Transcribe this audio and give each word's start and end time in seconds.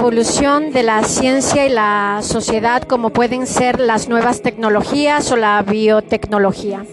evolución 0.00 0.72
de 0.72 0.82
la 0.82 1.04
ciencia 1.04 1.66
y 1.66 1.68
la 1.68 2.20
sociedad 2.22 2.84
como 2.84 3.10
pueden 3.10 3.46
ser 3.46 3.78
las 3.78 4.08
nuevas 4.08 4.40
tecnologías 4.40 5.30
o 5.30 5.36
la 5.36 5.60
biotecnología. 5.60 6.86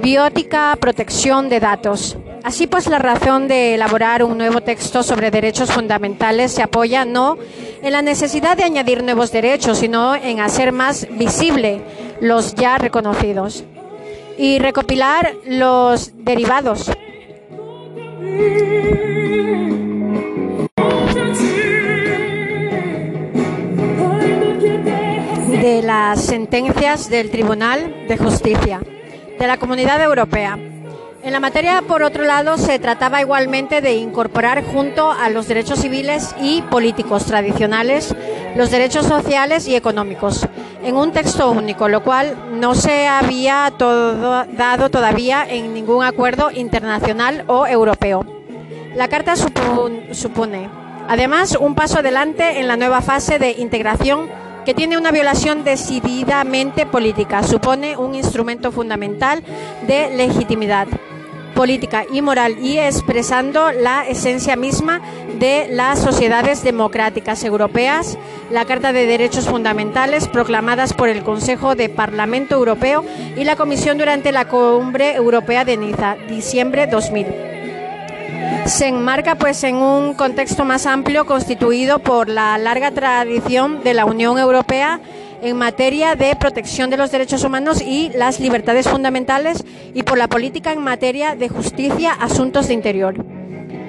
Biótica, 0.00 0.78
protección 0.80 1.48
de 1.48 1.58
datos. 1.58 2.16
Así 2.44 2.68
pues, 2.68 2.86
la 2.86 3.00
razón 3.00 3.48
de 3.48 3.74
elaborar 3.74 4.22
un 4.22 4.38
nuevo 4.38 4.60
texto 4.60 5.02
sobre 5.02 5.32
derechos 5.32 5.72
fundamentales 5.72 6.52
se 6.52 6.62
apoya 6.62 7.04
no 7.04 7.36
en 7.82 7.90
la 7.90 8.00
necesidad 8.00 8.56
de 8.56 8.62
añadir 8.62 9.02
nuevos 9.02 9.32
derechos, 9.32 9.78
sino 9.78 10.14
en 10.14 10.38
hacer 10.38 10.70
más 10.70 11.08
visible 11.10 11.82
los 12.20 12.54
ya 12.54 12.78
reconocidos 12.78 13.64
y 14.38 14.60
recopilar 14.60 15.34
los 15.46 16.12
derivados 16.14 16.92
las 26.10 26.24
sentencias 26.24 27.08
del 27.08 27.30
Tribunal 27.30 28.08
de 28.08 28.18
Justicia 28.18 28.80
de 29.38 29.46
la 29.46 29.58
Comunidad 29.58 30.02
Europea. 30.02 30.58
En 31.22 31.32
la 31.32 31.38
materia, 31.38 31.84
por 31.86 32.02
otro 32.02 32.24
lado, 32.24 32.58
se 32.58 32.80
trataba 32.80 33.20
igualmente 33.20 33.80
de 33.80 33.94
incorporar 33.94 34.64
junto 34.64 35.12
a 35.12 35.28
los 35.28 35.46
derechos 35.46 35.78
civiles 35.78 36.34
y 36.40 36.62
políticos 36.62 37.26
tradicionales 37.26 38.12
los 38.56 38.72
derechos 38.72 39.06
sociales 39.06 39.68
y 39.68 39.76
económicos 39.76 40.48
en 40.82 40.96
un 40.96 41.12
texto 41.12 41.52
único, 41.52 41.88
lo 41.88 42.02
cual 42.02 42.36
no 42.58 42.74
se 42.74 43.06
había 43.06 43.72
dado 43.78 44.90
todavía 44.90 45.46
en 45.48 45.72
ningún 45.74 46.02
acuerdo 46.02 46.50
internacional 46.50 47.44
o 47.46 47.68
europeo. 47.68 48.26
La 48.96 49.06
Carta 49.06 49.36
supone, 49.36 50.68
además, 51.08 51.56
un 51.60 51.76
paso 51.76 52.00
adelante 52.00 52.58
en 52.58 52.66
la 52.66 52.76
nueva 52.76 53.00
fase 53.00 53.38
de 53.38 53.52
integración 53.52 54.49
que 54.70 54.74
tiene 54.74 54.96
una 54.96 55.10
violación 55.10 55.64
decididamente 55.64 56.86
política, 56.86 57.42
supone 57.42 57.96
un 57.96 58.14
instrumento 58.14 58.70
fundamental 58.70 59.42
de 59.88 60.10
legitimidad 60.16 60.86
política 61.56 62.04
y 62.08 62.22
moral 62.22 62.56
y 62.60 62.78
expresando 62.78 63.72
la 63.72 64.06
esencia 64.06 64.54
misma 64.54 65.00
de 65.40 65.66
las 65.72 65.98
sociedades 65.98 66.62
democráticas 66.62 67.42
europeas, 67.42 68.16
la 68.52 68.64
Carta 68.64 68.92
de 68.92 69.06
Derechos 69.06 69.48
Fundamentales 69.48 70.28
proclamadas 70.28 70.94
por 70.94 71.08
el 71.08 71.24
Consejo 71.24 71.74
de 71.74 71.88
Parlamento 71.88 72.54
Europeo 72.54 73.04
y 73.36 73.42
la 73.42 73.56
Comisión 73.56 73.98
durante 73.98 74.30
la 74.30 74.46
Cumbre 74.46 75.16
Europea 75.16 75.64
de 75.64 75.78
Niza, 75.78 76.14
diciembre 76.28 76.86
2000 76.86 77.59
se 78.66 78.86
enmarca 78.86 79.34
pues 79.34 79.64
en 79.64 79.76
un 79.76 80.14
contexto 80.14 80.64
más 80.64 80.86
amplio 80.86 81.26
constituido 81.26 81.98
por 81.98 82.28
la 82.28 82.56
larga 82.58 82.90
tradición 82.90 83.82
de 83.82 83.94
la 83.94 84.04
Unión 84.04 84.38
Europea 84.38 85.00
en 85.42 85.56
materia 85.56 86.14
de 86.14 86.36
protección 86.36 86.90
de 86.90 86.96
los 86.96 87.10
derechos 87.10 87.44
humanos 87.44 87.80
y 87.80 88.10
las 88.10 88.40
libertades 88.40 88.88
fundamentales 88.88 89.64
y 89.94 90.02
por 90.02 90.18
la 90.18 90.28
política 90.28 90.72
en 90.72 90.80
materia 90.80 91.34
de 91.34 91.48
justicia, 91.48 92.12
asuntos 92.12 92.68
de 92.68 92.74
interior. 92.74 93.24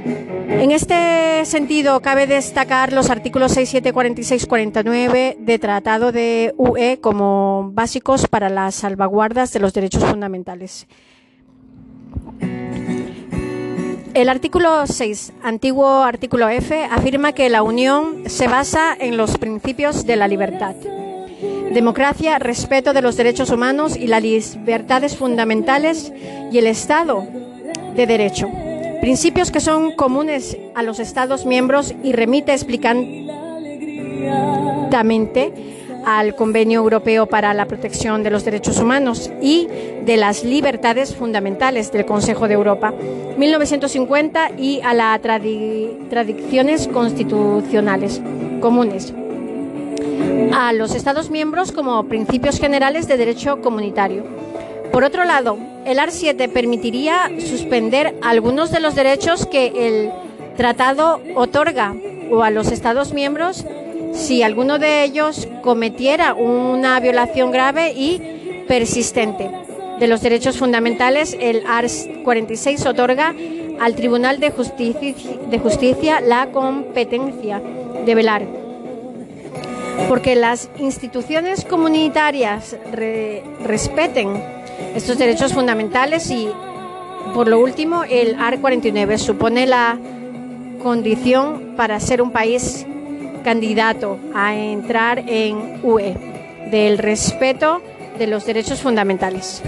En 0.03 0.71
este 0.71 1.45
sentido, 1.45 2.01
cabe 2.01 2.27
destacar 2.27 2.91
los 2.93 3.09
artículos 3.09 3.53
6, 3.53 3.69
7, 3.69 3.93
46, 3.93 4.45
49 4.45 5.37
de 5.39 5.59
Tratado 5.59 6.11
de 6.11 6.53
UE 6.57 6.99
como 6.99 7.69
básicos 7.73 8.27
para 8.27 8.49
las 8.49 8.75
salvaguardas 8.75 9.53
de 9.53 9.59
los 9.59 9.73
derechos 9.73 10.03
fundamentales. 10.03 10.87
El 14.13 14.29
artículo 14.29 14.85
6, 14.85 15.33
antiguo 15.43 16.03
artículo 16.03 16.49
F, 16.49 16.83
afirma 16.83 17.33
que 17.33 17.49
la 17.49 17.63
Unión 17.63 18.29
se 18.29 18.47
basa 18.47 18.95
en 18.99 19.17
los 19.17 19.37
principios 19.37 20.05
de 20.05 20.15
la 20.15 20.27
libertad 20.27 20.75
democracia, 21.73 22.37
respeto 22.37 22.93
de 22.93 23.01
los 23.01 23.17
derechos 23.17 23.49
humanos 23.49 23.95
y 23.95 24.05
las 24.07 24.21
libertades 24.21 25.15
fundamentales 25.15 26.11
y 26.51 26.57
el 26.57 26.67
Estado 26.67 27.25
de 27.95 28.05
Derecho. 28.05 28.49
Principios 28.99 29.51
que 29.51 29.61
son 29.61 29.93
comunes 29.93 30.57
a 30.75 30.83
los 30.83 30.99
Estados 30.99 31.45
miembros 31.45 31.95
y 32.03 32.11
remite 32.11 32.51
explicadamente 32.53 35.53
al 36.05 36.35
Convenio 36.35 36.79
Europeo 36.79 37.25
para 37.25 37.53
la 37.53 37.65
Protección 37.65 38.23
de 38.23 38.29
los 38.29 38.45
Derechos 38.45 38.79
Humanos 38.79 39.31
y 39.41 39.67
de 40.03 40.17
las 40.17 40.43
Libertades 40.43 41.15
Fundamentales 41.15 41.91
del 41.91 42.05
Consejo 42.05 42.47
de 42.47 42.55
Europa, 42.55 42.93
1950, 43.37 44.51
y 44.57 44.81
a 44.81 44.93
las 44.93 45.21
tradiciones 45.21 46.87
constitucionales 46.87 48.21
comunes 48.59 49.13
a 50.53 50.73
los 50.73 50.95
Estados 50.95 51.29
miembros 51.29 51.71
como 51.71 52.03
principios 52.05 52.59
generales 52.59 53.07
de 53.07 53.17
derecho 53.17 53.61
comunitario. 53.61 54.23
Por 54.91 55.03
otro 55.03 55.23
lado, 55.23 55.57
el 55.85 55.99
AR 55.99 56.11
7 56.11 56.49
permitiría 56.49 57.31
suspender 57.39 58.15
algunos 58.21 58.71
de 58.71 58.81
los 58.81 58.95
derechos 58.95 59.45
que 59.45 59.87
el 59.87 60.11
tratado 60.57 61.21
otorga 61.35 61.95
o 62.29 62.43
a 62.43 62.49
los 62.49 62.71
Estados 62.71 63.13
miembros 63.13 63.65
si 64.13 64.43
alguno 64.43 64.79
de 64.79 65.03
ellos 65.03 65.47
cometiera 65.61 66.33
una 66.33 66.99
violación 66.99 67.51
grave 67.51 67.93
y 67.93 68.63
persistente 68.67 69.49
de 69.99 70.07
los 70.07 70.21
derechos 70.21 70.57
fundamentales. 70.57 71.37
El 71.39 71.63
AR 71.67 71.85
46 72.23 72.85
otorga 72.85 73.33
al 73.79 73.95
Tribunal 73.95 74.39
de 74.39 74.51
Justicia, 74.51 75.13
de 75.49 75.59
Justicia 75.59 76.21
la 76.21 76.47
competencia 76.51 77.61
de 78.05 78.15
velar 78.15 78.61
porque 80.07 80.35
las 80.35 80.69
instituciones 80.79 81.65
comunitarias 81.65 82.75
respeten 83.63 84.41
estos 84.95 85.17
derechos 85.17 85.53
fundamentales 85.53 86.29
y, 86.31 86.49
por 87.33 87.47
lo 87.47 87.59
último, 87.59 88.03
el 88.03 88.35
AR 88.35 88.59
49 88.59 89.17
supone 89.17 89.65
la 89.67 89.97
condición 90.81 91.75
para 91.77 91.99
ser 91.99 92.21
un 92.21 92.31
país 92.31 92.85
candidato 93.43 94.19
a 94.33 94.55
entrar 94.55 95.23
en 95.27 95.79
UE, 95.83 96.15
del 96.69 96.97
respeto 96.97 97.81
de 98.17 98.27
los 98.27 98.45
derechos 98.45 98.81
fundamentales. 98.81 99.61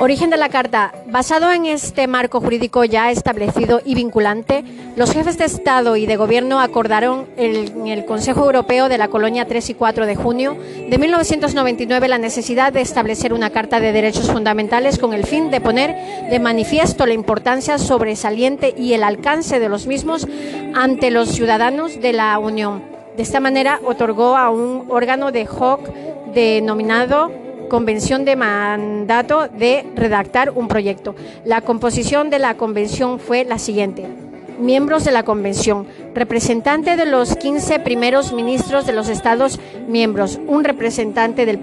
Origen 0.00 0.30
de 0.30 0.38
la 0.38 0.48
Carta. 0.48 0.94
Basado 1.08 1.52
en 1.52 1.66
este 1.66 2.06
marco 2.06 2.40
jurídico 2.40 2.84
ya 2.84 3.10
establecido 3.10 3.82
y 3.84 3.94
vinculante, 3.94 4.64
los 4.96 5.12
jefes 5.12 5.36
de 5.36 5.44
Estado 5.44 5.94
y 5.94 6.06
de 6.06 6.16
Gobierno 6.16 6.58
acordaron 6.58 7.26
en 7.36 7.86
el 7.86 8.06
Consejo 8.06 8.46
Europeo 8.46 8.88
de 8.88 8.96
la 8.96 9.08
Colonia 9.08 9.46
3 9.46 9.68
y 9.68 9.74
4 9.74 10.06
de 10.06 10.16
junio 10.16 10.56
de 10.88 10.96
1999 10.96 12.08
la 12.08 12.16
necesidad 12.16 12.72
de 12.72 12.80
establecer 12.80 13.34
una 13.34 13.50
Carta 13.50 13.78
de 13.78 13.92
Derechos 13.92 14.30
Fundamentales 14.30 14.98
con 14.98 15.12
el 15.12 15.26
fin 15.26 15.50
de 15.50 15.60
poner 15.60 15.94
de 16.30 16.38
manifiesto 16.38 17.04
la 17.04 17.12
importancia 17.12 17.76
sobresaliente 17.76 18.74
y 18.74 18.94
el 18.94 19.04
alcance 19.04 19.60
de 19.60 19.68
los 19.68 19.86
mismos 19.86 20.26
ante 20.74 21.10
los 21.10 21.28
ciudadanos 21.28 22.00
de 22.00 22.14
la 22.14 22.38
Unión. 22.38 22.82
De 23.18 23.22
esta 23.22 23.38
manera, 23.38 23.80
otorgó 23.84 24.38
a 24.38 24.48
un 24.48 24.86
órgano 24.88 25.30
de 25.30 25.46
hoc 25.46 25.90
denominado 26.32 27.49
convención 27.70 28.26
de 28.26 28.36
mandato 28.36 29.48
de 29.48 29.86
redactar 29.96 30.50
un 30.50 30.68
proyecto. 30.68 31.14
La 31.46 31.62
composición 31.62 32.28
de 32.28 32.38
la 32.38 32.58
convención 32.58 33.18
fue 33.18 33.46
la 33.46 33.58
siguiente. 33.58 34.29
Miembros 34.60 35.04
de 35.04 35.10
la 35.10 35.22
convención 35.22 35.86
representante 36.14 36.96
de 36.96 37.06
los 37.06 37.36
15 37.36 37.80
primeros 37.80 38.32
ministros 38.32 38.86
de 38.86 38.92
los 38.92 39.08
Estados 39.08 39.58
miembros, 39.88 40.38
un 40.46 40.64
representante 40.64 41.46
del, 41.46 41.60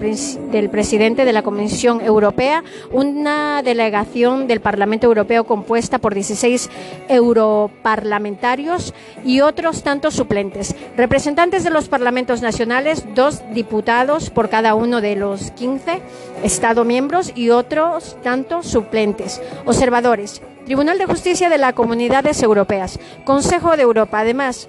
del, 0.52 0.70
presidente 0.70 1.26
de 1.26 1.34
la 1.34 1.44
Comisión 1.44 2.02
Europea, 2.02 2.64
una 2.92 3.62
delegación 3.62 4.48
del 4.48 4.62
Parlamento 4.62 5.08
Europeo 5.08 5.46
compuesta 5.46 6.00
por 6.00 6.14
16 6.14 6.70
europarlamentarios 7.08 8.94
y 9.24 9.42
otros 9.42 9.84
tantos 9.84 10.16
suplentes, 10.16 10.76
representantes 10.96 11.64
de 11.64 11.70
los 11.70 11.90
parlamentos 11.90 12.42
nacionales, 12.42 13.06
dos 13.14 13.42
diputados 13.54 14.30
por 14.30 14.50
cada 14.50 14.76
uno 14.76 15.02
de 15.02 15.16
los 15.16 15.52
15 15.52 16.02
Estados 16.44 16.86
miembros 16.86 17.32
y 17.36 17.50
otros 17.50 18.18
tantos 18.22 18.68
suplentes, 18.68 19.42
observadores, 19.66 20.42
Tribunal 20.68 20.98
de 20.98 21.06
Justicia 21.06 21.48
de 21.48 21.58
las 21.58 21.72
Comunidades 21.72 22.44
Europeas, 22.44 23.00
Consejo 23.24 23.78
de 23.78 23.84
Europa. 23.84 24.20
Además, 24.20 24.68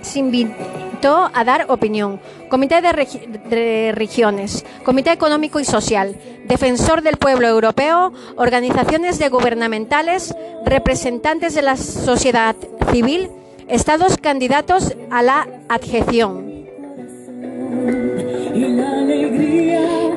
se 0.00 0.18
invitó 0.18 1.30
a 1.32 1.44
dar 1.44 1.66
opinión. 1.68 2.18
Comité 2.48 2.80
de, 2.82 3.92
Regiones, 3.92 4.64
Comité 4.82 5.12
Económico 5.12 5.60
y 5.60 5.64
Social, 5.64 6.16
Defensor 6.46 7.02
del 7.02 7.16
Pueblo 7.16 7.46
Europeo, 7.46 8.12
organizaciones 8.34 9.20
de 9.20 9.28
gubernamentales, 9.28 10.34
representantes 10.66 11.54
de 11.54 11.62
la 11.62 11.76
sociedad 11.76 12.56
civil, 12.90 13.30
estados 13.68 14.16
candidatos 14.16 14.96
a 15.12 15.22
la 15.22 15.46
adjeción. 15.68 16.50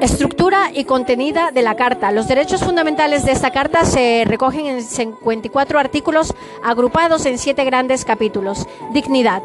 Estructura 0.04 0.70
y 0.74 0.84
contenida 0.84 1.52
de 1.52 1.62
la 1.62 1.76
Carta. 1.76 2.12
Los 2.12 2.28
derechos 2.28 2.62
fundamentales 2.62 3.24
de 3.24 3.32
esta 3.32 3.52
Carta 3.52 3.86
se 3.86 4.26
recogen 4.28 4.66
en 4.66 4.84
54 4.84 5.80
artículos 5.80 6.34
agrupados 6.62 7.26
en 7.26 7.38
siete 7.38 7.64
grandes 7.64 8.04
capítulos. 8.04 8.68
Dignidad. 8.92 9.42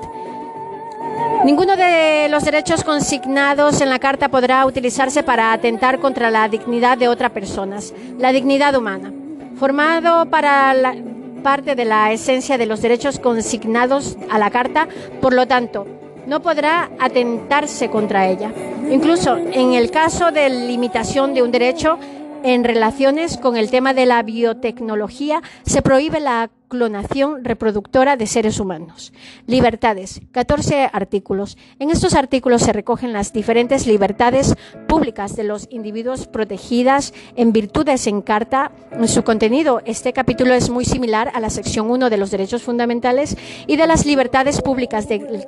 Ninguno 1.44 1.76
de 1.76 2.26
los 2.28 2.44
derechos 2.44 2.82
consignados 2.82 3.80
en 3.80 3.88
la 3.88 4.00
Carta 4.00 4.30
podrá 4.30 4.66
utilizarse 4.66 5.22
para 5.22 5.52
atentar 5.52 6.00
contra 6.00 6.28
la 6.28 6.48
dignidad 6.48 6.98
de 6.98 7.06
otras 7.06 7.30
personas. 7.30 7.94
La 8.18 8.32
dignidad 8.32 8.74
humana. 8.74 9.12
Formado 9.60 10.28
para 10.28 10.74
la 10.74 10.96
parte 11.44 11.76
de 11.76 11.84
la 11.84 12.10
esencia 12.10 12.58
de 12.58 12.66
los 12.66 12.82
derechos 12.82 13.20
consignados 13.20 14.18
a 14.28 14.40
la 14.40 14.50
Carta, 14.50 14.88
por 15.20 15.34
lo 15.34 15.46
tanto, 15.46 15.86
no 16.28 16.40
podrá 16.40 16.90
atentarse 17.00 17.88
contra 17.88 18.28
ella. 18.28 18.52
Incluso 18.90 19.36
en 19.36 19.72
el 19.72 19.90
caso 19.90 20.30
de 20.30 20.48
limitación 20.50 21.34
de 21.34 21.42
un 21.42 21.50
derecho 21.50 21.98
en 22.42 22.64
relaciones 22.64 23.36
con 23.36 23.56
el 23.56 23.70
tema 23.70 23.94
de 23.94 24.06
la 24.06 24.22
biotecnología, 24.22 25.42
se 25.64 25.82
prohíbe 25.82 26.20
la 26.20 26.50
clonación 26.68 27.44
reproductora 27.44 28.16
de 28.16 28.26
seres 28.26 28.60
humanos. 28.60 29.12
Libertades, 29.46 30.20
14 30.32 30.90
artículos. 30.92 31.56
En 31.78 31.90
estos 31.90 32.14
artículos 32.14 32.62
se 32.62 32.72
recogen 32.72 33.12
las 33.12 33.32
diferentes 33.32 33.86
libertades 33.86 34.54
públicas 34.86 35.34
de 35.34 35.44
los 35.44 35.66
individuos 35.70 36.26
protegidas 36.26 37.14
en 37.36 37.52
virtudes 37.52 38.06
en 38.06 38.20
carta. 38.20 38.70
En 38.92 39.08
su 39.08 39.24
contenido, 39.24 39.80
este 39.86 40.12
capítulo 40.12 40.54
es 40.54 40.70
muy 40.70 40.84
similar 40.84 41.30
a 41.34 41.40
la 41.40 41.50
sección 41.50 41.90
1 41.90 42.10
de 42.10 42.16
los 42.18 42.30
derechos 42.30 42.62
fundamentales 42.62 43.36
y 43.66 43.76
de 43.76 43.86
las 43.86 44.04
libertades 44.04 44.60
públicas 44.60 45.08
del 45.08 45.46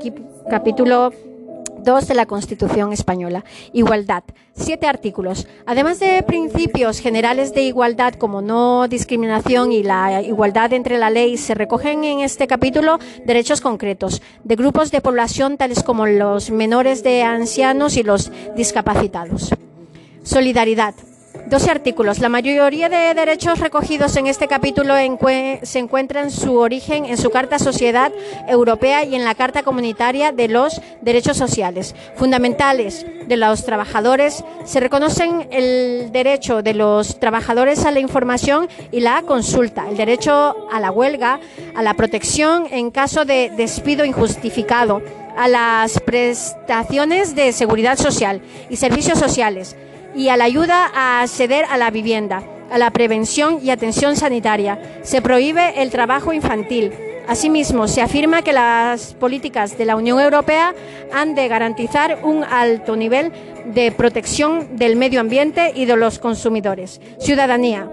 capítulo 0.48 1.12
2 1.82 2.08
de 2.08 2.14
la 2.14 2.26
Constitución 2.26 2.92
española. 2.92 3.44
Igualdad. 3.72 4.22
Siete 4.54 4.86
artículos. 4.86 5.46
Además 5.66 6.00
de 6.00 6.22
principios 6.22 7.00
generales 7.00 7.54
de 7.54 7.62
igualdad 7.62 8.14
como 8.14 8.42
no 8.42 8.88
discriminación 8.88 9.72
y 9.72 9.82
la 9.82 10.22
igualdad 10.22 10.72
entre 10.72 10.98
la 10.98 11.10
ley, 11.10 11.36
se 11.36 11.54
recogen 11.54 12.04
en 12.04 12.20
este 12.20 12.46
capítulo 12.46 12.98
derechos 13.24 13.60
concretos 13.60 14.22
de 14.44 14.56
grupos 14.56 14.90
de 14.90 15.00
población 15.00 15.56
tales 15.56 15.82
como 15.82 16.06
los 16.06 16.50
menores 16.50 17.02
de 17.02 17.22
ancianos 17.22 17.96
y 17.96 18.02
los 18.02 18.30
discapacitados. 18.54 19.50
Solidaridad. 20.22 20.94
12 21.46 21.70
artículos. 21.70 22.18
La 22.18 22.28
mayoría 22.28 22.88
de 22.88 23.14
derechos 23.14 23.58
recogidos 23.60 24.16
en 24.16 24.26
este 24.26 24.48
capítulo 24.48 24.94
se 25.62 25.78
encuentran 25.78 26.30
su 26.30 26.56
origen 26.56 27.04
en 27.04 27.16
su 27.16 27.30
Carta 27.30 27.58
Sociedad 27.58 28.12
Europea 28.48 29.04
y 29.04 29.14
en 29.14 29.24
la 29.24 29.34
Carta 29.34 29.62
Comunitaria 29.62 30.32
de 30.32 30.48
los 30.48 30.80
Derechos 31.00 31.36
Sociales. 31.36 31.94
Fundamentales 32.16 33.06
de 33.26 33.36
los 33.36 33.64
trabajadores 33.64 34.44
se 34.64 34.80
reconocen 34.80 35.48
el 35.50 36.10
derecho 36.12 36.62
de 36.62 36.74
los 36.74 37.18
trabajadores 37.20 37.84
a 37.84 37.90
la 37.90 38.00
información 38.00 38.68
y 38.90 39.00
la 39.00 39.22
consulta, 39.22 39.88
el 39.88 39.96
derecho 39.96 40.56
a 40.70 40.80
la 40.80 40.90
huelga, 40.90 41.40
a 41.74 41.82
la 41.82 41.94
protección 41.94 42.66
en 42.70 42.90
caso 42.90 43.24
de 43.24 43.50
despido 43.56 44.04
injustificado, 44.04 45.02
a 45.36 45.48
las 45.48 46.00
prestaciones 46.00 47.34
de 47.34 47.52
seguridad 47.52 47.96
social 47.96 48.42
y 48.68 48.76
servicios 48.76 49.18
sociales 49.18 49.76
y 50.14 50.28
a 50.28 50.36
la 50.36 50.44
ayuda 50.44 50.90
a 50.94 51.22
acceder 51.22 51.64
a 51.70 51.76
la 51.76 51.90
vivienda, 51.90 52.42
a 52.70 52.78
la 52.78 52.90
prevención 52.90 53.58
y 53.62 53.70
atención 53.70 54.16
sanitaria. 54.16 54.78
Se 55.02 55.22
prohíbe 55.22 55.82
el 55.82 55.90
trabajo 55.90 56.32
infantil. 56.32 56.92
Asimismo, 57.28 57.86
se 57.86 58.02
afirma 58.02 58.42
que 58.42 58.52
las 58.52 59.14
políticas 59.14 59.78
de 59.78 59.84
la 59.84 59.96
Unión 59.96 60.18
Europea 60.18 60.74
han 61.12 61.34
de 61.34 61.46
garantizar 61.46 62.20
un 62.24 62.42
alto 62.42 62.96
nivel 62.96 63.32
de 63.66 63.92
protección 63.92 64.76
del 64.76 64.96
medio 64.96 65.20
ambiente 65.20 65.72
y 65.74 65.84
de 65.84 65.96
los 65.96 66.18
consumidores. 66.18 67.00
Ciudadanía. 67.20 67.88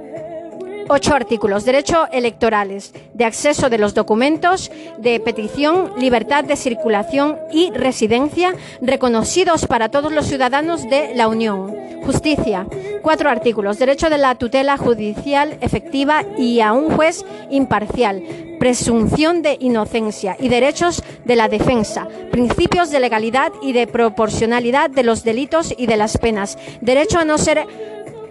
Ocho 0.89 1.13
artículos. 1.13 1.66
Derecho 1.66 2.07
electorales, 2.12 2.94
de 3.13 3.25
acceso 3.25 3.69
de 3.69 3.78
los 3.78 3.94
documentos, 3.94 4.72
de 4.98 5.19
petición, 5.19 5.92
libertad 5.98 6.45
de 6.45 6.56
circulación 6.56 7.38
y 7.51 7.72
residencia, 7.72 8.56
reconocidos 8.81 9.66
para 9.66 9.89
todos 9.89 10.13
los 10.13 10.28
ciudadanos 10.28 10.89
de 10.89 11.13
la 11.13 11.28
Unión. 11.28 11.75
Justicia. 12.06 12.66
Cuatro 13.01 13.30
artículos. 13.30 13.80
Derecho 13.80 14.10
de 14.10 14.18
la 14.18 14.36
tutela 14.36 14.78
judicial 14.78 15.57
efectiva 15.60 16.24
y 16.38 16.62
a 16.62 16.72
un 16.72 16.90
juez 16.90 17.25
imparcial. 17.50 18.24
Presunción 18.57 19.42
de 19.42 19.57
inocencia 19.60 20.38
y 20.40 20.48
derechos 20.48 21.04
de 21.25 21.36
la 21.36 21.50
defensa. 21.50 22.07
Principios 22.31 22.92
de 22.92 23.01
legalidad 23.01 23.51
y 23.62 23.74
de 23.74 23.88
proporcionalidad 23.88 24.90
de 24.90 25.04
los 25.04 25.25
delitos 25.25 25.74
y 25.78 25.86
de 25.86 25.98
las 25.98 26.18
penas. 26.18 26.57
Derecho 26.80 27.19
a 27.19 27.25
no 27.25 27.38
ser 27.38 27.68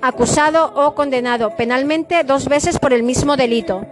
acusado 0.02 0.72
o 0.74 0.94
condenado 0.94 1.56
penalmente 1.56 2.24
dos 2.24 2.48
veces 2.48 2.78
por 2.78 2.92
el 2.92 3.02
mismo 3.02 3.36
delito. 3.36 3.84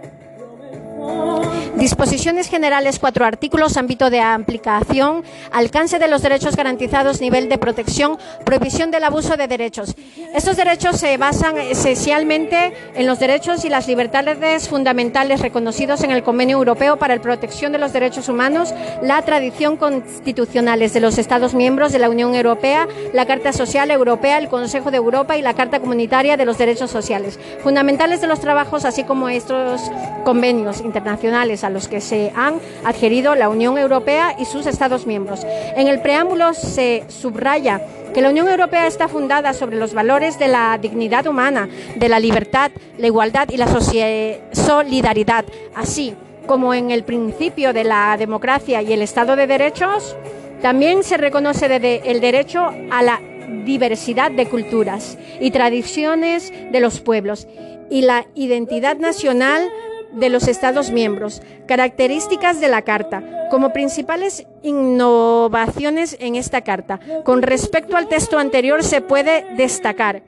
Disposiciones 1.77 2.47
generales, 2.47 2.99
cuatro 2.99 3.25
artículos, 3.25 3.75
ámbito 3.75 4.09
de 4.09 4.21
aplicación, 4.21 5.25
alcance 5.51 5.99
de 5.99 6.07
los 6.07 6.21
derechos 6.21 6.55
garantizados, 6.55 7.19
nivel 7.19 7.49
de 7.49 7.57
protección, 7.57 8.17
prohibición 8.45 8.91
del 8.91 9.03
abuso 9.03 9.35
de 9.35 9.49
derechos. 9.49 9.93
Estos 10.33 10.55
derechos 10.55 10.97
se 10.97 11.17
basan 11.17 11.57
esencialmente 11.57 12.73
en 12.95 13.05
los 13.05 13.19
derechos 13.19 13.65
y 13.65 13.69
las 13.69 13.89
libertades 13.89 14.69
fundamentales 14.69 15.41
reconocidos 15.41 16.01
en 16.03 16.11
el 16.11 16.23
Convenio 16.23 16.57
Europeo 16.57 16.95
para 16.95 17.17
la 17.17 17.21
Protección 17.21 17.73
de 17.73 17.77
los 17.77 17.91
Derechos 17.91 18.29
Humanos, 18.29 18.73
la 19.01 19.21
tradición 19.23 19.75
constitucionales 19.75 20.93
de 20.93 21.01
los 21.01 21.17
Estados 21.17 21.53
miembros 21.53 21.91
de 21.91 21.99
la 21.99 22.09
Unión 22.09 22.35
Europea, 22.35 22.87
la 23.11 23.25
Carta 23.25 23.51
Social 23.51 23.91
Europea, 23.91 24.37
el 24.37 24.47
Consejo 24.47 24.91
de 24.91 24.97
Europa 24.97 25.37
y 25.37 25.41
la 25.41 25.53
Carta 25.53 25.81
Comunitaria 25.81 26.37
de 26.37 26.45
los 26.45 26.57
Derechos 26.57 26.89
Sociales, 26.89 27.37
fundamentales 27.63 28.21
de 28.21 28.27
los 28.27 28.39
trabajos, 28.39 28.85
así 28.85 29.03
como 29.03 29.27
estos 29.27 29.81
convenios 30.23 30.79
internacionales 30.79 31.64
a 31.65 31.69
los 31.69 31.87
que 31.87 32.01
se 32.01 32.31
han 32.35 32.59
adherido 32.83 33.35
la 33.35 33.49
Unión 33.49 33.77
Europea 33.77 34.35
y 34.39 34.45
sus 34.45 34.65
Estados 34.65 35.05
miembros. 35.05 35.45
En 35.75 35.87
el 35.87 36.01
preámbulo 36.01 36.53
se 36.53 37.03
subraya 37.07 37.81
que 38.13 38.21
la 38.21 38.29
Unión 38.29 38.47
Europea 38.47 38.87
está 38.87 39.07
fundada 39.07 39.53
sobre 39.53 39.77
los 39.77 39.93
valores 39.93 40.39
de 40.39 40.47
la 40.47 40.77
dignidad 40.77 41.27
humana, 41.27 41.67
de 41.95 42.07
la 42.07 42.19
libertad, 42.19 42.71
la 42.97 43.07
igualdad 43.07 43.49
y 43.49 43.57
la 43.57 43.67
solidaridad, 44.53 45.45
así 45.75 46.15
como 46.47 46.73
en 46.73 46.91
el 46.91 47.03
principio 47.03 47.73
de 47.73 47.83
la 47.83 48.15
democracia 48.17 48.81
y 48.81 48.93
el 48.93 49.01
Estado 49.01 49.35
de 49.35 49.47
Derechos, 49.47 50.15
también 50.61 51.03
se 51.03 51.17
reconoce 51.17 51.65
el 52.05 52.21
derecho 52.21 52.71
a 52.91 53.03
la 53.03 53.19
diversidad 53.65 54.31
de 54.31 54.47
culturas 54.47 55.17
y 55.39 55.51
tradiciones 55.51 56.53
de 56.71 56.79
los 56.79 57.01
pueblos 57.01 57.47
y 57.89 58.01
la 58.01 58.25
identidad 58.35 58.97
nacional 58.97 59.69
de 60.15 60.29
los 60.29 60.47
Estados 60.47 60.91
miembros. 60.91 61.41
Características 61.67 62.59
de 62.59 62.67
la 62.67 62.81
Carta. 62.81 63.23
Como 63.51 63.73
principales 63.73 64.47
innovaciones 64.63 66.17
en 66.19 66.35
esta 66.35 66.61
Carta, 66.61 66.99
con 67.23 67.41
respecto 67.41 67.95
al 67.95 68.07
texto 68.07 68.39
anterior 68.39 68.83
se 68.83 69.01
puede 69.01 69.45
destacar. 69.55 70.23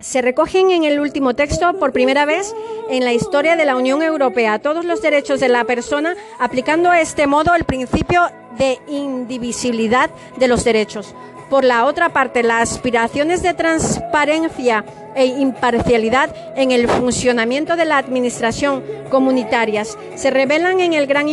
Se 0.00 0.22
recogen 0.22 0.70
en 0.70 0.84
el 0.84 1.00
último 1.00 1.34
texto 1.34 1.76
por 1.78 1.92
primera 1.92 2.24
vez 2.24 2.54
en 2.88 3.04
la 3.04 3.12
historia 3.12 3.56
de 3.56 3.64
la 3.64 3.76
Unión 3.76 4.00
Europea 4.00 4.60
todos 4.60 4.84
los 4.84 5.02
derechos 5.02 5.40
de 5.40 5.48
la 5.48 5.64
persona, 5.64 6.14
aplicando 6.38 6.88
a 6.90 7.00
este 7.00 7.26
modo 7.26 7.54
el 7.54 7.64
principio 7.64 8.22
de 8.56 8.78
indivisibilidad 8.86 10.08
de 10.36 10.48
los 10.48 10.62
derechos. 10.62 11.14
Por 11.50 11.64
la 11.64 11.86
otra 11.86 12.10
parte, 12.10 12.42
las 12.42 12.72
aspiraciones 12.72 13.42
de 13.42 13.54
transparencia 13.54 14.84
e 15.18 15.26
imparcialidad 15.26 16.30
en 16.54 16.70
el 16.70 16.88
funcionamiento 16.88 17.74
de 17.74 17.84
la 17.84 17.98
administración 17.98 18.84
comunitarias 19.10 19.98
se 20.14 20.30
revelan 20.30 20.78
en 20.78 20.92
el 20.92 21.08
gran 21.08 21.28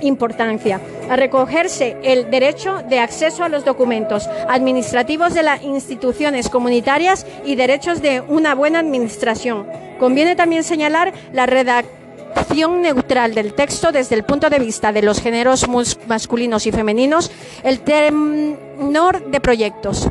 importancia 0.00 0.80
a 1.08 1.14
recogerse 1.14 1.96
el 2.02 2.28
derecho 2.28 2.82
de 2.88 2.98
acceso 2.98 3.44
a 3.44 3.48
los 3.48 3.64
documentos 3.64 4.28
administrativos 4.48 5.32
de 5.32 5.44
las 5.44 5.62
instituciones 5.62 6.48
comunitarias 6.48 7.24
y 7.44 7.54
derechos 7.54 8.02
de 8.02 8.20
una 8.20 8.56
buena 8.56 8.80
administración. 8.80 9.66
Conviene 10.00 10.34
también 10.34 10.64
señalar 10.64 11.12
la 11.32 11.46
redacción 11.46 12.82
neutral 12.82 13.34
del 13.34 13.54
texto 13.54 13.92
desde 13.92 14.16
el 14.16 14.24
punto 14.24 14.50
de 14.50 14.58
vista 14.58 14.92
de 14.92 15.02
los 15.02 15.20
géneros 15.20 15.66
masculinos 16.08 16.66
y 16.66 16.72
femeninos, 16.72 17.30
el 17.62 17.80
tenor 17.80 19.30
de 19.30 19.40
proyectos 19.40 20.10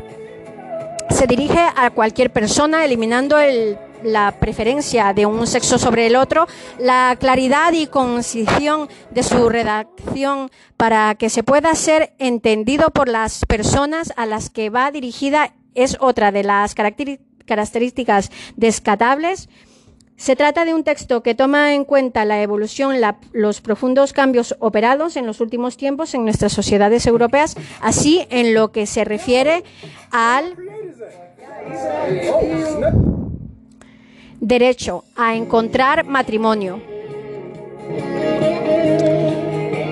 se 1.20 1.26
dirige 1.26 1.60
a 1.76 1.90
cualquier 1.90 2.32
persona 2.32 2.82
eliminando 2.82 3.36
la 4.02 4.40
preferencia 4.40 5.12
de 5.12 5.26
un 5.26 5.46
sexo 5.46 5.78
sobre 5.78 6.06
el 6.06 6.16
otro, 6.16 6.46
la 6.78 7.14
claridad 7.20 7.74
y 7.74 7.88
concisión 7.88 8.88
de 9.10 9.22
su 9.22 9.50
redacción 9.50 10.50
para 10.78 11.14
que 11.16 11.28
se 11.28 11.42
pueda 11.42 11.74
ser 11.74 12.14
entendido 12.18 12.88
por 12.88 13.10
las 13.10 13.44
personas 13.44 14.14
a 14.16 14.24
las 14.24 14.48
que 14.48 14.70
va 14.70 14.90
dirigida 14.90 15.52
es 15.74 15.98
otra 16.00 16.32
de 16.32 16.42
las 16.42 16.74
características 16.74 18.30
descatables 18.56 19.50
se 20.20 20.36
trata 20.36 20.66
de 20.66 20.74
un 20.74 20.84
texto 20.84 21.22
que 21.22 21.34
toma 21.34 21.72
en 21.72 21.86
cuenta 21.86 22.26
la 22.26 22.42
evolución, 22.42 22.94
los 23.32 23.62
profundos 23.62 24.12
cambios 24.12 24.54
operados 24.58 25.16
en 25.16 25.26
los 25.26 25.40
últimos 25.40 25.78
tiempos 25.78 26.12
en 26.12 26.24
nuestras 26.24 26.52
sociedades 26.52 27.06
europeas, 27.06 27.56
así 27.80 28.26
en 28.28 28.52
lo 28.52 28.70
que 28.70 28.84
se 28.84 29.04
refiere 29.04 29.64
al 30.10 30.56
Derecho 34.40 35.04
a 35.16 35.36
encontrar 35.36 36.04
matrimonio. 36.04 36.82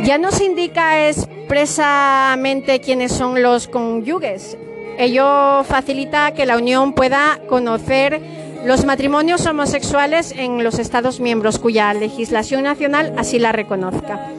Ya 0.04 0.18
no 0.18 0.30
se 0.30 0.44
indica 0.44 1.08
expresamente 1.08 2.80
quiénes 2.80 3.12
son 3.12 3.42
los 3.42 3.66
cónyuges. 3.66 4.58
Ello 4.98 5.64
facilita 5.64 6.32
que 6.32 6.44
la 6.44 6.58
Unión 6.58 6.92
pueda 6.92 7.40
conocer 7.48 8.47
los 8.64 8.84
matrimonios 8.84 9.46
homosexuales 9.46 10.32
en 10.36 10.64
los 10.64 10.78
Estados 10.78 11.20
miembros 11.20 11.58
cuya 11.58 11.92
legislación 11.94 12.62
nacional 12.64 13.14
así 13.16 13.38
la 13.38 13.52
reconozca. 13.52 14.30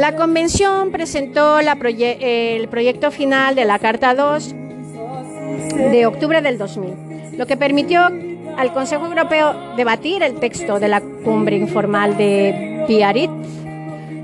La 0.00 0.16
Convención 0.16 0.90
presentó 0.90 1.58
el 1.60 2.68
proyecto 2.68 3.10
final 3.10 3.54
de 3.54 3.64
la 3.64 3.78
Carta 3.78 4.14
2 4.14 4.54
de 5.92 6.06
octubre 6.06 6.40
del 6.40 6.58
2000, 6.58 7.38
lo 7.38 7.46
que 7.46 7.56
permitió 7.56 8.02
al 8.56 8.72
Consejo 8.72 9.06
Europeo 9.06 9.54
debatir 9.76 10.22
el 10.22 10.40
texto 10.40 10.78
de 10.80 10.88
la 10.88 11.00
cumbre 11.00 11.56
informal 11.56 12.16
de 12.16 12.84
Biarritz 12.88 13.58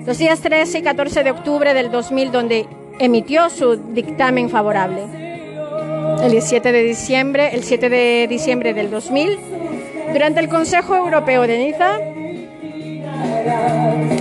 los 0.06 0.18
días 0.18 0.40
13 0.40 0.78
y 0.78 0.82
14 0.82 1.24
de 1.24 1.30
octubre 1.30 1.72
del 1.72 1.90
2000, 1.90 2.30
donde 2.30 2.66
emitió 2.98 3.48
su 3.48 3.76
dictamen 3.76 4.50
favorable. 4.50 5.23
El 6.22 6.40
7 6.40 6.72
de 6.72 6.82
diciembre, 6.82 7.54
el 7.54 7.64
7 7.64 7.88
de 7.88 8.26
diciembre 8.28 8.74
del 8.74 8.90
2000, 8.90 9.38
durante 10.12 10.40
el 10.40 10.48
Consejo 10.48 10.96
Europeo 10.96 11.42
de 11.42 11.58
Niza, 11.58 11.98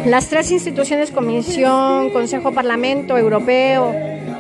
las 0.06 0.28
tres 0.28 0.52
instituciones, 0.52 1.12
Comisión, 1.12 2.10
Consejo, 2.10 2.52
Parlamento 2.52 3.18
Europeo, 3.18 3.94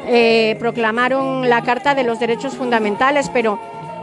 eh, 0.07 0.55
proclamaron 0.59 1.47
la 1.49 1.61
Carta 1.63 1.95
de 1.95 2.03
los 2.03 2.19
Derechos 2.19 2.55
Fundamentales, 2.55 3.29
pero 3.29 3.59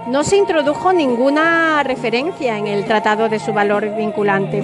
no 0.06 0.24
se 0.24 0.36
introdujo 0.36 0.92
ninguna 0.92 1.82
referencia 1.82 2.56
en 2.56 2.66
el 2.66 2.84
tratado 2.84 3.28
de 3.28 3.38
su 3.38 3.52
valor 3.52 3.94
vinculante. 3.96 4.58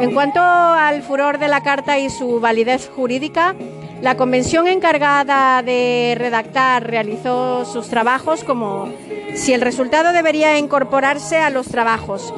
En 0.00 0.14
cuanto 0.14 0.40
al 0.40 1.02
furor 1.02 1.38
de 1.38 1.48
la 1.48 1.62
Carta 1.62 1.98
y 1.98 2.08
su 2.08 2.40
validez 2.40 2.88
jurídica, 2.88 3.54
la 4.02 4.16
convención 4.16 4.66
encargada 4.66 5.62
de 5.62 6.16
redactar 6.18 6.84
realizó 6.84 7.64
sus 7.64 7.88
trabajos 7.88 8.42
como 8.42 8.92
si 9.36 9.54
el 9.54 9.60
resultado 9.60 10.12
debería 10.12 10.58
incorporarse 10.58 11.38
a 11.38 11.50
los 11.50 11.68
trabajos. 11.68 12.34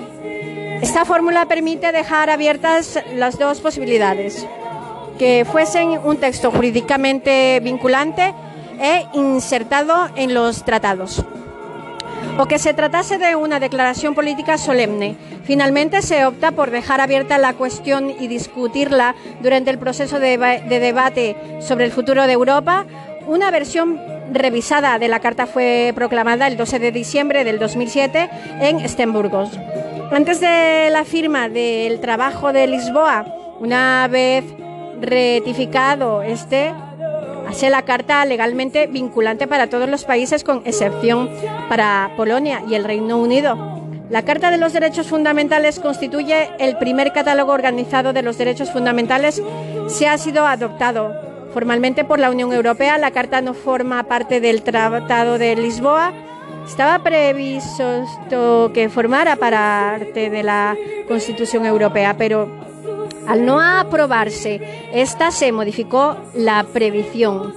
Esta 0.82 1.06
fórmula 1.06 1.46
permite 1.46 1.90
dejar 1.90 2.28
abiertas 2.28 3.02
las 3.14 3.38
dos 3.38 3.60
posibilidades, 3.60 4.46
que 5.18 5.46
fuesen 5.50 5.98
un 6.04 6.18
texto 6.18 6.50
jurídicamente 6.50 7.60
vinculante 7.60 8.34
e 8.78 9.06
insertado 9.14 10.10
en 10.16 10.34
los 10.34 10.64
tratados 10.64 11.24
o 12.36 12.46
que 12.46 12.58
se 12.58 12.74
tratase 12.74 13.18
de 13.18 13.36
una 13.36 13.60
declaración 13.60 14.14
política 14.14 14.58
solemne. 14.58 15.16
Finalmente 15.44 16.02
se 16.02 16.26
opta 16.26 16.50
por 16.50 16.70
dejar 16.70 17.00
abierta 17.00 17.38
la 17.38 17.54
cuestión 17.54 18.10
y 18.10 18.26
discutirla 18.26 19.14
durante 19.40 19.70
el 19.70 19.78
proceso 19.78 20.18
de, 20.18 20.36
debate 20.68 21.36
sobre 21.60 21.84
el 21.84 21.92
futuro 21.92 22.26
de 22.26 22.32
Europa. 22.32 22.86
Una 23.26 23.50
versión 23.50 24.00
revisada 24.32 24.98
de 24.98 25.08
la 25.08 25.20
carta 25.20 25.46
fue 25.46 25.92
proclamada 25.94 26.46
el 26.48 26.56
12 26.56 26.78
de 26.78 26.92
diciembre 26.92 27.44
del 27.44 27.58
2007 27.58 28.30
en 28.60 28.80
Estemburgos. 28.80 29.50
Antes 30.10 30.40
de 30.40 30.88
la 30.90 31.04
firma 31.04 31.48
del 31.48 32.00
trabajo 32.00 32.52
de 32.52 32.66
Lisboa, 32.66 33.24
una 33.60 34.08
vez 34.08 34.44
retificado 35.00 36.22
este, 36.22 36.72
la 37.62 37.82
carta 37.82 38.24
legalmente 38.24 38.86
vinculante 38.88 39.46
para 39.46 39.68
todos 39.68 39.88
los 39.88 40.04
países 40.04 40.44
con 40.44 40.62
excepción 40.66 41.30
para 41.68 42.10
Polonia 42.16 42.62
y 42.68 42.74
el 42.74 42.84
Reino 42.84 43.16
Unido. 43.16 43.80
La 44.10 44.22
Carta 44.22 44.50
de 44.50 44.58
los 44.58 44.74
Derechos 44.74 45.06
Fundamentales 45.06 45.80
constituye 45.80 46.50
el 46.58 46.76
primer 46.76 47.12
catálogo 47.12 47.52
organizado 47.52 48.12
de 48.12 48.22
los 48.22 48.36
derechos 48.36 48.70
fundamentales 48.70 49.42
se 49.88 50.08
ha 50.08 50.18
sido 50.18 50.46
adoptado 50.46 51.14
formalmente 51.54 52.04
por 52.04 52.18
la 52.18 52.30
Unión 52.30 52.52
Europea. 52.52 52.98
La 52.98 53.12
Carta 53.12 53.40
no 53.40 53.54
forma 53.54 54.02
parte 54.02 54.40
del 54.40 54.62
Tratado 54.62 55.38
de 55.38 55.56
Lisboa. 55.56 56.12
Estaba 56.66 57.02
previsto 57.02 58.70
que 58.74 58.90
formara 58.90 59.36
parte 59.36 60.28
de 60.28 60.42
la 60.42 60.76
Constitución 61.08 61.64
Europea, 61.64 62.14
pero 62.18 62.48
al 63.26 63.44
no 63.46 63.60
aprobarse, 63.60 64.60
esta 64.92 65.30
se 65.30 65.52
modificó 65.52 66.16
la 66.34 66.64
previsión, 66.64 67.54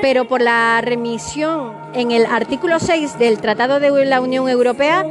pero 0.00 0.26
por 0.26 0.40
la 0.40 0.80
remisión 0.80 1.72
en 1.94 2.10
el 2.10 2.26
artículo 2.26 2.78
6 2.78 3.18
del 3.18 3.38
Tratado 3.38 3.80
de 3.80 4.04
la 4.04 4.20
Unión 4.20 4.48
Europea, 4.48 5.06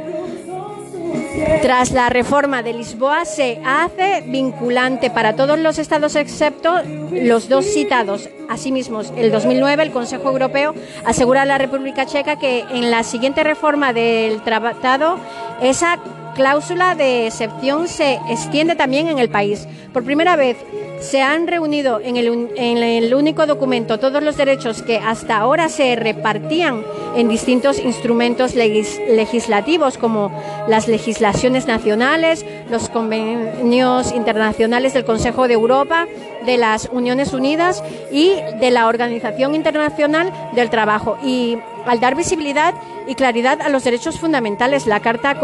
tras 1.62 1.92
la 1.92 2.08
reforma 2.10 2.62
de 2.62 2.72
Lisboa 2.72 3.24
se 3.24 3.60
hace 3.64 4.22
vinculante 4.26 5.10
para 5.10 5.34
todos 5.34 5.58
los 5.58 5.78
estados 5.78 6.14
excepto 6.16 6.74
los 7.10 7.48
dos 7.48 7.64
citados. 7.64 8.28
Asimismo, 8.48 9.02
el 9.16 9.32
2009 9.32 9.82
el 9.82 9.90
Consejo 9.90 10.28
Europeo 10.28 10.74
asegura 11.04 11.42
a 11.42 11.46
la 11.46 11.58
República 11.58 12.06
Checa 12.06 12.36
que 12.36 12.60
en 12.70 12.90
la 12.90 13.02
siguiente 13.02 13.42
reforma 13.42 13.92
del 13.92 14.42
tratado 14.42 15.18
esa 15.60 15.98
cláusula 16.34 16.94
de 16.94 17.26
excepción 17.26 17.88
se 17.88 18.20
extiende 18.28 18.76
también 18.76 19.08
en 19.08 19.18
el 19.18 19.30
país. 19.30 19.66
Por 19.92 20.04
primera 20.04 20.36
vez 20.36 20.56
se 21.00 21.22
han 21.22 21.46
reunido 21.46 22.00
en 22.02 22.16
el, 22.16 23.14
único 23.14 23.46
documento 23.46 23.98
todos 23.98 24.22
los 24.22 24.36
derechos 24.36 24.82
que 24.82 24.98
hasta 24.98 25.36
ahora 25.36 25.68
se 25.68 25.96
repartían 25.96 26.82
en 27.16 27.28
distintos 27.28 27.78
instrumentos 27.78 28.54
legislativos 28.54 29.98
como 29.98 30.32
las 30.66 30.88
legislaciones 30.88 31.66
nacionales, 31.66 32.44
los 32.70 32.88
convenios 32.88 34.12
internacionales 34.12 34.94
del 34.94 35.04
Consejo 35.04 35.46
de 35.46 35.54
Europa, 35.54 36.06
de 36.46 36.56
las 36.56 36.88
Uniones 36.90 37.32
Unidas 37.32 37.82
y 38.10 38.32
de 38.60 38.70
la 38.70 38.86
Organización 38.86 39.54
Internacional 39.54 40.32
del 40.54 40.70
Trabajo. 40.70 41.18
Y 41.22 41.58
al 41.86 42.00
dar 42.00 42.14
visibilidad 42.14 42.74
y 43.06 43.14
claridad 43.14 43.60
a 43.60 43.68
los 43.68 43.84
derechos 43.84 44.18
fundamentales, 44.18 44.86
la 44.86 45.00
Carta 45.00 45.38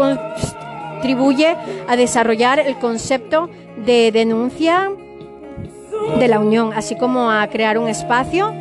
contribuye 1.01 1.57
a 1.87 1.95
desarrollar 1.95 2.59
el 2.59 2.77
concepto 2.77 3.49
de 3.83 4.11
denuncia 4.11 4.91
de 6.19 6.27
la 6.27 6.39
Unión, 6.39 6.73
así 6.75 6.95
como 6.95 7.31
a 7.31 7.47
crear 7.47 7.79
un 7.79 7.87
espacio 7.87 8.53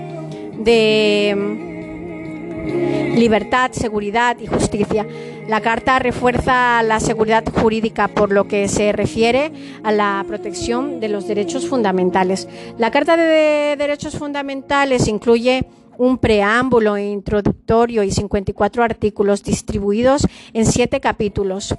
de 0.58 1.36
mm, 1.36 3.18
libertad, 3.18 3.72
seguridad 3.72 4.38
y 4.40 4.46
justicia. 4.46 5.06
La 5.48 5.60
Carta 5.60 5.98
refuerza 5.98 6.82
la 6.82 6.98
seguridad 6.98 7.44
jurídica 7.60 8.08
por 8.08 8.32
lo 8.32 8.48
que 8.48 8.68
se 8.68 8.92
refiere 8.92 9.52
a 9.82 9.92
la 9.92 10.24
protección 10.26 10.98
de 10.98 11.10
los 11.10 11.28
derechos 11.28 11.68
fundamentales. 11.68 12.48
La 12.78 12.90
Carta 12.90 13.18
de 13.18 13.76
Derechos 13.76 14.16
Fundamentales 14.16 15.08
incluye 15.08 15.66
un 15.98 16.16
preámbulo 16.16 16.96
introductorio 16.96 18.02
y 18.02 18.10
54 18.10 18.82
artículos 18.82 19.42
distribuidos 19.42 20.26
en 20.54 20.64
siete 20.64 21.00
capítulos. 21.00 21.74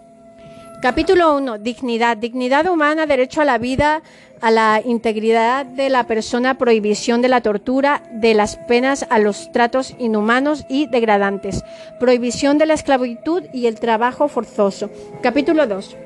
Capítulo 0.81 1.37
1. 1.37 1.59
Dignidad. 1.59 2.17
Dignidad 2.17 2.65
humana, 2.65 3.05
derecho 3.05 3.39
a 3.39 3.45
la 3.45 3.59
vida, 3.59 4.01
a 4.41 4.49
la 4.49 4.81
integridad 4.83 5.63
de 5.63 5.91
la 5.91 6.07
persona, 6.07 6.57
prohibición 6.57 7.21
de 7.21 7.27
la 7.27 7.41
tortura, 7.41 8.01
de 8.13 8.33
las 8.33 8.55
penas 8.55 9.05
a 9.11 9.19
los 9.19 9.51
tratos 9.51 9.93
inhumanos 9.99 10.65
y 10.69 10.87
degradantes, 10.87 11.63
prohibición 11.99 12.57
de 12.57 12.65
la 12.65 12.73
esclavitud 12.73 13.43
y 13.53 13.67
el 13.67 13.79
trabajo 13.79 14.27
forzoso. 14.27 14.89
Capítulo 15.21 15.67
2. 15.67 15.97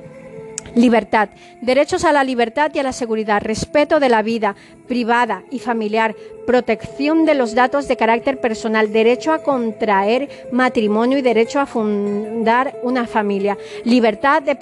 Libertad. 0.76 1.30
Derechos 1.62 2.04
a 2.04 2.12
la 2.12 2.24
libertad 2.24 2.72
y 2.74 2.80
a 2.80 2.84
la 2.84 2.92
seguridad. 2.92 3.42
Respeto 3.42 4.00
de 4.00 4.10
la 4.10 4.22
vida 4.22 4.56
privada 4.88 5.44
y 5.50 5.60
familiar. 5.60 6.16
Protección 6.46 7.26
de 7.26 7.34
los 7.34 7.56
datos 7.56 7.88
de 7.88 7.96
carácter 7.96 8.42
personal. 8.42 8.92
Derecho 8.92 9.32
a 9.32 9.42
contraer 9.42 10.30
matrimonio 10.52 11.18
y 11.18 11.22
derecho 11.22 11.60
a 11.60 11.66
fundar 11.66 12.78
una 12.84 13.08
familia. 13.08 13.58
Libertad 13.86 14.44
de 14.44 14.56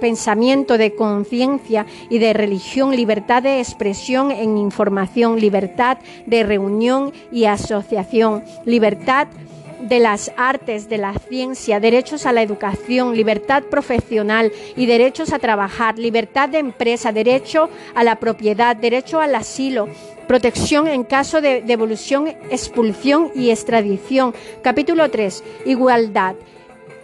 pensamiento, 0.00 0.78
de 0.78 0.94
conciencia 0.94 1.86
y 2.10 2.18
de 2.18 2.32
religión, 2.32 2.94
libertad 2.94 3.42
de 3.42 3.60
expresión 3.60 4.30
en 4.30 4.58
información, 4.58 5.40
libertad 5.40 5.98
de 6.26 6.42
reunión 6.42 7.12
y 7.30 7.44
asociación, 7.44 8.44
libertad 8.64 9.28
de 9.80 10.00
las 10.00 10.32
artes, 10.36 10.88
de 10.88 10.98
la 10.98 11.14
ciencia, 11.14 11.80
derechos 11.80 12.26
a 12.26 12.32
la 12.32 12.42
educación, 12.42 13.16
libertad 13.16 13.62
profesional 13.64 14.52
y 14.76 14.86
derechos 14.86 15.32
a 15.32 15.38
trabajar, 15.38 15.98
libertad 15.98 16.48
de 16.48 16.58
empresa, 16.58 17.12
derecho 17.12 17.68
a 17.94 18.04
la 18.04 18.16
propiedad, 18.16 18.76
derecho 18.76 19.20
al 19.20 19.34
asilo, 19.34 19.88
protección 20.26 20.86
en 20.86 21.04
caso 21.04 21.40
de 21.40 21.62
devolución, 21.62 22.28
expulsión 22.50 23.30
y 23.34 23.50
extradición. 23.50 24.34
Capítulo 24.62 25.10
3. 25.10 25.44
Igualdad. 25.66 26.34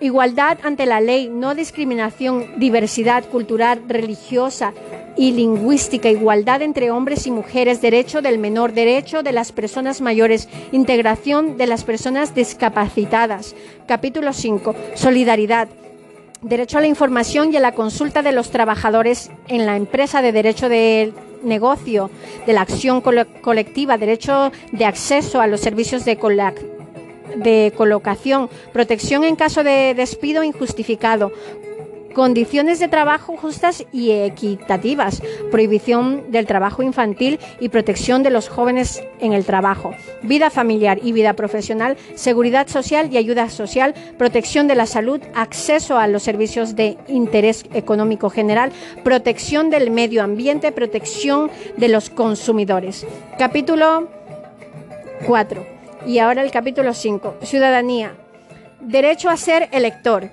Igualdad 0.02 0.58
ante 0.64 0.84
la 0.84 1.00
ley, 1.00 1.28
no 1.28 1.54
discriminación, 1.54 2.58
diversidad 2.58 3.24
cultural, 3.24 3.82
religiosa, 3.86 4.74
y 5.16 5.32
lingüística, 5.32 6.08
igualdad 6.08 6.62
entre 6.62 6.90
hombres 6.90 7.26
y 7.26 7.30
mujeres, 7.30 7.80
derecho 7.80 8.22
del 8.22 8.38
menor, 8.38 8.72
derecho 8.72 9.22
de 9.22 9.32
las 9.32 9.52
personas 9.52 10.00
mayores, 10.00 10.48
integración 10.72 11.56
de 11.56 11.66
las 11.66 11.84
personas 11.84 12.34
discapacitadas. 12.34 13.54
Capítulo 13.86 14.32
5. 14.32 14.74
Solidaridad. 14.94 15.68
Derecho 16.40 16.78
a 16.78 16.80
la 16.80 16.88
información 16.88 17.52
y 17.52 17.56
a 17.56 17.60
la 17.60 17.72
consulta 17.72 18.22
de 18.22 18.32
los 18.32 18.50
trabajadores 18.50 19.30
en 19.46 19.66
la 19.66 19.76
empresa 19.76 20.22
de 20.22 20.32
derecho 20.32 20.68
de 20.68 21.12
negocio, 21.44 22.10
de 22.46 22.52
la 22.52 22.62
acción 22.62 23.00
colectiva, 23.00 23.98
derecho 23.98 24.50
de 24.72 24.84
acceso 24.84 25.40
a 25.40 25.46
los 25.46 25.60
servicios 25.60 26.04
de, 26.04 26.16
de 27.36 27.72
colocación, 27.76 28.48
protección 28.72 29.24
en 29.24 29.36
caso 29.36 29.64
de 29.64 29.94
despido 29.94 30.44
injustificado, 30.44 31.32
condiciones 32.12 32.78
de 32.78 32.88
trabajo 32.88 33.36
justas 33.36 33.84
y 33.92 34.12
equitativas, 34.12 35.22
prohibición 35.50 36.30
del 36.30 36.46
trabajo 36.46 36.82
infantil 36.82 37.38
y 37.60 37.68
protección 37.70 38.22
de 38.22 38.30
los 38.30 38.48
jóvenes 38.48 39.02
en 39.20 39.32
el 39.32 39.44
trabajo, 39.44 39.94
vida 40.22 40.50
familiar 40.50 41.00
y 41.02 41.12
vida 41.12 41.32
profesional, 41.34 41.96
seguridad 42.14 42.68
social 42.68 43.08
y 43.12 43.16
ayuda 43.16 43.48
social, 43.48 43.94
protección 44.18 44.68
de 44.68 44.74
la 44.74 44.86
salud, 44.86 45.20
acceso 45.34 45.98
a 45.98 46.06
los 46.06 46.22
servicios 46.22 46.76
de 46.76 46.98
interés 47.08 47.64
económico 47.72 48.30
general, 48.30 48.72
protección 49.02 49.70
del 49.70 49.90
medio 49.90 50.22
ambiente, 50.22 50.72
protección 50.72 51.50
de 51.76 51.88
los 51.88 52.10
consumidores. 52.10 53.06
Capítulo 53.38 54.08
4. 55.26 55.71
Y 56.06 56.18
ahora 56.18 56.42
el 56.42 56.50
capítulo 56.50 56.94
5. 56.94 57.36
Ciudadanía. 57.42 58.16
Derecho 58.80 59.30
a 59.30 59.36
ser 59.36 59.68
elector 59.72 60.30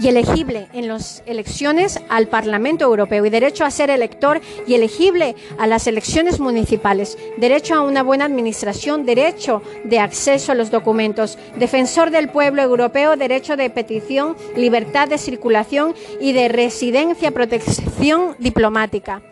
y 0.00 0.08
elegible 0.08 0.68
en 0.72 0.86
las 0.86 1.22
elecciones 1.26 1.98
al 2.08 2.28
Parlamento 2.28 2.84
Europeo 2.84 3.26
y 3.26 3.30
derecho 3.30 3.64
a 3.64 3.70
ser 3.70 3.90
elector 3.90 4.40
y 4.66 4.74
elegible 4.74 5.34
a 5.58 5.66
las 5.66 5.86
elecciones 5.86 6.38
municipales, 6.38 7.18
derecho 7.38 7.74
a 7.74 7.80
una 7.80 8.02
buena 8.02 8.26
administración, 8.26 9.04
derecho 9.04 9.62
de 9.84 9.98
acceso 9.98 10.52
a 10.52 10.54
los 10.54 10.70
documentos, 10.70 11.38
defensor 11.56 12.10
del 12.10 12.28
pueblo 12.28 12.62
europeo, 12.62 13.16
derecho 13.16 13.56
de 13.56 13.70
petición, 13.70 14.36
libertad 14.56 15.08
de 15.08 15.18
circulación 15.18 15.94
y 16.20 16.32
de 16.32 16.48
residencia, 16.48 17.32
protección 17.32 18.36
diplomática. 18.38 19.22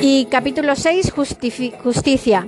Y 0.00 0.26
capítulo 0.26 0.76
6, 0.76 1.12
justicia. 1.82 2.46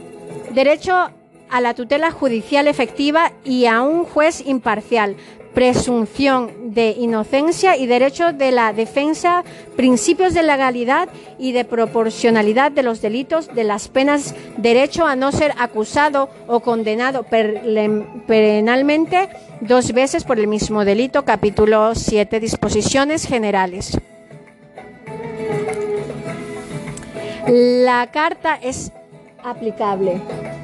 Derecho 0.51 1.11
a 1.49 1.61
la 1.61 1.75
tutela 1.75 2.11
judicial 2.11 2.67
efectiva 2.69 3.33
y 3.45 3.67
a 3.67 3.83
un 3.83 4.05
juez 4.05 4.45
imparcial, 4.47 5.17
presunción 5.55 6.75
de 6.75 6.91
inocencia 6.91 7.77
y 7.77 7.87
derecho 7.87 8.33
de 8.33 8.53
la 8.53 8.73
defensa, 8.73 9.43
principios 9.77 10.35
de 10.35 10.43
legalidad 10.43 11.09
y 11.39 11.53
de 11.53 11.65
proporcionalidad 11.65 12.71
de 12.71 12.83
los 12.83 13.01
delitos, 13.01 13.53
de 13.55 13.65
las 13.65 13.89
penas, 13.89 14.35
derecho 14.57 15.07
a 15.07 15.17
no 15.17 15.33
ser 15.33 15.53
acusado 15.59 16.31
o 16.47 16.61
condenado 16.61 17.25
penalmente 18.27 19.29
dos 19.61 19.93
veces 19.93 20.25
por 20.25 20.39
el 20.39 20.47
mismo 20.47 20.85
delito, 20.85 21.25
capítulo 21.25 21.95
7, 21.95 22.39
disposiciones 22.39 23.27
generales. 23.27 23.99
La 27.47 28.09
carta 28.13 28.59
es 28.63 28.93
aplicable 29.45 30.60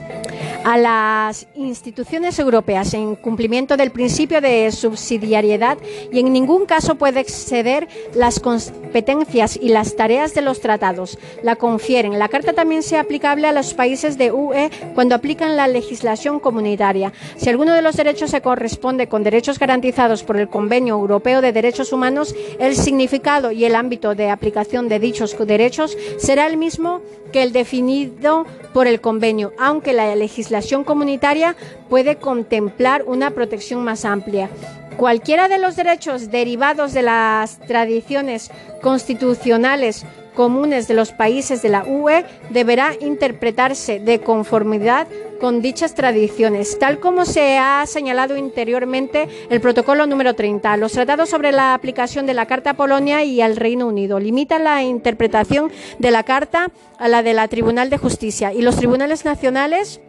a 0.67 0.77
las 0.77 1.47
instituciones 1.55 2.41
europeas 2.41 2.93
en 2.93 3.15
cumplimiento 3.15 3.77
del 3.77 3.93
principio 3.93 4.41
de 4.41 4.73
subsidiariedad 4.73 5.79
y 6.11 6.19
en 6.19 6.33
ningún 6.33 6.67
caso 6.67 6.97
puede 6.97 7.21
exceder 7.21 7.87
las 8.17 8.41
competencias 8.41 9.57
y 9.57 9.69
las 9.69 9.95
tareas 9.95 10.35
de 10.35 10.41
los 10.41 10.61
tratados. 10.61 11.21
La 11.45 11.55
confieren. 11.55 12.19
La 12.19 12.29
Carta 12.29 12.53
también 12.53 12.83
sea 12.83 13.03
aplicable 13.03 13.47
a 13.47 13.53
los 13.53 13.75
países 13.75 14.19
de 14.19 14.33
UE 14.33 14.73
cuando 14.97 15.15
aplican 15.15 15.57
la 15.57 15.69
legislación 15.69 16.41
comunitaria. 16.41 17.13
Si 17.37 17.49
alguno 17.49 17.73
de 17.73 17.83
los 17.83 17.97
derechos 17.97 18.33
se 18.33 18.41
corresponde 18.41 19.07
con 19.07 19.23
derechos 19.23 19.61
garantizados 19.61 20.25
por 20.25 20.37
el 20.37 20.49
Convenio 20.49 20.97
Europeo 20.97 21.43
de 21.43 21.53
Derechos 21.53 21.93
Humanos, 21.93 22.35
el 22.59 22.75
significado 22.75 23.53
y 23.53 23.67
el 23.67 23.77
ámbito 23.77 24.17
de 24.17 24.31
aplicación 24.31 24.89
de 24.89 24.99
dichos 24.99 25.37
derechos 25.39 25.97
será 26.19 26.49
el 26.49 26.57
mismo 26.57 27.03
que 27.33 27.45
el 27.45 27.53
definido 27.53 28.47
por 28.73 28.89
el 28.89 29.01
convenio, 29.01 29.53
aunque 29.59 29.93
la 29.93 30.15
legislación 30.17 30.56
comunitaria 30.85 31.57
puede 31.89 32.17
contemplar 32.17 33.05
una 33.07 33.31
protección 33.31 33.85
más 33.85 34.05
amplia. 34.05 34.49
Cualquiera 34.97 35.49
de 35.49 35.59
los 35.59 35.77
derechos 35.77 36.31
derivados 36.31 36.95
de 36.95 37.03
las 37.03 37.59
tradiciones 37.61 38.51
constitucionales 38.81 40.07
comunes 40.37 40.87
de 40.87 40.95
los 40.95 41.13
países 41.13 41.63
de 41.63 41.71
la 41.71 41.85
UE 41.85 42.25
deberá 42.51 42.93
interpretarse 43.01 43.99
de 43.99 44.21
conformidad 44.21 45.09
con 45.41 45.61
dichas 45.61 45.95
tradiciones, 45.95 46.79
tal 46.79 47.01
como 47.01 47.25
se 47.25 47.59
ha 47.59 47.85
señalado 47.87 48.37
interiormente 48.37 49.29
el 49.51 49.61
protocolo 49.61 50.07
número 50.07 50.35
30. 50.35 50.77
Los 50.77 50.93
tratados 50.93 51.29
sobre 51.29 51.53
la 51.53 51.75
aplicación 51.75 52.27
de 52.27 52.35
la 52.35 52.47
Carta 52.47 52.71
a 52.71 52.75
Polonia 52.75 53.25
y 53.25 53.41
al 53.41 53.57
Reino 53.57 53.87
Unido 53.87 54.21
limitan 54.21 54.65
la 54.65 54.83
interpretación 54.83 55.71
de 55.99 56.11
la 56.11 56.23
Carta 56.23 56.71
a 56.99 57.09
la 57.09 57.23
de 57.23 57.35
la 57.35 57.49
Tribunal 57.49 57.91
de 57.91 57.99
Justicia 57.99 58.53
y 58.53 58.63
los 58.63 58.77
tribunales 58.77 59.25
nacionales 59.25 60.01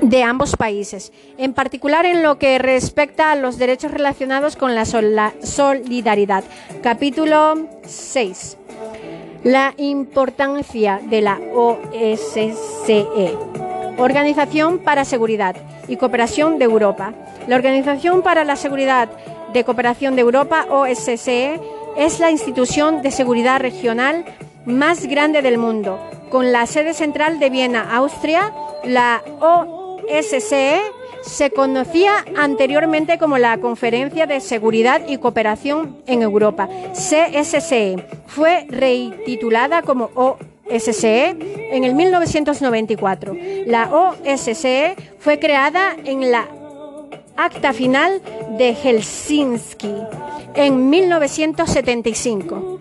de 0.00 0.22
ambos 0.22 0.56
países, 0.56 1.12
en 1.36 1.52
particular 1.52 2.06
en 2.06 2.22
lo 2.22 2.38
que 2.38 2.58
respecta 2.58 3.32
a 3.32 3.36
los 3.36 3.58
derechos 3.58 3.90
relacionados 3.90 4.56
con 4.56 4.74
la 4.74 4.84
solidaridad. 4.84 6.44
Capítulo 6.82 7.68
6. 7.84 8.56
La 9.44 9.74
importancia 9.76 11.00
de 11.02 11.20
la 11.20 11.38
OSCE, 11.54 13.06
Organización 13.96 14.78
para 14.78 15.04
Seguridad 15.04 15.56
y 15.88 15.96
Cooperación 15.96 16.58
de 16.58 16.64
Europa. 16.64 17.14
La 17.46 17.56
Organización 17.56 18.22
para 18.22 18.44
la 18.44 18.56
Seguridad 18.56 19.08
de 19.52 19.64
Cooperación 19.64 20.16
de 20.16 20.22
Europa, 20.22 20.66
OSCE, 20.68 21.60
es 21.96 22.20
la 22.20 22.30
institución 22.30 23.02
de 23.02 23.10
seguridad 23.10 23.60
regional 23.60 24.24
más 24.66 25.06
grande 25.06 25.42
del 25.42 25.58
mundo, 25.58 25.98
con 26.30 26.52
la 26.52 26.66
sede 26.66 26.94
central 26.94 27.38
de 27.40 27.50
Viena, 27.50 27.96
Austria. 27.96 28.52
La 28.84 29.22
OSCE 30.10 30.80
se 31.22 31.50
conocía 31.50 32.24
anteriormente 32.36 33.18
como 33.18 33.38
la 33.38 33.58
Conferencia 33.58 34.26
de 34.26 34.40
Seguridad 34.40 35.02
y 35.08 35.18
Cooperación 35.18 35.98
en 36.06 36.22
Europa, 36.22 36.68
CSCE. 36.92 37.96
Fue 38.26 38.66
retitulada 38.68 39.82
como 39.82 40.10
OSCE 40.14 41.36
en 41.72 41.84
el 41.84 41.94
1994. 41.94 43.36
La 43.66 43.90
OSCE 43.92 44.96
fue 45.18 45.38
creada 45.38 45.96
en 46.04 46.30
la 46.30 46.48
acta 47.36 47.72
final 47.72 48.20
de 48.56 48.74
Helsinki 48.74 49.94
en 50.54 50.90
1975. 50.90 52.78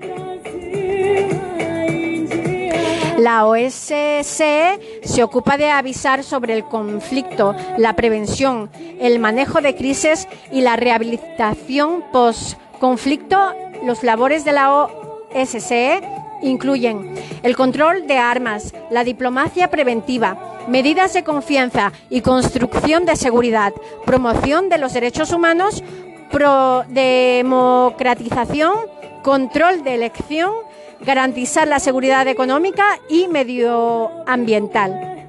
La 3.27 3.45
OSCE 3.45 4.79
se 5.03 5.21
ocupa 5.21 5.57
de 5.57 5.69
avisar 5.69 6.23
sobre 6.23 6.53
el 6.53 6.63
conflicto, 6.63 7.53
la 7.77 7.91
prevención, 7.91 8.69
el 9.01 9.19
manejo 9.19 9.59
de 9.59 9.75
crisis 9.75 10.29
y 10.49 10.61
la 10.61 10.77
rehabilitación 10.77 12.05
post-conflicto. 12.13 13.53
Los 13.83 14.03
labores 14.03 14.45
de 14.45 14.53
la 14.53 14.73
OSCE 14.73 16.01
incluyen 16.41 17.15
el 17.43 17.57
control 17.57 18.07
de 18.07 18.17
armas, 18.17 18.73
la 18.89 19.03
diplomacia 19.03 19.69
preventiva, 19.69 20.63
medidas 20.69 21.11
de 21.11 21.25
confianza 21.25 21.91
y 22.09 22.21
construcción 22.21 23.03
de 23.03 23.17
seguridad, 23.17 23.73
promoción 24.05 24.69
de 24.69 24.77
los 24.77 24.93
derechos 24.93 25.33
humanos, 25.33 25.83
pro 26.31 26.85
democratización, 26.87 28.73
control 29.21 29.83
de 29.83 29.95
elección, 29.95 30.53
garantizar 31.01 31.67
la 31.67 31.79
seguridad 31.79 32.27
económica 32.27 32.99
y 33.09 33.27
medioambiental. 33.27 35.25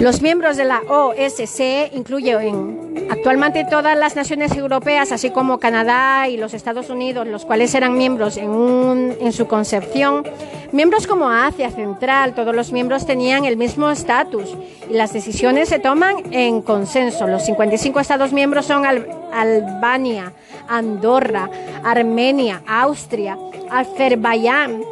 Los 0.00 0.22
miembros 0.22 0.56
de 0.56 0.64
la 0.64 0.80
OSCE 0.88 1.90
incluyen 1.92 2.77
actualmente 3.10 3.64
todas 3.64 3.96
las 3.96 4.16
naciones 4.16 4.56
europeas, 4.56 5.12
así 5.12 5.30
como 5.30 5.58
Canadá 5.58 6.28
y 6.28 6.36
los 6.36 6.54
Estados 6.54 6.90
Unidos, 6.90 7.26
los 7.26 7.44
cuales 7.44 7.74
eran 7.74 7.96
miembros 7.96 8.36
en, 8.36 8.50
un, 8.50 9.14
en 9.20 9.32
su 9.32 9.46
concepción. 9.46 10.24
Miembros 10.72 11.06
como 11.06 11.30
Asia 11.30 11.70
Central, 11.70 12.34
todos 12.34 12.54
los 12.54 12.72
miembros 12.72 13.06
tenían 13.06 13.46
el 13.46 13.56
mismo 13.56 13.90
estatus 13.90 14.54
y 14.90 14.92
las 14.92 15.12
decisiones 15.12 15.70
se 15.70 15.78
toman 15.78 16.16
en 16.32 16.60
consenso. 16.60 17.26
Los 17.26 17.44
55 17.46 18.00
Estados 18.00 18.32
miembros 18.32 18.66
son 18.66 18.84
Albania, 18.84 20.32
Andorra, 20.68 21.48
Armenia, 21.82 22.62
Austria, 22.66 23.38
Azerbaiyán, 23.70 24.82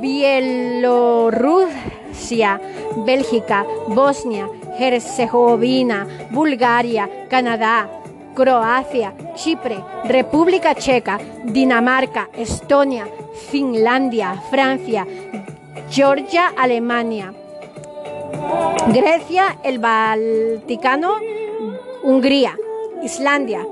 Bielorrusia, 0.00 2.60
Bélgica, 3.04 3.66
Bosnia, 3.88 4.48
Herzegovina, 4.78 6.06
Bulgaria, 6.30 7.08
Canadá, 7.28 7.88
Croacia, 8.34 9.14
Chipre, 9.34 9.78
República 10.04 10.74
Checa, 10.74 11.18
Dinamarca, 11.44 12.28
Estonia, 12.36 13.06
Finlandia, 13.50 14.42
Francia, 14.50 15.06
Georgia, 15.88 16.52
Alemania, 16.56 17.32
Grecia, 18.92 19.58
el 19.62 19.78
Balticano, 19.78 21.14
Hungría, 22.02 22.56
Islandia, 23.02 23.64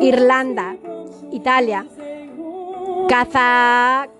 Irlanda, 0.00 0.76
Italia, 1.30 1.86
Kazajstán, 3.08 4.10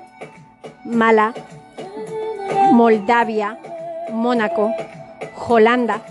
Mala, 0.85 1.33
Moldavia, 2.71 3.57
Mónaco, 4.11 4.71
Holanda, 5.47 6.01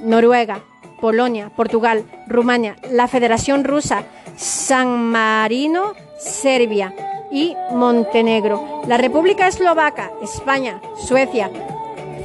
Noruega, 0.00 0.60
Polonia, 1.00 1.50
Portugal, 1.54 2.04
Rumania, 2.26 2.76
la 2.90 3.06
Federación 3.08 3.64
Rusa, 3.64 4.04
San 4.36 5.10
Marino, 5.10 5.94
Serbia 6.18 6.94
y 7.30 7.54
Montenegro, 7.72 8.82
la 8.86 8.96
República 8.96 9.48
Eslovaca, 9.48 10.10
España, 10.22 10.80
Suecia, 10.96 11.50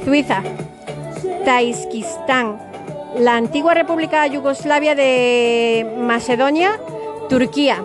Suiza, 0.04 0.42
Taiskistán, 1.44 2.73
la 3.18 3.36
antigua 3.36 3.74
República 3.74 4.26
Yugoslavia 4.26 4.94
de 4.94 5.86
Macedonia, 5.98 6.80
Turquía, 7.28 7.84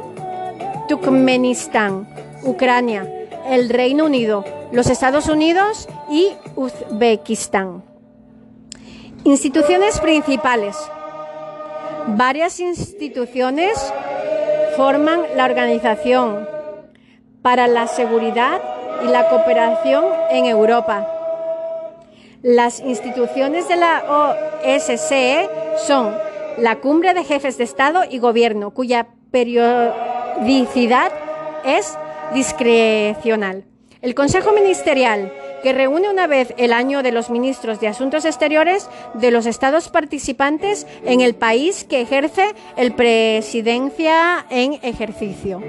Turkmenistán, 0.87 2.07
Ucrania, 2.43 3.07
el 3.47 3.69
Reino 3.69 4.05
Unido, 4.05 4.43
los 4.71 4.89
Estados 4.89 5.27
Unidos 5.27 5.87
y 6.09 6.29
Uzbekistán. 6.55 7.83
Instituciones 9.23 9.99
principales. 9.99 10.75
Varias 12.07 12.59
instituciones 12.59 13.77
forman 14.77 15.21
la 15.35 15.45
Organización 15.45 16.47
para 17.41 17.67
la 17.67 17.87
Seguridad 17.87 18.61
y 19.03 19.07
la 19.07 19.29
Cooperación 19.29 20.05
en 20.31 20.45
Europa. 20.45 21.18
Las 22.41 22.80
instituciones 22.80 23.67
de 23.67 23.75
la 23.75 24.54
OSCE 24.63 25.49
son 25.86 26.15
la 26.58 26.78
Cumbre 26.78 27.13
de 27.13 27.25
Jefes 27.25 27.58
de 27.58 27.65
Estado 27.65 28.04
y 28.10 28.19
Gobierno, 28.19 28.71
cuya 28.71 29.08
periodicidad 29.30 31.12
es 31.65 31.97
discrecional. 32.34 33.65
El 34.02 34.15
Consejo 34.15 34.54
Ministerial, 34.54 35.34
que 35.63 35.73
reúne 35.73 36.10
una 36.10 36.28
vez 36.28 36.54
el 36.58 36.71
año 36.71 37.04
de 37.04 37.12
los 37.12 37.30
ministros 37.30 37.82
de 37.82 37.89
Asuntos 37.89 38.23
Exteriores 38.23 38.89
de 39.15 39.32
los 39.32 39.45
estados 39.45 39.89
participantes 39.89 40.88
en 41.04 41.19
el 41.19 41.36
país 41.36 41.84
que 41.84 41.99
ejerce 41.99 42.56
el 42.78 42.93
presidencia 42.93 44.45
en 44.49 44.80
ejercicio. 44.82 45.62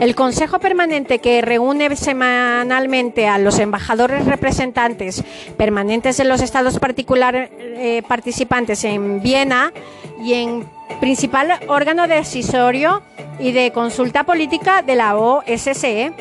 El 0.00 0.14
Consejo 0.14 0.58
Permanente 0.58 1.18
que 1.18 1.42
reúne 1.42 1.94
semanalmente 1.96 3.26
a 3.28 3.38
los 3.38 3.58
embajadores 3.58 4.24
representantes 4.24 5.22
permanentes 5.56 6.16
de 6.16 6.24
los 6.24 6.40
estados 6.40 6.78
particulares 6.78 7.50
eh, 7.58 8.02
participantes 8.06 8.84
en 8.84 9.22
Viena 9.22 9.72
y 10.22 10.34
en 10.34 10.66
principal 11.00 11.52
órgano 11.68 12.06
decisorio 12.08 13.02
y 13.38 13.52
de 13.52 13.72
consulta 13.72 14.24
política 14.24 14.82
de 14.82 14.96
la 14.96 15.16
OSCE. 15.16 16.12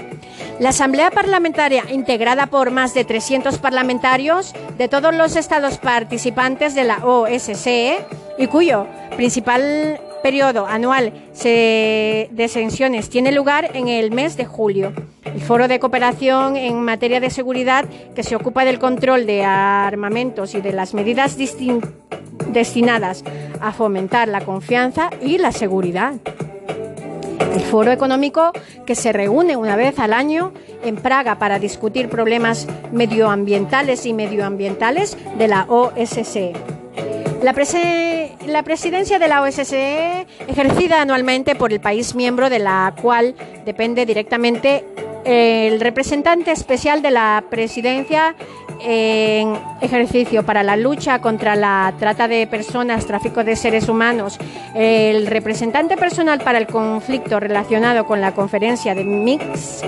La 0.59 0.69
Asamblea 0.69 1.09
Parlamentaria, 1.11 1.83
integrada 1.91 2.47
por 2.47 2.71
más 2.71 2.93
de 2.93 3.05
300 3.05 3.57
parlamentarios 3.57 4.53
de 4.77 4.87
todos 4.87 5.13
los 5.13 5.35
estados 5.35 5.77
participantes 5.77 6.75
de 6.75 6.83
la 6.83 6.97
OSCE 6.97 8.05
y 8.37 8.47
cuyo 8.47 8.87
principal 9.15 9.99
periodo 10.23 10.65
anual 10.65 11.13
de 11.43 12.47
sesiones 12.49 13.09
tiene 13.09 13.31
lugar 13.31 13.69
en 13.75 13.89
el 13.89 14.09
mes 14.11 14.35
de 14.37 14.45
julio. 14.45 14.93
El 15.25 15.41
Foro 15.41 15.67
de 15.67 15.79
Cooperación 15.79 16.55
en 16.55 16.81
materia 16.81 17.19
de 17.19 17.29
seguridad, 17.29 17.85
que 18.15 18.23
se 18.23 18.35
ocupa 18.35 18.65
del 18.65 18.79
control 18.79 19.25
de 19.25 19.43
armamentos 19.43 20.55
y 20.55 20.61
de 20.61 20.73
las 20.73 20.93
medidas 20.93 21.37
destinadas 22.47 23.23
a 23.61 23.71
fomentar 23.71 24.27
la 24.27 24.41
confianza 24.41 25.09
y 25.21 25.37
la 25.37 25.51
seguridad. 25.51 26.13
El 27.53 27.61
Foro 27.61 27.91
Económico, 27.91 28.51
que 28.85 28.95
se 28.95 29.13
reúne 29.13 29.57
una 29.57 29.75
vez 29.75 29.99
al 29.99 30.13
año 30.13 30.53
en 30.83 30.95
Praga 30.95 31.37
para 31.37 31.59
discutir 31.59 32.09
problemas 32.09 32.67
medioambientales 32.91 34.05
y 34.05 34.13
medioambientales 34.13 35.17
de 35.37 35.47
la 35.47 35.65
OSCE. 35.67 36.53
La, 37.43 37.51
presidencia 37.51 39.19
de 39.19 39.27
la 39.27 39.41
OSCE, 39.41 40.25
ejercida 40.47 41.01
anualmente 41.01 41.55
por 41.55 41.73
el 41.73 41.81
país 41.81 42.15
miembro 42.15 42.49
de 42.49 42.59
la 42.59 42.95
cual 43.01 43.35
depende 43.65 44.05
directamente 44.05 44.85
el 45.25 45.81
representante 45.81 46.51
especial 46.51 47.01
de 47.01 47.11
la 47.11 47.43
presidencia 47.49 48.33
en 48.79 49.59
ejercicio 49.81 50.43
para 50.45 50.63
la 50.63 50.77
lucha 50.77 51.19
contra 51.19 51.57
la 51.57 51.93
trata 51.99 52.29
de 52.29 52.47
personas, 52.47 53.05
tráfico 53.05 53.43
de 53.43 53.57
seres 53.57 53.89
humanos, 53.89 54.39
el 54.73 55.27
representante 55.27 55.97
personal 55.97 56.39
para 56.39 56.59
el 56.59 56.67
conflicto 56.67 57.41
relacionado 57.41 58.05
con 58.05 58.21
la 58.21 58.33
conferencia 58.33 58.95
de 58.95 59.03
Mix, 59.03 59.83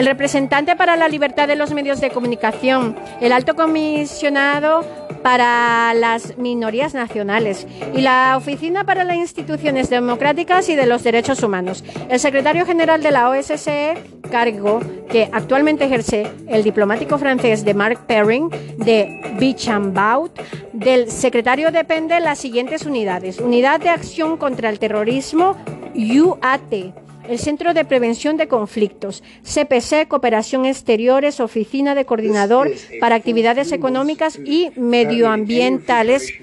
el 0.00 0.06
representante 0.06 0.76
para 0.76 0.96
la 0.96 1.08
libertad 1.08 1.46
de 1.46 1.56
los 1.56 1.74
medios 1.74 2.00
de 2.00 2.08
comunicación, 2.08 2.96
el 3.20 3.32
alto 3.32 3.54
comisionado 3.54 4.82
para 5.22 5.92
las 5.92 6.38
minorías 6.38 6.94
nacionales 6.94 7.66
y 7.94 8.00
la 8.00 8.34
Oficina 8.38 8.84
para 8.84 9.04
las 9.04 9.18
Instituciones 9.18 9.90
Democráticas 9.90 10.70
y 10.70 10.74
de 10.74 10.86
los 10.86 11.04
Derechos 11.04 11.42
Humanos. 11.42 11.84
El 12.08 12.18
secretario 12.18 12.64
general 12.64 13.02
de 13.02 13.10
la 13.10 13.28
OSCE, 13.28 13.98
cargo 14.30 14.80
que 15.10 15.28
actualmente 15.30 15.84
ejerce 15.84 16.26
el 16.48 16.64
diplomático 16.64 17.18
francés 17.18 17.62
de 17.66 17.74
Marc 17.74 18.06
Perrin 18.06 18.48
de 18.78 19.36
Bichambaut, 19.38 20.32
del 20.72 21.10
secretario 21.10 21.72
depende 21.72 22.18
las 22.20 22.38
siguientes 22.38 22.86
unidades. 22.86 23.38
Unidad 23.38 23.80
de 23.80 23.90
Acción 23.90 24.38
contra 24.38 24.70
el 24.70 24.78
Terrorismo, 24.78 25.58
UAT 25.94 27.09
el 27.30 27.38
Centro 27.38 27.72
de 27.74 27.84
Prevención 27.84 28.36
de 28.36 28.48
Conflictos, 28.48 29.22
CPC, 29.44 30.08
Cooperación 30.08 30.66
Exteriores, 30.66 31.38
Oficina 31.38 31.94
de 31.94 32.04
Coordinador 32.04 32.72
para 33.00 33.14
Actividades 33.14 33.70
Económicas 33.70 34.36
y 34.44 34.72
Medioambientales 34.74 36.34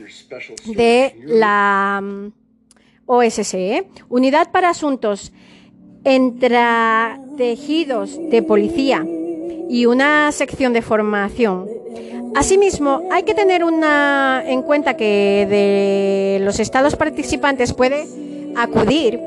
de 0.65 1.13
la 1.25 1.99
mm, 2.01 2.31
OSCE, 3.05 3.87
Unidad 4.07 4.49
para 4.51 4.69
Asuntos 4.69 5.33
Tejidos 7.37 8.17
de 8.29 8.41
Policía 8.43 9.05
y 9.69 9.85
una 9.87 10.31
sección 10.31 10.71
de 10.71 10.81
formación. 10.81 11.67
Asimismo, 12.33 13.01
hay 13.11 13.23
que 13.23 13.33
tener 13.33 13.65
una, 13.65 14.41
en 14.47 14.61
cuenta 14.61 14.95
que 14.95 15.45
de 15.49 16.45
los 16.45 16.61
estados 16.61 16.95
participantes 16.95 17.73
puede 17.73 18.07
acudir 18.55 19.19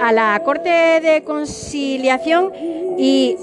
a 0.00 0.12
la 0.12 0.40
Corte 0.44 0.70
de 0.70 1.22
Conciliación 1.24 2.52
y 2.98 3.36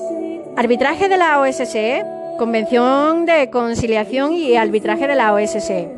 Arbitraje 0.55 1.07
de 1.07 1.17
la 1.17 1.39
OSCE, 1.39 2.03
Convención 2.37 3.25
de 3.25 3.49
Conciliación 3.49 4.33
y 4.33 4.55
Arbitraje 4.55 5.07
de 5.07 5.15
la 5.15 5.33
OSCE. 5.33 5.89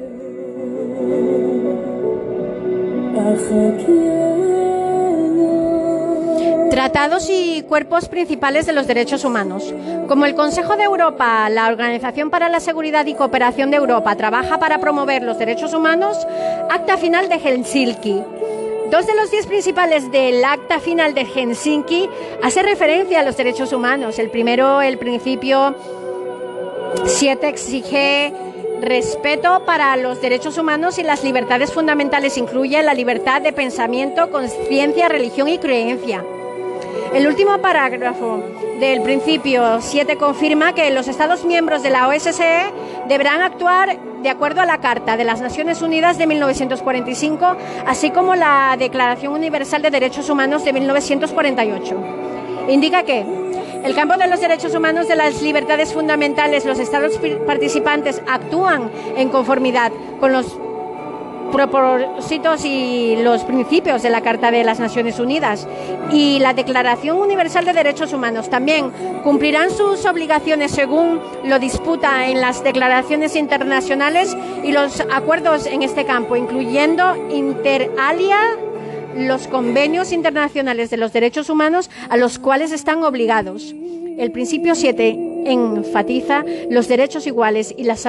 Tratados 6.69 7.29
y 7.29 7.63
cuerpos 7.63 8.07
principales 8.09 8.65
de 8.65 8.73
los 8.73 8.87
derechos 8.87 9.25
humanos. 9.25 9.73
Como 10.07 10.25
el 10.25 10.35
Consejo 10.35 10.75
de 10.75 10.83
Europa, 10.83 11.49
la 11.49 11.67
Organización 11.67 12.29
para 12.29 12.49
la 12.49 12.59
Seguridad 12.59 13.05
y 13.05 13.15
Cooperación 13.15 13.71
de 13.71 13.77
Europa 13.77 14.15
trabaja 14.15 14.59
para 14.59 14.79
promover 14.79 15.23
los 15.23 15.37
derechos 15.37 15.73
humanos, 15.73 16.25
Acta 16.69 16.97
Final 16.97 17.29
de 17.29 17.39
Helsinki. 17.39 18.23
Dos 18.89 19.05
de 19.05 19.13
los 19.13 19.29
diez 19.29 19.45
principales 19.45 20.11
del 20.11 20.43
acta 20.43 20.79
final 20.79 21.13
de 21.13 21.23
Helsinki 21.23 22.09
hace 22.41 22.63
referencia 22.63 23.19
a 23.19 23.23
los 23.23 23.37
derechos 23.37 23.71
humanos. 23.71 24.17
El 24.17 24.31
primero, 24.31 24.81
el 24.81 24.97
principio 24.97 25.75
7, 27.05 27.47
exige 27.47 28.33
respeto 28.81 29.63
para 29.63 29.95
los 29.95 30.19
derechos 30.21 30.57
humanos 30.57 30.97
y 30.97 31.03
las 31.03 31.23
libertades 31.23 31.71
fundamentales. 31.71 32.35
Incluye 32.37 32.81
la 32.81 32.95
libertad 32.95 33.43
de 33.43 33.53
pensamiento, 33.53 34.31
conciencia, 34.31 35.07
religión 35.07 35.49
y 35.49 35.59
creencia. 35.59 36.25
El 37.13 37.27
último 37.27 37.59
parágrafo 37.59 38.43
del 38.79 39.03
principio 39.03 39.81
7 39.81 40.17
confirma 40.17 40.73
que 40.73 40.89
los 40.89 41.07
Estados 41.07 41.45
miembros 41.45 41.83
de 41.83 41.91
la 41.91 42.07
OSCE 42.07 42.73
deberán 43.07 43.41
actuar 43.41 44.08
de 44.21 44.29
acuerdo 44.29 44.61
a 44.61 44.65
la 44.65 44.79
Carta 44.79 45.17
de 45.17 45.23
las 45.23 45.41
Naciones 45.41 45.81
Unidas 45.81 46.17
de 46.17 46.27
1945, 46.27 47.55
así 47.85 48.11
como 48.11 48.35
la 48.35 48.75
Declaración 48.77 49.33
Universal 49.33 49.81
de 49.81 49.91
Derechos 49.91 50.29
Humanos 50.29 50.63
de 50.63 50.73
1948. 50.73 51.95
Indica 52.69 53.03
que 53.03 53.25
el 53.83 53.95
campo 53.95 54.17
de 54.17 54.27
los 54.27 54.41
derechos 54.41 54.75
humanos 54.75 55.07
de 55.07 55.15
las 55.15 55.41
libertades 55.41 55.93
fundamentales, 55.93 56.65
los 56.65 56.79
estados 56.79 57.19
participantes 57.47 58.21
actúan 58.27 58.91
en 59.15 59.29
conformidad 59.29 59.91
con 60.19 60.33
los 60.33 60.57
propósitos 61.51 62.65
y 62.65 63.15
los 63.17 63.43
principios 63.43 64.01
de 64.01 64.09
la 64.09 64.21
Carta 64.21 64.51
de 64.51 64.63
las 64.63 64.79
Naciones 64.79 65.19
Unidas 65.19 65.67
y 66.11 66.39
la 66.39 66.53
Declaración 66.53 67.17
Universal 67.17 67.65
de 67.65 67.73
Derechos 67.73 68.13
Humanos. 68.13 68.49
También 68.49 68.91
cumplirán 69.23 69.71
sus 69.71 70.05
obligaciones 70.05 70.71
según 70.71 71.19
lo 71.43 71.59
disputa 71.59 72.27
en 72.27 72.41
las 72.41 72.63
declaraciones 72.63 73.35
internacionales 73.35 74.35
y 74.63 74.71
los 74.71 75.01
acuerdos 75.11 75.65
en 75.65 75.83
este 75.83 76.05
campo, 76.05 76.35
incluyendo 76.35 77.15
inter 77.29 77.91
alia 77.99 78.39
los 79.15 79.47
convenios 79.47 80.11
internacionales 80.11 80.89
de 80.89 80.97
los 80.97 81.11
derechos 81.13 81.49
humanos 81.49 81.89
a 82.09 82.17
los 82.17 82.39
cuales 82.39 82.71
están 82.71 83.03
obligados. 83.03 83.73
El 84.17 84.31
principio 84.31 84.75
7 84.75 85.43
enfatiza 85.45 86.43
los 86.69 86.87
derechos 86.87 87.25
iguales 87.27 87.73
y 87.77 87.83
las 87.83 88.05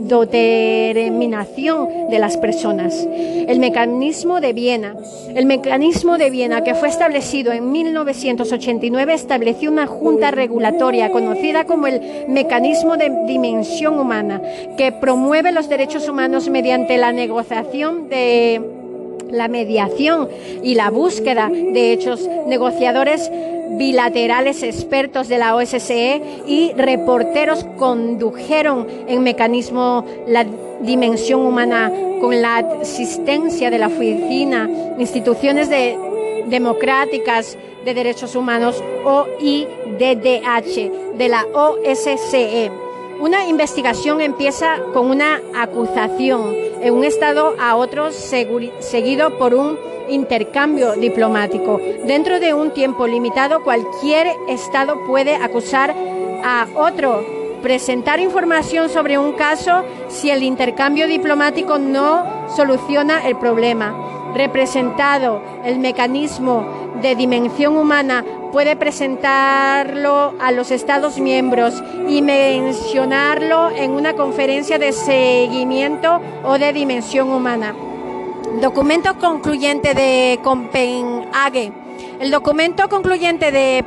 determinación 0.00 2.10
de 2.10 2.18
las 2.18 2.36
personas. 2.36 3.06
El 3.12 3.58
mecanismo 3.58 4.40
de 4.40 4.52
Viena. 4.52 4.96
El 5.34 5.46
mecanismo 5.46 6.18
de 6.18 6.30
Viena, 6.30 6.64
que 6.64 6.74
fue 6.74 6.88
establecido 6.88 7.52
en 7.52 7.72
1989, 7.72 9.14
estableció 9.14 9.70
una 9.70 9.86
junta 9.86 10.30
regulatoria 10.30 11.10
conocida 11.10 11.64
como 11.64 11.86
el 11.86 12.26
mecanismo 12.28 12.96
de 12.96 13.10
dimensión 13.26 13.98
humana, 13.98 14.40
que 14.76 14.92
promueve 14.92 15.52
los 15.52 15.68
derechos 15.68 16.08
humanos 16.08 16.48
mediante 16.48 16.98
la 16.98 17.12
negociación 17.12 18.08
de 18.08 18.81
la 19.32 19.48
mediación 19.48 20.28
y 20.62 20.74
la 20.74 20.90
búsqueda 20.90 21.48
de 21.50 21.92
hechos 21.92 22.28
negociadores 22.46 23.30
bilaterales 23.76 24.62
expertos 24.62 25.28
de 25.28 25.38
la 25.38 25.56
OSCE 25.56 26.20
y 26.46 26.72
reporteros 26.74 27.64
condujeron 27.78 28.86
en 29.08 29.22
mecanismo 29.22 30.04
la 30.26 30.46
dimensión 30.82 31.40
humana 31.40 31.90
con 32.20 32.40
la 32.42 32.58
asistencia 32.58 33.70
de 33.70 33.78
la 33.78 33.86
oficina, 33.88 34.68
instituciones 34.98 35.68
de, 35.70 35.96
democráticas 36.46 37.56
de 37.84 37.94
derechos 37.94 38.36
humanos 38.36 38.82
OIDDH 39.04 40.92
de 41.16 41.28
la 41.28 41.46
OSCE. 41.52 42.91
Una 43.20 43.46
investigación 43.46 44.20
empieza 44.20 44.78
con 44.92 45.10
una 45.10 45.40
acusación 45.54 46.54
en 46.80 46.94
un 46.94 47.04
estado 47.04 47.54
a 47.60 47.76
otro 47.76 48.10
seguido 48.10 49.38
por 49.38 49.54
un 49.54 49.78
intercambio 50.08 50.92
diplomático. 50.92 51.80
Dentro 52.04 52.40
de 52.40 52.54
un 52.54 52.72
tiempo 52.72 53.06
limitado, 53.06 53.62
cualquier 53.62 54.28
Estado 54.48 55.06
puede 55.06 55.36
acusar 55.36 55.94
a 56.44 56.66
otro, 56.74 57.24
presentar 57.62 58.18
información 58.18 58.88
sobre 58.88 59.18
un 59.18 59.32
caso 59.32 59.84
si 60.08 60.30
el 60.30 60.42
intercambio 60.42 61.06
diplomático 61.06 61.78
no 61.78 62.48
soluciona 62.56 63.28
el 63.28 63.36
problema. 63.36 63.94
Representado 64.34 65.40
el 65.64 65.78
mecanismo 65.78 66.66
de 67.00 67.14
dimensión 67.14 67.76
humana 67.76 68.24
puede 68.52 68.76
presentarlo 68.76 70.34
a 70.38 70.52
los 70.52 70.70
Estados 70.70 71.18
miembros 71.18 71.82
y 72.06 72.20
mencionarlo 72.20 73.70
en 73.70 73.92
una 73.92 74.12
conferencia 74.12 74.78
de 74.78 74.92
seguimiento 74.92 76.20
o 76.44 76.58
de 76.58 76.72
dimensión 76.74 77.30
humana. 77.30 77.74
Documento 78.60 79.18
concluyente 79.18 79.94
de 79.94 80.38
Copenhague. 80.44 81.72
El 82.20 82.30
documento 82.30 82.90
concluyente 82.90 83.50
de 83.50 83.84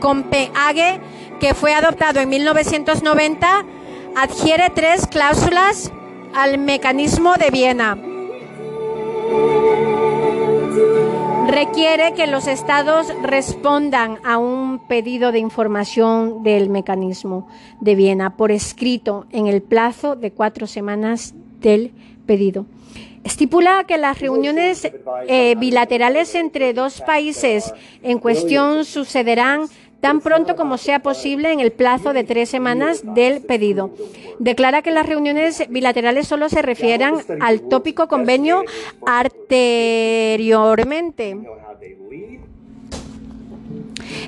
Copenhague, 0.00 0.98
que 1.38 1.52
fue 1.52 1.74
adoptado 1.74 2.18
en 2.18 2.30
1990, 2.30 3.64
adquiere 4.16 4.70
tres 4.70 5.06
cláusulas 5.06 5.92
al 6.34 6.56
mecanismo 6.56 7.34
de 7.34 7.50
Viena. 7.50 8.15
Requiere 11.48 12.12
que 12.14 12.26
los 12.26 12.46
estados 12.48 13.06
respondan 13.22 14.18
a 14.24 14.36
un 14.36 14.80
pedido 14.88 15.30
de 15.30 15.38
información 15.38 16.42
del 16.42 16.68
mecanismo 16.68 17.48
de 17.80 17.94
Viena 17.94 18.36
por 18.36 18.50
escrito 18.50 19.26
en 19.30 19.46
el 19.46 19.62
plazo 19.62 20.16
de 20.16 20.32
cuatro 20.32 20.66
semanas 20.66 21.34
del 21.60 21.92
pedido. 22.26 22.66
Estipula 23.22 23.84
que 23.88 23.98
las 23.98 24.20
reuniones 24.20 24.88
eh, 25.26 25.54
bilaterales 25.56 26.34
entre 26.34 26.72
dos 26.72 27.00
países 27.00 27.72
en 28.02 28.18
cuestión 28.18 28.84
sucederán 28.84 29.62
tan 30.00 30.20
pronto 30.20 30.56
como 30.56 30.78
sea 30.78 31.00
posible 31.00 31.52
en 31.52 31.60
el 31.60 31.72
plazo 31.72 32.12
de 32.12 32.24
tres 32.24 32.48
semanas 32.48 33.02
del 33.14 33.42
pedido. 33.42 33.90
Declara 34.38 34.82
que 34.82 34.90
las 34.90 35.06
reuniones 35.06 35.64
bilaterales 35.68 36.26
solo 36.28 36.48
se 36.48 36.62
refieran 36.62 37.16
al 37.40 37.60
tópico 37.62 38.08
convenio 38.08 38.62
anteriormente. 39.06 41.36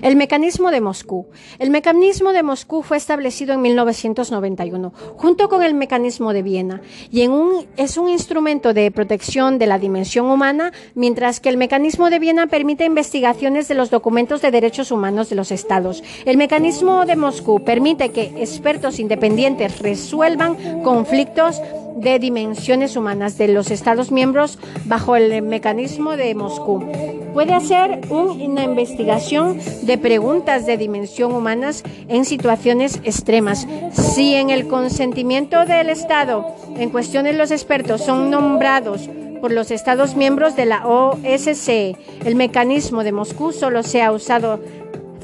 El 0.02 0.16
mecanismo 0.16 0.70
de 0.70 0.80
Moscú. 0.80 1.26
El 1.58 1.70
mecanismo 1.70 2.32
de 2.32 2.42
Moscú 2.42 2.82
fue 2.82 2.96
establecido 2.96 3.54
en 3.54 3.62
1991, 3.62 4.92
junto 5.16 5.48
con 5.48 5.62
el 5.62 5.74
mecanismo 5.74 6.32
de 6.32 6.42
Viena, 6.42 6.80
y 7.11 7.28
es 7.76 7.96
un 7.96 8.08
instrumento 8.08 8.74
de 8.74 8.90
protección 8.90 9.58
de 9.58 9.66
la 9.66 9.78
dimensión 9.78 10.26
humana, 10.26 10.72
mientras 10.94 11.40
que 11.40 11.48
el 11.48 11.56
mecanismo 11.56 12.11
de 12.11 12.18
Viena 12.18 12.46
permite 12.46 12.84
investigaciones 12.84 13.68
de 13.68 13.74
los 13.74 13.90
documentos 13.90 14.42
de 14.42 14.50
derechos 14.50 14.90
humanos 14.90 15.28
de 15.30 15.37
los 15.37 15.50
estados. 15.50 16.02
El 16.24 16.37
mecanismo 16.37 17.04
de 17.06 17.16
Moscú 17.16 17.64
permite 17.64 18.11
que 18.11 18.34
expertos 18.40 18.98
independientes 18.98 19.80
resuelvan 19.80 20.82
conflictos 20.82 21.61
de 21.96 22.18
dimensiones 22.18 22.96
humanas 22.96 23.38
de 23.38 23.48
los 23.48 23.70
Estados 23.70 24.11
miembros 24.11 24.59
bajo 24.85 25.16
el 25.16 25.42
mecanismo 25.42 26.16
de 26.16 26.35
Moscú. 26.35 26.85
Puede 27.33 27.55
hacer 27.55 28.01
una 28.11 28.64
investigación 28.64 29.59
de 29.83 29.98
preguntas 29.98 30.66
de 30.66 30.77
dimensión 30.77 31.33
humanas 31.33 31.85
en 32.09 32.24
situaciones 32.24 33.01
extremas. 33.05 33.66
Si 33.92 34.35
en 34.35 34.51
el 34.51 34.66
consentimiento 34.66 35.64
del 35.64 35.90
Estado 35.90 36.46
en 36.77 36.90
cuestiones 36.90 37.37
los 37.37 37.51
expertos 37.51 38.03
son 38.03 38.31
nombrados 38.31 39.09
por 39.40 39.53
los 39.53 39.70
Estados 39.70 40.16
miembros 40.16 40.57
de 40.57 40.66
la 40.66 40.87
OSCE, 40.87 41.96
el 42.24 42.35
mecanismo 42.35 43.05
de 43.05 43.12
Moscú 43.12 43.53
solo 43.53 43.83
se 43.83 44.03
ha 44.03 44.11
usado 44.11 44.61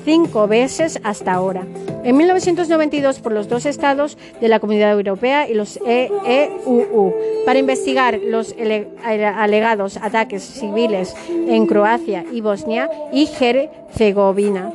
cinco 0.05 0.47
veces 0.47 1.01
hasta 1.03 1.33
ahora. 1.33 1.67
En 2.05 2.17
1992 2.17 3.21
por 3.21 3.33
los 3.33 3.49
dos 3.49 3.67
estados 3.67 4.19
de 4.41 4.49
la 4.49 4.61
Comunidad 4.61 4.93
Europea 4.93 5.49
y 5.49 5.55
los 5.55 5.79
EEUU 5.87 7.15
para 7.47 7.59
investigar 7.59 8.21
los 8.23 8.55
alegados 9.03 9.97
ataques 9.97 10.43
civiles 10.43 11.15
en 11.29 11.67
Croacia 11.67 12.25
y 12.33 12.41
Bosnia 12.41 12.91
y 13.13 13.29
Herzegovina 13.41 14.73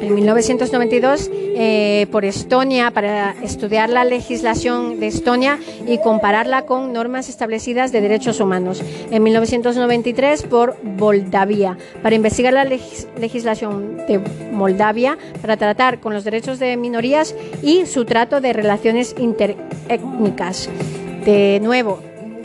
en 0.00 0.14
1992 0.14 1.30
eh, 1.32 2.06
por 2.10 2.24
Estonia 2.24 2.90
para 2.90 3.32
estudiar 3.42 3.90
la 3.90 4.04
legislación 4.04 4.98
de 4.98 5.08
Estonia 5.08 5.58
y 5.86 5.98
compararla 5.98 6.66
con 6.66 6.92
normas 6.92 7.28
establecidas 7.28 7.92
de 7.92 8.00
derechos 8.00 8.40
humanos. 8.40 8.82
En 9.10 9.22
1993 9.22 10.44
por 10.44 10.82
Moldavia 10.82 11.76
para 12.02 12.14
investigar 12.14 12.52
la 12.52 12.64
legislación 12.64 13.98
de 14.06 14.20
Moldavia 14.52 15.18
para 15.40 15.56
tratar 15.56 16.00
con 16.00 16.14
los 16.14 16.24
derechos 16.24 16.58
de 16.58 16.76
minorías 16.76 17.34
y 17.62 17.86
su 17.86 18.04
trato 18.04 18.40
de 18.40 18.52
relaciones 18.52 19.14
interétnicas. 19.18 20.68
De 21.24 21.60
nuevo, 21.62 22.00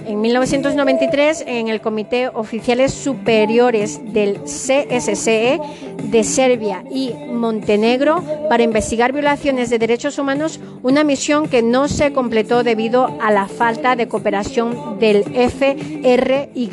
en 0.08 0.22
1993, 0.22 1.44
en 1.48 1.68
el 1.68 1.82
Comité 1.82 2.30
Oficiales 2.30 2.94
Superiores 2.94 4.00
del 4.14 4.42
CSCE 4.44 5.60
de 6.04 6.24
Serbia 6.24 6.84
y 6.90 7.12
Montenegro 7.32 8.24
para 8.50 8.64
investigar 8.64 9.14
violaciones 9.14 9.70
de 9.70 9.80
derechos 9.80 10.20
humanos, 10.20 10.60
una 10.84 11.04
misión 11.04 11.48
que 11.48 11.62
no 11.62 11.88
se 11.88 12.14
completó 12.14 12.64
debido 12.64 13.18
a 13.22 13.32
la 13.32 13.48
falta 13.48 13.96
de 13.96 14.08
cooperación 14.08 15.00
del 15.00 15.24
FRY. 15.24 16.70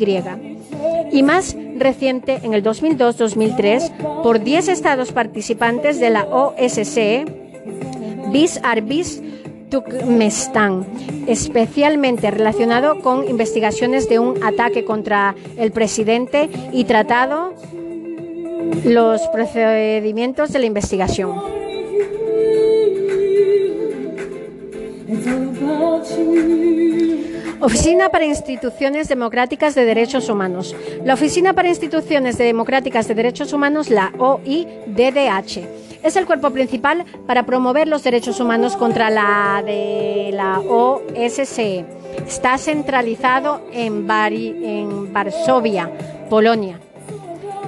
Y 1.11 1.23
más 1.23 1.55
reciente, 1.77 2.39
en 2.43 2.53
el 2.53 2.63
2002-2003, 2.63 4.21
por 4.23 4.43
10 4.43 4.67
estados 4.67 5.11
participantes 5.11 5.99
de 5.99 6.09
la 6.09 6.25
OSCE, 6.25 7.25
bis 8.31 8.59
arbis 8.63 9.21
Turkmenistán, 9.73 10.85
especialmente 11.25 12.29
relacionado 12.29 12.99
con 12.99 13.27
investigaciones 13.27 14.07
de 14.07 14.19
un 14.19 14.43
ataque 14.43 14.85
contra 14.85 15.33
el 15.57 15.71
presidente 15.71 16.47
y 16.71 16.83
tratado 16.83 17.55
los 18.85 19.21
procedimientos 19.29 20.53
de 20.53 20.59
la 20.59 20.65
investigación. 20.67 21.41
Oficina 27.59 28.09
para 28.09 28.25
Instituciones 28.25 29.07
Democráticas 29.07 29.73
de 29.73 29.85
Derechos 29.85 30.29
Humanos. 30.29 30.75
La 31.03 31.15
Oficina 31.15 31.53
para 31.53 31.69
Instituciones 31.69 32.37
Democráticas 32.37 33.07
de 33.07 33.15
Derechos 33.15 33.53
Humanos, 33.53 33.89
la 33.89 34.13
OIDDH, 34.19 35.82
es 36.03 36.15
el 36.15 36.25
cuerpo 36.25 36.51
principal 36.51 37.05
para 37.25 37.45
promover 37.45 37.87
los 37.87 38.03
derechos 38.03 38.39
humanos 38.39 38.75
contra 38.75 39.09
la 39.09 39.63
de 39.65 40.31
la 40.33 40.59
OSCE. 40.59 41.85
Está 42.27 42.57
centralizado 42.57 43.61
en, 43.71 44.05
en 44.09 45.13
Varsovia, 45.13 45.89
Polonia 46.29 46.79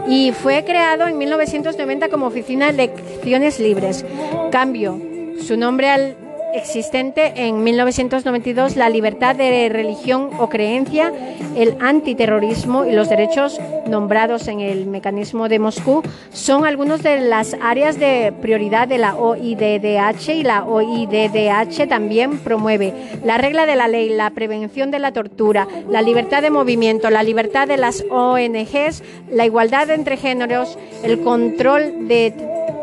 y 0.08 0.32
fue 0.32 0.64
creado 0.64 1.08
en 1.08 1.18
1990 1.18 2.10
como 2.10 2.28
Oficina 2.28 2.72
de 2.72 2.84
Elecciones 2.84 3.60
Libres. 3.60 4.06
Cambio 4.52 5.00
su 5.42 5.58
nombre 5.58 5.90
al 5.90 6.16
existente 6.56 7.34
en 7.36 7.64
1992 7.64 8.76
la 8.76 8.90
libertad 8.90 9.36
de 9.36 9.70
religión 9.70 10.30
o 10.40 10.50
creencia, 10.50 11.12
el 11.56 11.78
antiterrorismo 11.80 12.86
y 12.86 12.94
los 12.94 13.10
derechos 13.10 13.60
nombrados 13.88 14.48
en 14.48 14.62
el 14.62 14.86
mecanismo 14.86 15.50
de 15.50 15.60
Moscú 15.60 16.02
son 16.32 16.66
algunas 16.66 17.04
de 17.04 17.20
las 17.20 17.56
áreas 17.62 18.00
de 18.00 18.34
prioridad 18.42 18.88
de 18.88 18.98
la 18.98 19.16
OIDDH 19.16 20.30
y 20.30 20.44
la 20.44 20.66
OIDDH 20.66 21.88
también 21.88 22.40
promueve 22.40 22.94
la 23.24 23.38
regla 23.38 23.66
de 23.66 23.76
la 23.76 23.88
ley, 23.88 24.10
la 24.10 24.30
prevención 24.32 24.92
de 24.92 25.00
la 25.00 25.12
tortura, 25.12 25.68
la 25.90 26.02
libertad 26.02 26.42
de 26.42 26.50
movimiento, 26.50 27.10
la 27.10 27.24
libertad 27.24 27.68
de 27.68 27.78
las 27.78 28.04
ONGs, 28.10 29.04
la 29.30 29.46
igualdad 29.46 29.90
entre 29.90 30.18
géneros, 30.18 30.78
el 31.04 31.22
control 31.22 32.08
de 32.08 32.34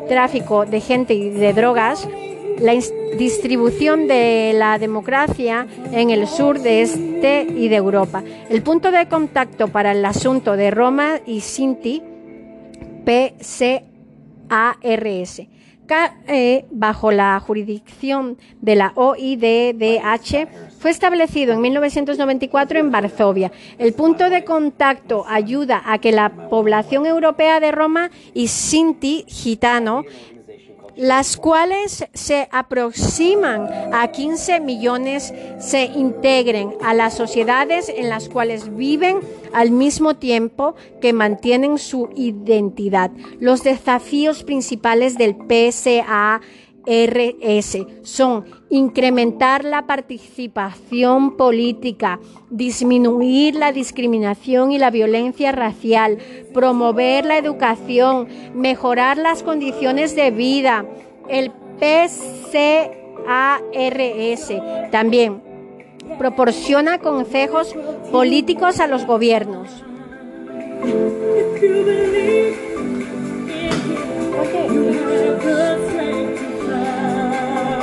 tráfico 0.08 0.66
de 0.66 0.80
gente 0.80 1.14
y 1.14 1.30
de 1.30 1.52
drogas, 1.52 2.06
la 2.58 2.74
distribución 3.16 4.06
de 4.08 4.52
la 4.54 4.78
democracia 4.78 5.66
en 5.92 6.10
el 6.10 6.26
sur 6.26 6.60
de 6.60 6.82
este 6.82 7.42
y 7.42 7.68
de 7.68 7.76
Europa. 7.76 8.22
El 8.48 8.62
punto 8.62 8.90
de 8.90 9.06
contacto 9.08 9.68
para 9.68 9.92
el 9.92 10.04
asunto 10.04 10.56
de 10.56 10.70
Roma 10.70 11.20
y 11.26 11.40
Sinti, 11.40 12.02
PCARS, 13.04 13.72
eh, 16.26 16.64
bajo 16.70 17.12
la 17.12 17.38
jurisdicción 17.40 18.38
de 18.62 18.76
la 18.76 18.92
OIDDH, 18.94 20.48
fue 20.78 20.90
establecido 20.90 21.52
en 21.52 21.60
1994 21.60 22.78
en 22.78 22.90
Varsovia. 22.90 23.52
El 23.78 23.92
punto 23.92 24.30
de 24.30 24.42
contacto 24.42 25.24
ayuda 25.28 25.82
a 25.84 25.98
que 25.98 26.12
la 26.12 26.48
población 26.48 27.04
europea 27.04 27.60
de 27.60 27.72
Roma 27.72 28.10
y 28.32 28.48
Sinti 28.48 29.24
gitano 29.28 30.04
las 30.96 31.36
cuales 31.36 32.06
se 32.12 32.48
aproximan 32.50 33.68
a 33.92 34.08
15 34.08 34.60
millones, 34.60 35.32
se 35.58 35.84
integren 35.84 36.74
a 36.82 36.94
las 36.94 37.14
sociedades 37.14 37.88
en 37.88 38.08
las 38.08 38.28
cuales 38.28 38.76
viven 38.76 39.20
al 39.52 39.70
mismo 39.70 40.16
tiempo 40.16 40.74
que 41.00 41.12
mantienen 41.12 41.78
su 41.78 42.10
identidad. 42.16 43.10
Los 43.40 43.62
desafíos 43.62 44.44
principales 44.44 45.16
del 45.16 45.36
PCA 45.36 46.40
RS 46.86 47.86
son 48.02 48.44
incrementar 48.72 49.64
la 49.64 49.86
participación 49.86 51.36
política, 51.36 52.18
disminuir 52.48 53.54
la 53.54 53.70
discriminación 53.70 54.72
y 54.72 54.78
la 54.78 54.90
violencia 54.90 55.52
racial, 55.52 56.16
promover 56.54 57.26
la 57.26 57.36
educación, 57.36 58.28
mejorar 58.54 59.18
las 59.18 59.42
condiciones 59.42 60.16
de 60.16 60.30
vida. 60.30 60.86
El 61.28 61.52
PCARS 61.78 62.12
también 64.90 65.42
proporciona 66.18 66.96
consejos 66.96 67.76
políticos 68.10 68.80
a 68.80 68.86
los 68.86 69.04
gobiernos. 69.04 69.68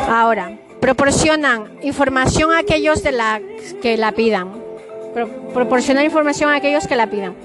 Ahora, 0.07 0.57
proporcionan 0.95 1.77
información 1.83 2.51
a 2.51 2.57
aquellos 2.57 3.03
de 3.03 3.11
la 3.11 3.39
que 3.79 3.95
la 3.95 4.11
pidan. 4.11 4.51
proporcionan 5.53 6.03
información 6.03 6.49
a 6.49 6.55
aquellos 6.55 6.87
que 6.87 6.95
la 6.95 7.07
pidan. 7.07 7.35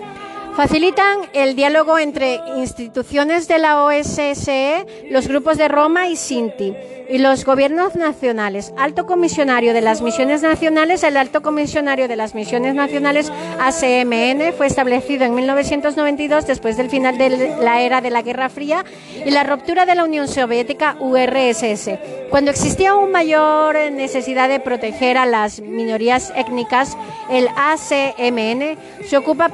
Facilitan 0.57 1.19
el 1.33 1.57
diálogo 1.57 1.99
entre 1.99 2.40
instituciones 2.57 3.49
de 3.49 3.59
la 3.59 3.83
OSCE, 3.83 4.87
los 5.11 5.27
grupos 5.27 5.59
de 5.59 5.67
Roma 5.67 6.07
y 6.07 6.14
Sinti 6.14 6.73
y 7.09 7.19
los 7.19 7.45
gobiernos 7.45 7.97
nacionales. 7.97 8.73
Alto 8.79 9.05
comisionario 9.05 9.75
de 9.75 9.81
las 9.81 10.01
misiones 10.01 10.43
nacionales, 10.43 11.03
el 11.03 11.17
alto 11.17 11.43
comisionario 11.43 12.07
de 12.07 12.17
las 12.17 12.37
misiones 12.37 12.75
nacionales 12.75 13.33
ACMN 13.59 14.53
fue 14.57 14.67
establecido 14.67 15.25
en 15.25 15.35
1992 15.35 16.47
después 16.47 16.77
del 16.77 16.88
final 16.88 17.19
de 17.19 17.57
la 17.61 17.81
era 17.81 18.01
de 18.01 18.11
la 18.11 18.23
Guerra 18.23 18.49
Fría 18.49 18.85
y 19.27 19.31
la 19.31 19.43
ruptura 19.43 19.87
de 19.87 19.95
la 19.97 20.05
Unión 20.05 20.29
Soviética 20.29 20.97
URSS. 21.01 21.90
Cuando 22.31 22.51
existía 22.51 22.95
una 22.95 23.12
mayor 23.12 23.77
necesidad 23.93 24.49
de 24.49 24.61
proteger 24.61 25.19
a 25.19 25.27
las 25.27 25.61
minorías 25.61 26.33
étnicas, 26.37 26.97
el 27.31 27.49
ACMN 27.57 28.79
se 29.07 29.17
ocupa 29.17 29.51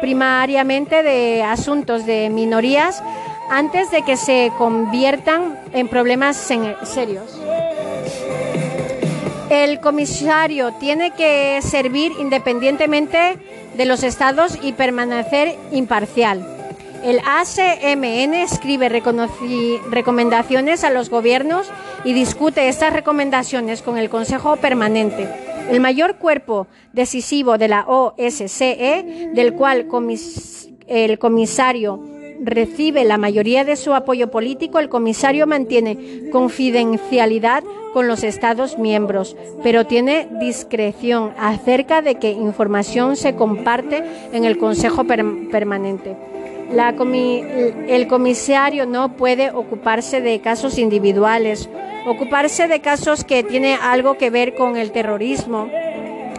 primariamente 0.00 1.02
de 1.02 1.42
asuntos 1.42 2.06
de 2.06 2.30
minorías 2.30 3.02
antes 3.50 3.90
de 3.90 4.02
que 4.02 4.16
se 4.16 4.52
conviertan 4.56 5.58
en 5.72 5.88
problemas 5.88 6.36
serios. 6.36 7.38
El 9.50 9.80
comisario 9.80 10.72
tiene 10.80 11.10
que 11.10 11.60
servir 11.60 12.12
independientemente 12.18 13.36
de 13.76 13.84
los 13.84 14.02
estados 14.02 14.58
y 14.62 14.72
permanecer 14.72 15.56
imparcial. 15.72 16.46
El 17.04 17.18
ACMN 17.18 18.34
escribe 18.34 18.88
recomendaciones 18.88 20.84
a 20.84 20.90
los 20.90 21.10
gobiernos 21.10 21.68
y 22.04 22.12
discute 22.12 22.68
estas 22.68 22.92
recomendaciones 22.92 23.82
con 23.82 23.98
el 23.98 24.08
Consejo 24.08 24.56
Permanente, 24.56 25.28
el 25.70 25.80
mayor 25.80 26.16
cuerpo 26.16 26.66
decisivo 26.92 27.58
de 27.58 27.68
la 27.68 27.84
OSCE, 27.86 29.30
del 29.34 29.54
cual 29.54 29.86
el 30.88 31.18
comisario 31.18 32.00
recibe 32.44 33.04
la 33.04 33.18
mayoría 33.18 33.64
de 33.64 33.76
su 33.76 33.94
apoyo 33.94 34.30
político, 34.30 34.78
el 34.78 34.88
comisario 34.88 35.46
mantiene 35.46 36.30
confidencialidad 36.30 37.62
con 37.92 38.08
los 38.08 38.24
Estados 38.24 38.78
miembros, 38.78 39.36
pero 39.62 39.86
tiene 39.86 40.28
discreción 40.40 41.32
acerca 41.38 42.02
de 42.02 42.16
qué 42.16 42.30
información 42.30 43.16
se 43.16 43.34
comparte 43.34 44.02
en 44.32 44.44
el 44.44 44.58
Consejo 44.58 45.04
Permanente. 45.04 46.31
El 46.72 48.06
comisario 48.08 48.86
no 48.86 49.16
puede 49.16 49.50
ocuparse 49.50 50.20
de 50.20 50.40
casos 50.40 50.78
individuales, 50.78 51.68
ocuparse 52.06 52.68
de 52.68 52.80
casos 52.80 53.24
que 53.24 53.42
tienen 53.42 53.78
algo 53.82 54.18
que 54.18 54.30
ver 54.30 54.54
con 54.54 54.76
el 54.76 54.90
terrorismo, 54.90 55.68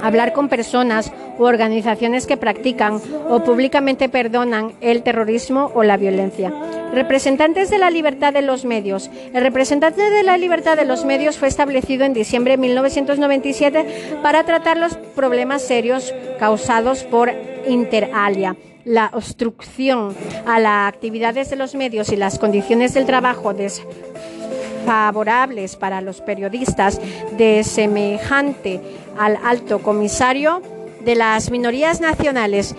hablar 0.01 0.33
con 0.33 0.49
personas 0.49 1.11
u 1.37 1.43
organizaciones 1.43 2.27
que 2.27 2.37
practican 2.37 3.01
o 3.29 3.43
públicamente 3.43 4.09
perdonan 4.09 4.73
el 4.81 5.03
terrorismo 5.03 5.71
o 5.73 5.83
la 5.83 5.97
violencia. 5.97 6.53
Representantes 6.93 7.71
de 7.71 7.79
la 7.79 7.89
libertad 7.89 8.33
de 8.33 8.43
los 8.43 8.65
medios. 8.65 9.09
El 9.33 9.41
representante 9.41 10.11
de 10.11 10.21
la 10.21 10.37
libertad 10.37 10.77
de 10.77 10.85
los 10.85 11.05
medios 11.05 11.37
fue 11.37 11.47
establecido 11.47 12.05
en 12.05 12.13
diciembre 12.13 12.53
de 12.53 12.57
1997 12.57 14.19
para 14.21 14.43
tratar 14.43 14.77
los 14.77 14.95
problemas 15.15 15.63
serios 15.63 16.13
causados 16.39 17.03
por 17.03 17.31
interalia 17.67 18.55
la 18.85 19.09
obstrucción 19.13 20.15
a 20.45 20.59
las 20.59 20.93
actividades 20.93 21.49
de 21.49 21.55
los 21.55 21.73
medios 21.75 22.11
y 22.11 22.17
las 22.17 22.37
condiciones 22.37 22.93
del 22.93 23.05
trabajo 23.05 23.53
desfavorables 23.53 25.77
para 25.77 26.01
los 26.01 26.19
periodistas 26.21 26.99
de 27.37 27.63
semejante 27.63 28.81
al 29.17 29.39
alto 29.43 29.79
comisario 29.79 30.61
de 31.05 31.15
las 31.15 31.49
minorías 31.51 32.01
nacionales. 32.01 32.75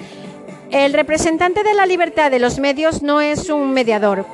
El 0.70 0.92
representante 0.92 1.62
de 1.62 1.72
la 1.74 1.86
libertad 1.86 2.30
de 2.30 2.38
los 2.38 2.58
medios 2.58 3.02
no 3.02 3.20
es 3.20 3.48
un 3.48 3.72
mediador. 3.72 4.26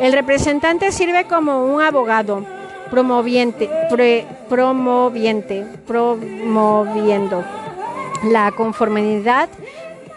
El 0.00 0.12
representante 0.12 0.90
sirve 0.90 1.24
como 1.24 1.66
un 1.66 1.82
abogado 1.82 2.44
promoviente, 2.90 3.70
promoviendo 5.88 7.44
la 8.24 8.50
conformidad 8.52 9.48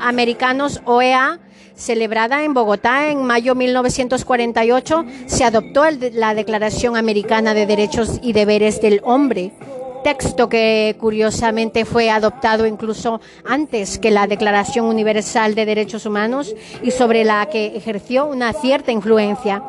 Americanos, 0.00 0.82
OEA, 0.84 1.38
celebrada 1.74 2.44
en 2.44 2.54
Bogotá 2.54 3.08
en 3.08 3.22
mayo 3.22 3.54
de 3.54 3.58
1948, 3.58 5.04
se 5.26 5.44
adoptó 5.44 5.84
la 6.12 6.34
Declaración 6.34 6.96
Americana 6.96 7.54
de 7.54 7.66
Derechos 7.66 8.20
y 8.22 8.32
Deberes 8.32 8.80
del 8.80 9.00
Hombre, 9.04 9.52
texto 10.02 10.48
que 10.48 10.96
curiosamente 11.00 11.84
fue 11.84 12.10
adoptado 12.10 12.66
incluso 12.66 13.20
antes 13.44 13.98
que 13.98 14.10
la 14.10 14.26
Declaración 14.26 14.86
Universal 14.86 15.54
de 15.54 15.66
Derechos 15.66 16.06
Humanos 16.06 16.54
y 16.82 16.90
sobre 16.90 17.24
la 17.24 17.46
que 17.46 17.76
ejerció 17.76 18.26
una 18.26 18.52
cierta 18.52 18.92
influencia. 18.92 19.62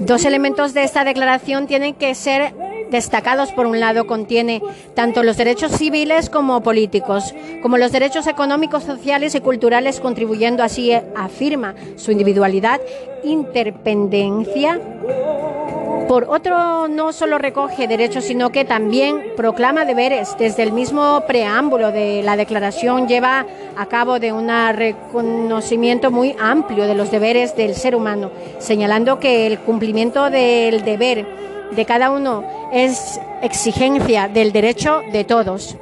Dos 0.00 0.24
elementos 0.24 0.74
de 0.74 0.84
esta 0.84 1.04
declaración 1.04 1.66
tienen 1.66 1.94
que 1.94 2.14
ser 2.14 2.54
destacados. 2.90 3.52
Por 3.52 3.66
un 3.66 3.80
lado, 3.80 4.06
contiene 4.06 4.62
tanto 4.94 5.22
los 5.22 5.36
derechos 5.36 5.72
civiles 5.72 6.30
como 6.30 6.62
políticos, 6.62 7.34
como 7.62 7.78
los 7.78 7.92
derechos 7.92 8.26
económicos, 8.26 8.84
sociales 8.84 9.34
y 9.34 9.40
culturales, 9.40 10.00
contribuyendo 10.00 10.62
así, 10.62 10.92
afirma 10.92 11.74
su 11.96 12.12
individualidad, 12.12 12.80
interpendencia. 13.24 14.80
Por 16.08 16.24
otro, 16.24 16.88
no 16.88 17.12
solo 17.12 17.36
recoge 17.36 17.86
derechos, 17.86 18.24
sino 18.24 18.48
que 18.48 18.64
también 18.64 19.34
proclama 19.36 19.84
deberes. 19.84 20.34
Desde 20.38 20.62
el 20.62 20.72
mismo 20.72 21.22
preámbulo 21.26 21.92
de 21.92 22.22
la 22.22 22.34
declaración 22.34 23.06
lleva 23.06 23.44
a 23.76 23.86
cabo 23.86 24.18
de 24.18 24.32
un 24.32 24.48
reconocimiento 24.48 26.10
muy 26.10 26.34
amplio 26.40 26.86
de 26.86 26.94
los 26.94 27.10
deberes 27.10 27.54
del 27.56 27.74
ser 27.74 27.94
humano, 27.94 28.30
señalando 28.58 29.20
que 29.20 29.46
el 29.46 29.58
cumplimiento 29.58 29.77
del 29.78 30.84
deber 30.84 31.26
de 31.70 31.84
cada 31.84 32.10
uno 32.10 32.42
es 32.72 33.20
exigencia 33.42 34.28
del 34.28 34.52
derecho 34.52 35.02
de 35.12 35.24
todos. 35.24 35.76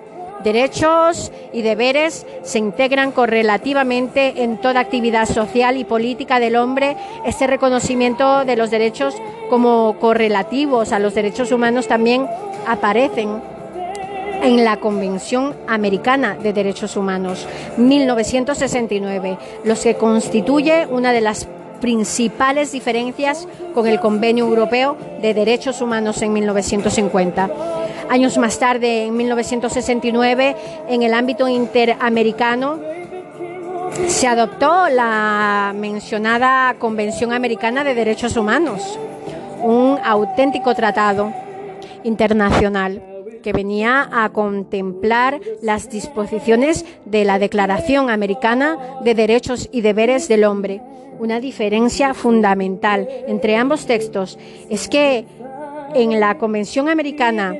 Derechos 0.44 1.32
y 1.52 1.62
deberes 1.62 2.26
se 2.42 2.58
integran 2.58 3.10
correlativamente 3.10 4.42
en 4.42 4.58
toda 4.58 4.80
actividad 4.80 5.26
social 5.26 5.76
y 5.76 5.84
política 5.84 6.38
del 6.38 6.56
hombre. 6.56 6.96
Este 7.24 7.46
reconocimiento 7.46 8.44
de 8.44 8.56
los 8.56 8.70
derechos 8.70 9.14
como 9.48 9.96
correlativos 9.98 10.92
a 10.92 10.98
los 10.98 11.14
derechos 11.14 11.50
humanos 11.50 11.88
también 11.88 12.26
aparecen 12.66 13.40
en 14.42 14.64
la 14.64 14.76
Convención 14.76 15.56
Americana 15.66 16.36
de 16.36 16.52
Derechos 16.52 16.96
Humanos 16.96 17.46
1969, 17.78 19.38
los 19.64 19.80
que 19.80 19.94
constituye 19.94 20.86
una 20.86 21.12
de 21.12 21.22
las 21.22 21.48
principales 21.80 22.72
diferencias 22.72 23.46
con 23.74 23.86
el 23.86 24.00
Convenio 24.00 24.46
Europeo 24.46 24.96
de 25.20 25.34
Derechos 25.34 25.80
Humanos 25.80 26.22
en 26.22 26.32
1950. 26.32 27.50
Años 28.08 28.38
más 28.38 28.58
tarde, 28.58 29.06
en 29.06 29.16
1969, 29.16 30.56
en 30.88 31.02
el 31.02 31.14
ámbito 31.14 31.48
interamericano, 31.48 32.78
se 34.06 34.26
adoptó 34.26 34.88
la 34.88 35.74
mencionada 35.74 36.74
Convención 36.78 37.32
Americana 37.32 37.82
de 37.82 37.94
Derechos 37.94 38.36
Humanos, 38.36 38.98
un 39.62 39.98
auténtico 40.04 40.74
tratado 40.74 41.32
internacional 42.04 43.02
que 43.42 43.52
venía 43.52 44.08
a 44.12 44.28
contemplar 44.30 45.40
las 45.62 45.88
disposiciones 45.88 46.84
de 47.04 47.24
la 47.24 47.38
Declaración 47.38 48.10
Americana 48.10 48.76
de 49.04 49.14
Derechos 49.14 49.68
y 49.72 49.82
Deberes 49.82 50.28
del 50.28 50.44
Hombre. 50.44 50.82
Una 51.18 51.40
diferencia 51.40 52.12
fundamental 52.12 53.08
entre 53.26 53.56
ambos 53.56 53.86
textos 53.86 54.38
es 54.68 54.88
que 54.88 55.24
en 55.94 56.20
la 56.20 56.36
Convención 56.36 56.88
Americana 56.88 57.54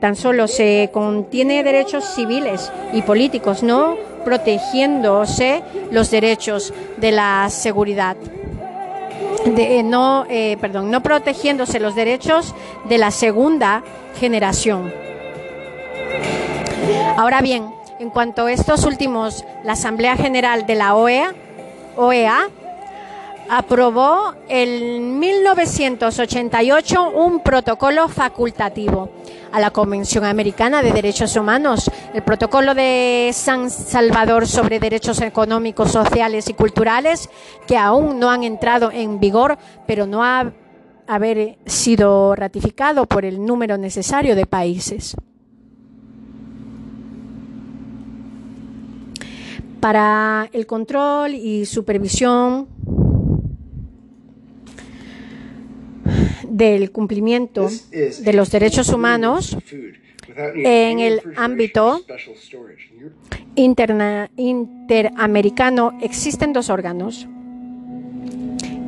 tan 0.00 0.14
solo 0.14 0.46
se 0.46 0.90
contiene 0.92 1.62
derechos 1.64 2.04
civiles 2.04 2.70
y 2.92 3.02
políticos, 3.02 3.62
no 3.62 3.96
protegiéndose 4.24 5.62
los 5.90 6.10
derechos 6.10 6.74
de 6.98 7.12
la 7.12 7.48
seguridad. 7.50 8.16
De, 9.46 9.82
no, 9.82 10.26
eh, 10.28 10.58
perdón, 10.60 10.90
no 10.90 11.02
protegiéndose 11.02 11.80
los 11.80 11.94
derechos 11.94 12.54
de 12.88 12.98
la 12.98 13.10
segunda 13.10 13.82
generación. 14.20 14.92
Ahora 17.16 17.40
bien, 17.40 17.66
en 17.98 18.10
cuanto 18.10 18.46
a 18.46 18.52
estos 18.52 18.84
últimos, 18.84 19.44
la 19.64 19.72
Asamblea 19.72 20.16
General 20.16 20.66
de 20.66 20.74
la 20.74 20.94
OEA, 20.94 21.34
OEA 21.96 22.48
aprobó 23.48 24.34
en 24.48 25.18
1988 25.18 27.10
un 27.10 27.42
protocolo 27.42 28.08
facultativo 28.08 29.10
a 29.52 29.60
la 29.60 29.70
Convención 29.70 30.24
Americana 30.24 30.82
de 30.82 30.92
Derechos 30.92 31.34
Humanos, 31.36 31.90
el 32.12 32.22
protocolo 32.22 32.74
de 32.74 33.30
San 33.32 33.70
Salvador 33.70 34.46
sobre 34.46 34.78
derechos 34.78 35.20
económicos, 35.22 35.90
sociales 35.92 36.48
y 36.48 36.54
culturales, 36.54 37.30
que 37.66 37.78
aún 37.78 38.18
no 38.18 38.30
han 38.30 38.44
entrado 38.44 38.90
en 38.92 39.18
vigor, 39.20 39.56
pero 39.86 40.06
no 40.06 40.22
ha 40.22 40.52
haber 41.06 41.56
sido 41.64 42.34
ratificado 42.34 43.06
por 43.06 43.24
el 43.24 43.44
número 43.44 43.78
necesario 43.78 44.36
de 44.36 44.44
países. 44.44 45.16
para 49.80 50.50
el 50.52 50.66
control 50.66 51.34
y 51.34 51.64
supervisión 51.64 52.66
del 56.48 56.90
cumplimiento 56.90 57.68
de 57.90 58.32
los 58.32 58.50
derechos 58.50 58.88
humanos 58.90 59.56
en 60.36 61.00
el 61.00 61.22
ámbito 61.36 62.02
interamericano 63.56 65.98
existen 66.00 66.52
dos 66.52 66.70
órganos. 66.70 67.26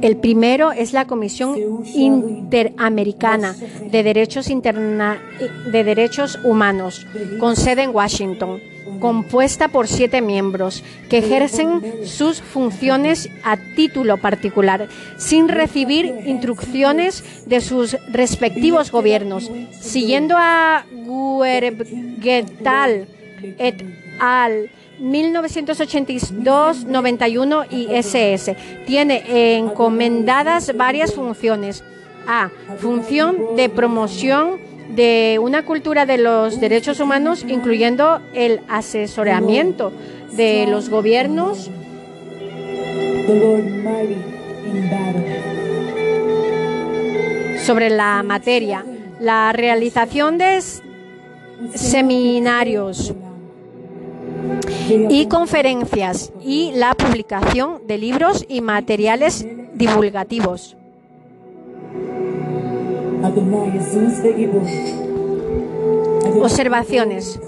El 0.02 0.16
primero 0.16 0.72
es 0.72 0.94
la 0.94 1.06
Comisión 1.06 1.84
Interamericana 1.94 3.54
de 3.90 4.02
Derechos, 4.02 4.48
de 4.48 5.84
Derechos 5.84 6.38
Humanos, 6.42 7.06
con 7.38 7.56
sede 7.56 7.82
en 7.82 7.94
Washington 7.94 8.60
compuesta 9.00 9.68
por 9.68 9.88
siete 9.88 10.20
miembros 10.20 10.84
que 11.08 11.18
ejercen 11.18 11.82
sus 12.04 12.40
funciones 12.40 13.28
a 13.42 13.56
título 13.56 14.18
particular, 14.18 14.88
sin 15.16 15.48
recibir 15.48 16.06
instrucciones 16.26 17.24
de 17.46 17.60
sus 17.60 17.96
respectivos 18.12 18.92
gobiernos, 18.92 19.50
siguiendo 19.80 20.36
a 20.38 20.84
Guergetal 22.18 23.08
et 23.58 23.82
al 24.20 24.70
1982-91 25.00 27.66
y 27.70 27.88
SS. 27.90 28.54
Tiene 28.86 29.56
encomendadas 29.56 30.76
varias 30.76 31.14
funciones. 31.14 31.82
A. 32.26 32.50
Función 32.78 33.56
de 33.56 33.70
promoción 33.70 34.60
de 34.94 35.38
una 35.40 35.64
cultura 35.64 36.06
de 36.06 36.18
los 36.18 36.60
derechos 36.60 37.00
humanos, 37.00 37.44
incluyendo 37.46 38.20
el 38.34 38.60
asesoramiento 38.68 39.92
de 40.32 40.66
los 40.66 40.88
gobiernos 40.88 41.70
sobre 47.64 47.90
la 47.90 48.22
materia, 48.22 48.84
la 49.20 49.52
realización 49.52 50.38
de 50.38 50.60
seminarios 51.74 53.14
y 55.08 55.26
conferencias 55.26 56.32
y 56.42 56.72
la 56.74 56.94
publicación 56.94 57.86
de 57.86 57.98
libros 57.98 58.44
y 58.48 58.60
materiales 58.60 59.46
divulgativos. 59.74 60.76
Observaciones. 66.42 67.40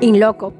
In 0.00 0.20
loco. 0.20 0.52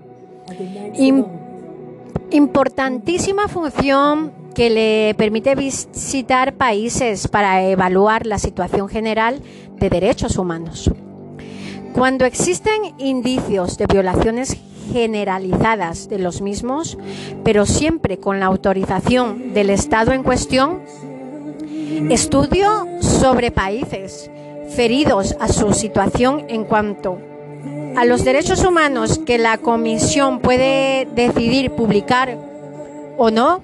importantísima 2.31 3.49
función 3.49 4.33
que 4.55 4.71
le 4.71 5.15
permite 5.17 5.55
visitar 5.55 6.55
países 6.55 7.29
para 7.29 7.63
evaluar 7.63 8.27
la 8.27 8.39
situación 8.39 8.89
general 8.89 9.43
de 9.79 9.91
derechos 9.91 10.39
humanos. 10.39 10.91
Cuando 11.93 12.25
existen 12.25 12.95
indicios 12.99 13.79
de 13.79 13.87
violaciones 13.87 14.57
generalizadas 14.93 16.09
de 16.09 16.19
los 16.19 16.41
mismos, 16.41 16.99
pero 17.45 17.67
siempre 17.67 18.19
con 18.19 18.41
la 18.41 18.47
autorización 18.47 19.53
del 19.55 19.71
Estado 19.71 20.13
en 20.13 20.23
cuestión, 20.23 20.81
estudio 22.11 22.87
sobre 23.01 23.51
países 23.51 24.31
feridos 24.75 25.37
a 25.41 25.49
su 25.49 25.73
situación 25.73 26.45
en 26.49 26.65
cuanto 26.65 27.19
a 27.97 28.05
los 28.05 28.25
derechos 28.25 28.65
humanos 28.65 29.21
que 29.25 29.39
la 29.39 29.59
Comisión 29.59 30.41
puede 30.41 31.09
decidir 31.15 31.71
publicar 31.71 32.37
o 33.17 33.31
no, 33.31 33.63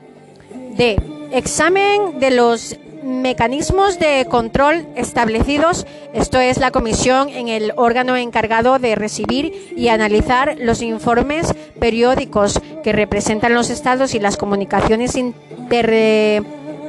de 0.76 0.96
examen 1.32 2.18
de 2.18 2.30
los 2.30 2.76
mecanismos 3.02 3.98
de 3.98 4.26
control 4.30 4.86
establecidos, 4.96 5.86
esto 6.14 6.38
es 6.38 6.58
la 6.58 6.70
comisión 6.70 7.28
en 7.28 7.48
el 7.48 7.72
órgano 7.76 8.16
encargado 8.16 8.78
de 8.78 8.94
recibir 8.94 9.74
y 9.76 9.88
analizar 9.88 10.56
los 10.58 10.82
informes 10.82 11.52
periódicos 11.78 12.60
que 12.82 12.92
representan 12.92 13.54
los 13.54 13.70
estados 13.70 14.14
y 14.14 14.20
las 14.20 14.36
comunicaciones 14.36 15.16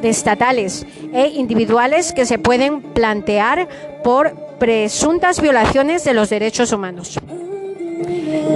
interestatales 0.04 0.86
e 1.14 1.28
individuales 1.30 2.12
que 2.12 2.26
se 2.26 2.38
pueden 2.38 2.82
plantear 2.82 3.70
por 4.04 4.36
presuntas 4.60 5.41
violaciones 5.41 6.04
de 6.04 6.14
los 6.14 6.30
derechos 6.30 6.74
humanos. 6.74 7.18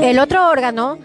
El 0.02 0.20
otro 0.20 0.50
órgano 0.50 0.98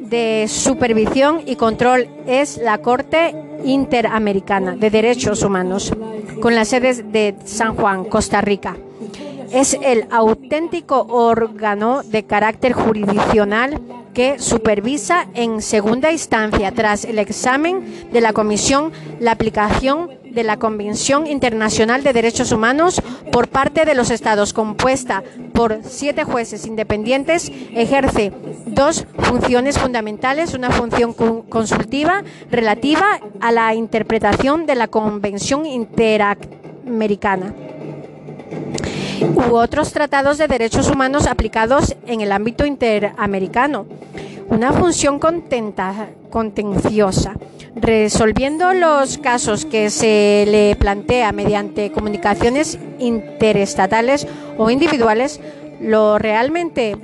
de 0.00 0.46
supervisión 0.48 1.42
y 1.44 1.56
control 1.56 2.08
es 2.26 2.56
la 2.56 2.78
Corte 2.78 3.34
Interamericana 3.64 4.74
de 4.74 4.88
Derechos 4.88 5.42
Humanos, 5.42 5.92
con 6.40 6.54
la 6.54 6.64
sede 6.64 7.02
de 7.02 7.34
San 7.44 7.76
Juan, 7.76 8.04
Costa 8.04 8.40
Rica. 8.40 8.76
Es 9.52 9.76
el 9.82 10.06
auténtico 10.10 11.06
órgano 11.08 12.02
de 12.04 12.22
carácter 12.22 12.72
jurisdiccional 12.72 13.80
que 14.14 14.38
supervisa 14.38 15.26
en 15.34 15.60
segunda 15.60 16.12
instancia, 16.12 16.72
tras 16.72 17.04
el 17.04 17.18
examen 17.18 18.10
de 18.12 18.20
la 18.20 18.32
Comisión, 18.32 18.92
la 19.18 19.32
aplicación 19.32 20.10
de 20.24 20.44
la 20.44 20.56
Convención 20.58 21.26
Internacional 21.26 22.04
de 22.04 22.12
Derechos 22.12 22.52
Humanos 22.52 23.02
por 23.32 23.48
parte 23.48 23.84
de 23.84 23.96
los 23.96 24.10
Estados, 24.10 24.52
compuesta 24.52 25.24
por 25.52 25.80
siete 25.82 26.22
jueces 26.22 26.66
independientes, 26.66 27.50
ejerce 27.74 28.32
dos 28.66 29.04
funciones 29.18 29.78
fundamentales, 29.78 30.54
una 30.54 30.70
función 30.70 31.12
consultiva 31.12 32.22
relativa 32.52 33.20
a 33.40 33.50
la 33.50 33.74
interpretación 33.74 34.66
de 34.66 34.76
la 34.76 34.86
Convención 34.86 35.66
Interamericana 35.66 37.52
u 39.22 39.54
otros 39.54 39.92
tratados 39.92 40.38
de 40.38 40.48
derechos 40.48 40.90
humanos 40.90 41.26
aplicados 41.26 41.96
en 42.06 42.20
el 42.20 42.32
ámbito 42.32 42.64
interamericano. 42.66 43.86
Una 44.48 44.72
función 44.72 45.20
contenciosa 46.30 47.34
resolviendo 47.74 48.72
los 48.72 49.18
casos 49.18 49.64
que 49.64 49.90
se 49.90 50.44
le 50.48 50.76
plantea 50.76 51.32
mediante 51.32 51.92
comunicaciones 51.92 52.78
interestatales 52.98 54.26
o 54.58 54.70
individuales, 54.70 55.40
lo 55.80 56.18
realmente 56.18 56.96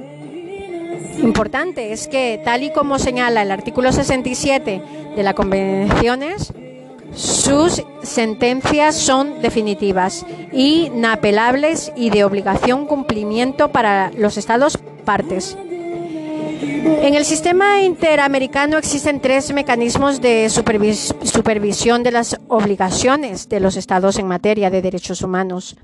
importante 1.18 1.92
es 1.92 2.08
que, 2.08 2.40
tal 2.44 2.62
y 2.62 2.70
como 2.70 2.98
señala 2.98 3.42
el 3.42 3.50
artículo 3.50 3.92
67 3.92 4.82
de 5.14 5.22
la 5.22 5.34
Convenciones, 5.34 6.52
sus 7.16 7.82
sentencias 8.02 8.94
son 8.94 9.40
definitivas, 9.40 10.26
inapelables 10.52 11.90
y 11.96 12.10
de 12.10 12.24
obligación 12.24 12.86
cumplimiento 12.86 13.72
para 13.72 14.10
los 14.12 14.36
Estados 14.36 14.78
partes. 15.04 15.56
En 16.62 17.14
el 17.14 17.24
sistema 17.24 17.82
interamericano 17.82 18.76
existen 18.76 19.20
tres 19.20 19.52
mecanismos 19.52 20.20
de 20.20 20.50
supervisión 20.50 22.02
de 22.02 22.12
las 22.12 22.38
obligaciones 22.48 23.48
de 23.48 23.60
los 23.60 23.76
estados 23.76 24.18
en 24.18 24.28
materia 24.28 24.68
de 24.68 24.82
derechos 24.82 25.22
humanos. 25.22 25.76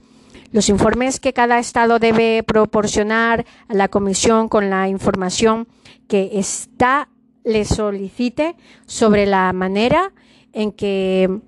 Los 0.51 0.69
informes 0.69 1.19
que 1.19 1.33
cada 1.33 1.59
estado 1.59 1.99
debe 1.99 2.43
proporcionar 2.43 3.47
a 3.69 3.75
la 3.75 3.89
Comisión 3.89 4.49
con 4.49 4.69
la 4.69 4.89
información 4.89 5.67
que 6.09 6.31
ésta 6.35 7.09
le 7.43 7.65
solicite 7.65 8.55
sobre 8.87 9.25
la 9.25 9.53
manera 9.55 10.13
en 10.53 10.73
que 10.73 11.41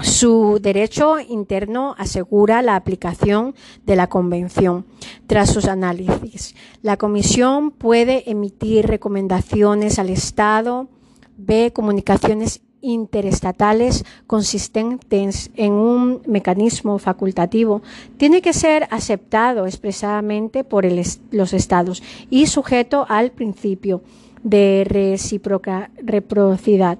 su 0.00 0.58
derecho 0.60 1.20
interno 1.20 1.94
asegura 1.98 2.62
la 2.62 2.76
aplicación 2.76 3.54
de 3.84 3.96
la 3.96 4.08
Convención. 4.08 4.86
Tras 5.26 5.52
sus 5.52 5.66
análisis, 5.66 6.54
la 6.82 6.96
Comisión 6.96 7.70
puede 7.70 8.30
emitir 8.30 8.86
recomendaciones 8.86 9.98
al 9.98 10.08
Estado, 10.08 10.88
B. 11.36 11.72
Comunicaciones 11.74 12.62
interestatales 12.80 14.06
consistentes 14.26 15.50
en 15.54 15.72
un 15.72 16.22
mecanismo 16.26 16.98
facultativo 16.98 17.82
tiene 18.16 18.42
que 18.42 18.52
ser 18.52 18.88
aceptado 18.90 19.66
expresamente 19.66 20.64
por 20.64 20.84
los 21.30 21.52
estados 21.52 22.02
y 22.28 22.46
sujeto 22.46 23.06
al 23.08 23.30
principio 23.30 24.02
de 24.42 24.84
reciprocidad 24.84 26.98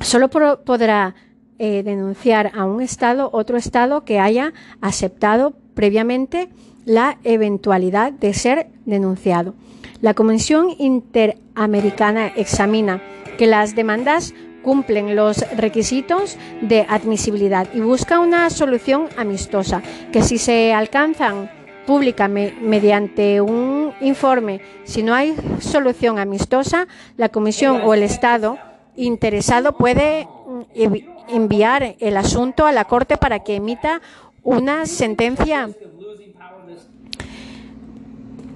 solo 0.00 0.28
podrá 0.28 1.14
eh, 1.58 1.82
denunciar 1.82 2.52
a 2.54 2.64
un 2.64 2.80
Estado 2.80 3.30
otro 3.32 3.56
Estado 3.56 4.04
que 4.04 4.18
haya 4.18 4.52
aceptado 4.80 5.52
previamente 5.74 6.48
la 6.84 7.18
eventualidad 7.24 8.12
de 8.12 8.32
ser 8.34 8.68
denunciado. 8.86 9.54
La 10.00 10.14
Comisión 10.14 10.68
Interamericana 10.78 12.28
examina 12.28 13.02
que 13.36 13.46
las 13.46 13.74
demandas 13.74 14.34
cumplen 14.62 15.16
los 15.16 15.44
requisitos 15.56 16.36
de 16.62 16.86
admisibilidad 16.88 17.68
y 17.74 17.80
busca 17.80 18.20
una 18.20 18.48
solución 18.50 19.08
amistosa, 19.16 19.82
que 20.12 20.22
si 20.22 20.38
se 20.38 20.72
alcanzan 20.72 21.50
públicamente 21.86 22.58
mediante 22.60 23.40
un 23.40 23.92
informe, 24.00 24.60
si 24.84 25.02
no 25.02 25.14
hay 25.14 25.34
solución 25.60 26.18
amistosa, 26.18 26.86
la 27.16 27.28
Comisión 27.28 27.80
o 27.84 27.94
el 27.94 28.02
Estado 28.02 28.58
interesado 29.06 29.72
puede 29.72 30.26
mm, 30.46 30.94
enviar 31.28 31.96
el 31.98 32.16
asunto 32.16 32.66
a 32.66 32.72
la 32.72 32.84
Corte 32.84 33.16
para 33.16 33.40
que 33.40 33.56
emita 33.56 34.00
una 34.42 34.86
sentencia. 34.86 35.70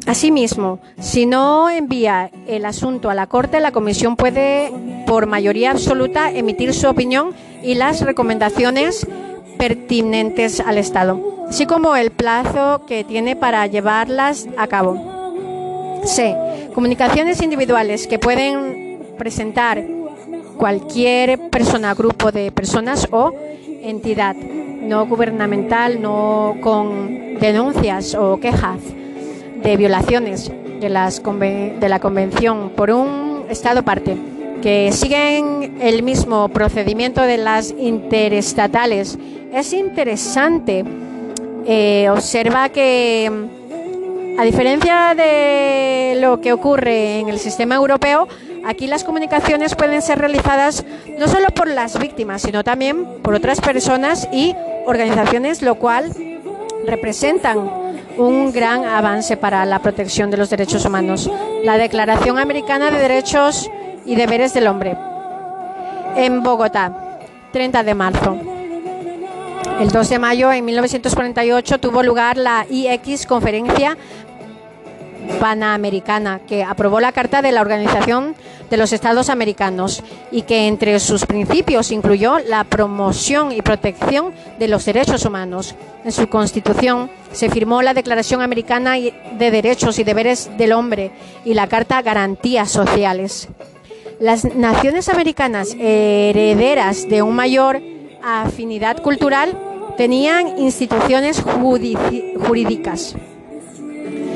Asimismo, 0.07 0.81
si 1.01 1.25
no 1.25 1.71
envía 1.71 2.31
el 2.47 2.67
asunto 2.67 3.09
a 3.09 3.15
la 3.15 3.27
Corte, 3.27 3.61
la 3.61 3.73
Comisión 3.73 4.17
puede, 4.17 4.71
por 5.07 5.27
mayoría 5.27 5.71
absoluta, 5.71 6.31
emitir 6.31 6.75
su 6.75 6.89
opinión 6.89 7.33
y 7.63 7.75
las 7.75 8.03
recomendaciones 8.03 9.07
pertinentes 9.57 10.61
al 10.61 10.77
Estado, 10.77 11.47
así 11.49 11.65
como 11.65 11.97
el 11.97 12.11
plazo 12.11 12.85
que 12.87 13.05
tiene 13.05 13.35
para 13.35 13.67
llevarlas 13.67 14.47
a 14.59 14.67
cabo. 14.67 16.03
C. 16.05 16.37
Comunicaciones 16.75 17.41
individuales 17.41 18.07
que 18.07 18.19
pueden 18.19 19.15
presentar 19.17 19.83
cualquier 20.57 21.51
persona, 21.51 21.95
grupo 21.95 22.33
de 22.33 22.51
personas 22.53 23.09
o 23.11 23.33
entidad 23.83 24.37
no 24.37 25.07
gubernamental, 25.07 26.01
no 26.01 26.57
con 26.61 27.39
denuncias 27.39 28.15
o 28.15 28.39
quejas 28.39 28.79
de 29.63 29.77
violaciones 29.77 30.51
de, 30.81 30.89
las, 30.89 31.23
de 31.23 31.89
la 31.89 31.99
Convención 32.01 32.71
por 32.77 32.91
un 32.91 33.45
Estado 33.49 33.83
parte 33.83 34.17
que 34.63 34.93
siguen 34.93 35.77
el 35.81 36.03
mismo 36.03 36.49
procedimiento 36.49 37.21
de 37.21 37.37
las 37.37 37.75
interestatales. 37.79 39.19
Es 39.53 39.75
interesante 39.75 40.85
eh, 41.67 42.09
observa 42.11 42.71
que, 42.71 43.31
a 44.37 44.45
diferencia 44.45 45.15
de 45.15 46.19
lo 46.21 46.41
que 46.41 46.53
ocurre 46.53 47.21
en 47.21 47.29
el 47.29 47.39
sistema 47.39 47.77
europeo, 47.77 48.27
aquí 48.65 48.87
las 48.87 49.05
comunicaciones 49.05 49.75
pueden 49.75 50.03
ser 50.03 50.19
realizadas 50.19 50.85
no 51.19 51.29
solo 51.29 51.49
por 51.49 51.69
las 51.69 51.99
víctimas, 51.99 52.43
sino 52.43 52.65
también 52.65 53.05
por 53.23 53.35
otras 53.35 53.61
personas 53.61 54.29
y 54.33 54.55
organizaciones, 54.87 55.63
lo 55.63 55.77
cual 55.77 56.13
representan 56.87 57.59
un 58.19 58.53
gran 58.53 58.85
avance 58.85 59.37
para 59.37 59.65
la 59.65 59.81
protección 59.81 60.31
de 60.31 60.37
los 60.37 60.51
derechos 60.51 60.85
humanos. 60.85 61.31
La 61.63 61.79
Declaración 61.79 62.39
Americana 62.39 62.91
de 62.91 62.99
Derechos 62.99 63.71
y 64.05 64.17
Deberes 64.17 64.53
del 64.55 64.67
Hombre. 64.67 64.97
En 66.17 66.43
Bogotá, 66.43 67.19
30 67.53 67.83
de 67.83 67.95
marzo. 67.95 68.37
El 69.81 69.91
2 69.91 70.09
de 70.09 70.19
mayo 70.21 70.51
de 70.51 70.63
1948 70.63 71.79
tuvo 71.81 72.03
lugar 72.05 72.37
la 72.37 72.65
IX 72.71 73.27
Conferencia 73.27 73.97
Panamericana, 75.41 76.41
que 76.47 76.63
aprobó 76.65 77.01
la 77.01 77.13
Carta 77.13 77.43
de 77.43 77.53
la 77.53 77.61
Organización 77.61 78.35
de 78.71 78.77
los 78.77 78.93
Estados 78.93 79.29
Americanos 79.31 80.03
y 80.31 80.43
que 80.43 80.67
entre 80.67 80.99
sus 81.01 81.27
principios 81.27 81.91
incluyó 81.93 82.39
la 82.39 82.65
promoción 82.65 83.53
y 83.53 83.63
protección 83.63 84.33
de 84.59 84.69
los 84.69 84.85
derechos 84.85 85.25
humanos. 85.25 85.75
En 86.05 86.13
su 86.13 86.29
constitución 86.29 87.11
se 87.33 87.51
firmó 87.51 87.83
la 87.83 87.95
Declaración 87.95 88.43
Americana 88.43 88.95
de 88.95 89.51
Derechos 89.51 89.99
y 89.99 90.05
Deberes 90.05 90.51
del 90.57 90.73
Hombre 90.73 91.13
y 91.45 91.55
la 91.55 91.67
Carta 91.67 92.03
Garantías 92.03 92.71
Sociales. 92.71 93.49
Las 94.21 94.45
naciones 94.45 95.09
americanas 95.09 95.75
herederas 95.79 97.09
de 97.09 97.23
un 97.23 97.35
mayor 97.35 97.81
afinidad 98.23 99.03
cultural 99.03 99.59
tenían 99.97 100.59
instituciones 100.59 101.43
jurídicas 101.43 103.17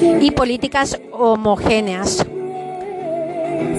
y 0.00 0.30
políticas 0.30 1.00
homogéneas 1.12 2.24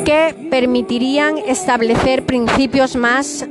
que 0.05 0.35
permitirían 0.49 1.37
establecer 1.37 2.25
principios 2.25 2.95
más 2.95 3.45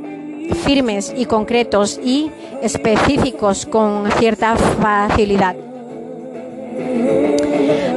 firmes 0.65 1.15
y 1.17 1.27
concretos 1.27 2.01
y 2.03 2.31
específicos 2.63 3.67
con 3.67 4.11
cierta 4.13 4.57
facilidad. 4.57 5.55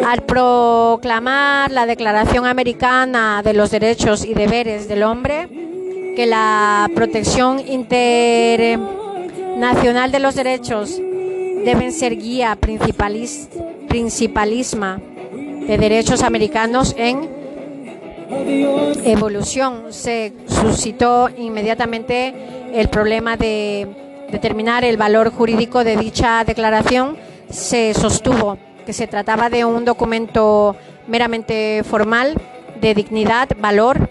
Al 0.06 0.24
proclamar 0.24 1.72
la 1.72 1.86
Declaración 1.86 2.46
Americana 2.46 3.42
de 3.44 3.54
los 3.54 3.72
Derechos 3.72 4.26
y 4.26 4.34
Deberes 4.34 4.88
del 4.88 5.04
Hombre, 5.04 5.48
que 6.16 6.26
la 6.26 6.90
protección 6.94 7.62
internacional 7.66 10.12
de 10.12 10.20
los 10.20 10.36
derechos 10.36 11.02
deben 11.64 11.92
ser 11.92 12.18
guía 12.18 12.58
principalisma 13.88 15.00
de 15.68 15.78
derechos 15.78 16.24
americanos 16.24 16.96
en 16.98 17.30
evolución. 19.04 19.86
Se 19.90 20.34
suscitó 20.48 21.30
inmediatamente 21.38 22.34
el 22.74 22.90
problema 22.90 23.38
de 23.38 23.88
determinar 24.32 24.84
el 24.84 24.98
valor 24.98 25.32
jurídico 25.32 25.84
de 25.84 25.98
dicha 25.98 26.44
declaración. 26.44 27.18
Se 27.50 27.94
sostuvo 27.94 28.58
que 28.86 28.94
se 28.94 29.08
trataba 29.08 29.50
de 29.50 29.66
un 29.66 29.86
documento 29.86 30.76
meramente 31.08 31.84
formal 31.84 32.36
de 32.80 32.94
dignidad, 32.96 33.50
valor 33.60 34.10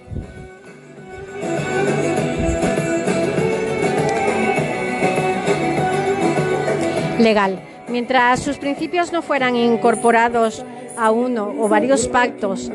legal. 7.23 7.61
Mientras 7.89 8.41
sus 8.41 8.59
principios 8.59 9.13
no 9.13 9.23
fueran 9.23 9.57
incorporados 9.57 10.65
a 10.97 11.11
uno 11.11 11.55
o 11.59 11.69
varios 11.69 12.09
pactos, 12.09 12.71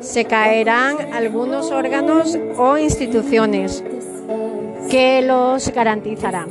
se 0.00 0.24
caerán 0.24 1.12
algunos 1.12 1.70
órganos 1.70 2.38
o 2.56 2.78
instituciones 2.78 3.84
que 4.90 5.22
los 5.22 5.68
garantizarán. 5.70 6.48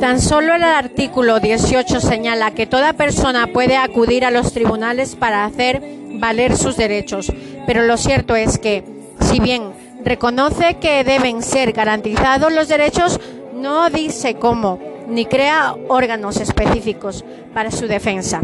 Tan 0.00 0.20
solo 0.20 0.54
el 0.54 0.64
artículo 0.64 1.40
18 1.40 2.00
señala 2.00 2.50
que 2.50 2.66
toda 2.66 2.92
persona 2.92 3.46
puede 3.46 3.76
acudir 3.76 4.24
a 4.24 4.30
los 4.30 4.52
tribunales 4.52 5.16
para 5.16 5.44
hacer 5.44 5.82
valer 6.18 6.56
sus 6.56 6.76
derechos, 6.76 7.32
pero 7.66 7.84
lo 7.84 7.96
cierto 7.96 8.36
es 8.36 8.58
que, 8.58 8.84
si 9.20 9.40
bien 9.40 9.72
reconoce 10.04 10.74
que 10.74 11.04
deben 11.04 11.42
ser 11.42 11.72
garantizados 11.72 12.52
los 12.52 12.68
derechos, 12.68 13.18
no 13.54 13.90
dice 13.90 14.34
cómo, 14.34 14.78
ni 15.08 15.26
crea 15.26 15.74
órganos 15.88 16.40
específicos 16.40 17.24
para 17.52 17.70
su 17.70 17.86
defensa. 17.86 18.42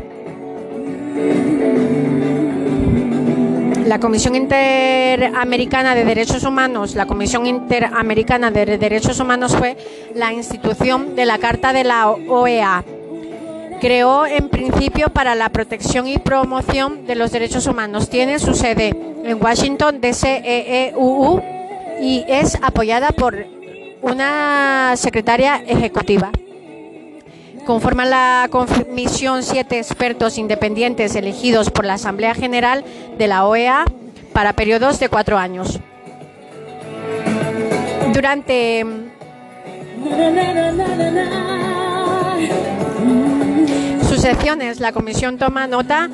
La 3.87 3.99
Comisión 3.99 4.37
Interamericana 4.37 5.97
de 5.97 6.05
Derechos 6.05 6.45
Humanos, 6.45 6.95
la 6.95 7.07
Comisión 7.07 7.47
Interamericana 7.47 8.53
de 8.53 8.79
Derechos 8.79 9.19
Humanos 9.19 9.57
fue 9.57 9.77
la 10.15 10.33
institución 10.33 11.17
de 11.17 11.25
la 11.27 11.39
Carta 11.39 11.73
de 11.73 11.83
la 11.83 12.09
OEA. 12.09 12.85
Creó 13.81 14.27
en 14.27 14.51
principio 14.51 15.09
para 15.09 15.35
la 15.35 15.49
protección 15.49 16.07
y 16.07 16.19
promoción 16.19 17.07
de 17.07 17.15
los 17.15 17.33
derechos 17.33 17.67
humanos. 17.67 18.11
Tiene 18.11 18.39
su 18.39 18.55
sede 18.55 18.95
en 19.25 19.43
Washington, 19.43 20.01
DCEEUU, 20.01 21.43
y 22.01 22.25
es 22.29 22.59
apoyada 22.63 23.11
por 23.11 23.47
una 24.03 24.95
secretaria 24.97 25.63
ejecutiva. 25.67 26.31
Conforman 27.65 28.11
la 28.11 28.49
comisión 28.51 29.43
siete 29.43 29.79
expertos 29.79 30.37
independientes 30.37 31.15
elegidos 31.15 31.71
por 31.71 31.85
la 31.87 31.95
Asamblea 31.95 32.35
General 32.35 32.85
de 33.17 33.29
la 33.29 33.47
OEA 33.47 33.85
para 34.33 34.53
periodos 34.53 34.99
de 34.99 35.09
cuatro 35.09 35.39
años. 35.39 35.81
Durante 38.13 38.85
sus 44.21 44.29
sesiones, 44.29 44.81
la 44.81 44.93
comisión 44.93 45.39
toma 45.39 45.67
nota 45.67 46.09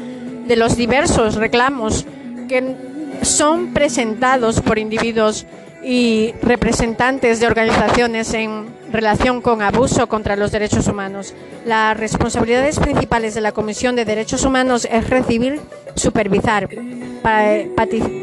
de 0.46 0.56
los 0.56 0.76
diversos 0.76 1.34
reclamos 1.34 2.06
que 2.48 2.76
son 3.22 3.72
presentados 3.72 4.60
por 4.60 4.78
individuos 4.78 5.44
y 5.82 6.32
representantes 6.40 7.40
de 7.40 7.48
organizaciones 7.48 8.32
en 8.34 8.66
relación 8.92 9.40
con 9.40 9.60
abuso 9.60 10.08
contra 10.08 10.36
los 10.36 10.52
derechos 10.52 10.86
humanos. 10.86 11.34
Las 11.64 11.96
responsabilidades 11.96 12.78
principales 12.78 13.34
de 13.34 13.40
la 13.40 13.50
Comisión 13.50 13.96
de 13.96 14.04
Derechos 14.04 14.44
Humanos 14.44 14.86
es 14.88 15.10
recibir, 15.10 15.60
supervisar 15.96 16.68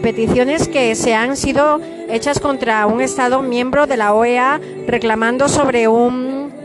peticiones 0.01 0.69
que 0.69 0.95
se 0.95 1.13
han 1.13 1.36
sido 1.36 1.81
hechas 2.09 2.39
contra 2.39 2.86
un 2.86 3.01
Estado 3.01 3.41
miembro 3.41 3.86
de 3.86 3.97
la 3.97 4.13
OEA 4.13 4.61
reclamando 4.88 5.49
sobre 5.49 5.89
un 5.89 6.62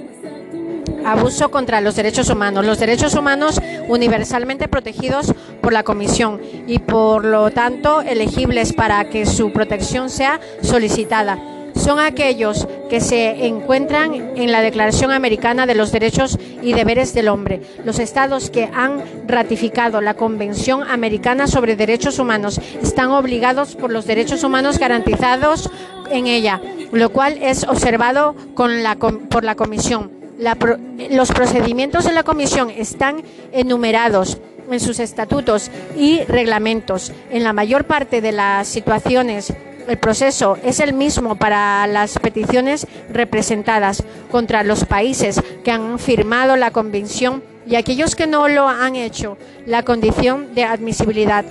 abuso 1.05 1.51
contra 1.51 1.81
los 1.81 1.97
derechos 1.97 2.31
humanos. 2.31 2.65
Los 2.65 2.79
derechos 2.79 3.15
humanos 3.15 3.61
universalmente 3.89 4.69
protegidos 4.69 5.33
por 5.61 5.73
la 5.73 5.83
Comisión 5.83 6.41
y 6.67 6.79
por 6.79 7.25
lo 7.25 7.51
tanto 7.51 8.01
elegibles 8.03 8.73
para 8.73 9.09
que 9.09 9.27
su 9.27 9.53
protección 9.53 10.11
sea 10.11 10.41
solicitada. 10.63 11.39
Son 11.75 12.01
aquellos 12.01 12.67
que 12.91 13.01
se 13.01 13.47
encuentran 13.47 14.13
en 14.37 14.51
la 14.51 14.63
Declaración 14.63 15.13
Americana 15.13 15.65
de 15.65 15.77
los 15.77 15.93
Derechos 15.93 16.37
y 16.61 16.73
Deberes 16.73 17.15
del 17.15 17.29
Hombre. 17.29 17.63
Los 17.85 18.01
estados 18.01 18.51
que 18.51 18.69
han 18.75 19.03
ratificado 19.29 20.01
la 20.01 20.15
Convención 20.15 20.83
Americana 20.83 21.47
sobre 21.47 21.77
Derechos 21.77 22.19
Humanos 22.19 22.61
están 22.83 23.11
obligados 23.11 23.77
por 23.77 23.93
los 23.93 24.07
derechos 24.07 24.43
humanos 24.43 24.79
garantizados 24.79 25.71
en 26.11 26.27
ella, 26.27 26.61
lo 26.91 27.11
cual 27.11 27.39
es 27.41 27.65
observado 27.65 28.35
por 28.55 29.45
la 29.45 29.55
Comisión 29.55 30.18
los 30.39 31.33
procedimientos 31.33 32.05
de 32.05 32.13
la 32.13 32.23
Comisión 32.23 32.71
están 32.71 33.23
enumerados 33.53 34.39
en 34.71 34.81
sus 34.81 35.01
estatutos 35.01 35.71
y 35.97 36.23
reglamentos. 36.25 37.13
En 37.31 37.45
la 37.45 37.53
mayor 37.53 37.85
parte 37.85 38.21
de 38.21 38.33
las 38.33 38.69
situaciones, 38.69 39.53
el 39.89 39.99
proceso 39.99 40.59
es 40.63 40.81
el 40.81 40.93
mismo 40.93 41.37
para 41.37 41.87
las 41.87 42.19
peticiones 42.19 42.87
representadas 43.11 44.05
contra 44.31 44.63
los 44.63 44.85
países 44.85 45.41
que 45.65 45.71
han 45.71 45.99
firmado 45.99 46.57
la 46.57 46.71
Convención 46.71 47.43
y 47.67 47.77
aquellos 47.77 48.15
que 48.15 48.27
no 48.27 48.49
lo 48.49 48.69
han 48.69 48.97
hecho, 48.97 49.39
la 49.67 49.83
condición 49.83 50.55
de 50.55 50.65
admisibilidad. 50.65 51.45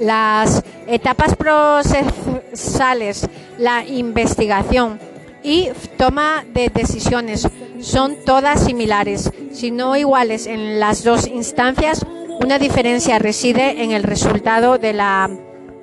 Las 0.00 0.64
etapas 0.88 1.36
procesales, 1.36 3.28
la 3.58 3.84
investigación, 3.84 4.98
y 5.44 5.68
toma 5.98 6.44
de 6.52 6.70
decisiones 6.70 7.46
son 7.80 8.16
todas 8.24 8.64
similares, 8.64 9.30
si 9.52 9.70
no 9.70 9.94
iguales 9.94 10.46
en 10.46 10.80
las 10.80 11.04
dos 11.04 11.28
instancias. 11.28 12.04
Una 12.42 12.58
diferencia 12.58 13.18
reside 13.18 13.82
en 13.84 13.92
el 13.92 14.02
resultado 14.02 14.78
de 14.78 14.94
la 14.94 15.30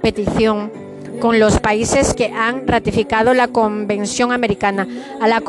petición. 0.01 0.71
con 1.19 1.39
los 1.39 1.59
países 1.59 2.15
que 2.15 2.33
han 2.33 2.67
ratificado 2.67 3.35
la 3.35 3.47
Convención 3.47 4.31
Americana. 4.31 4.87
A 5.19 5.27
la, 5.27 5.43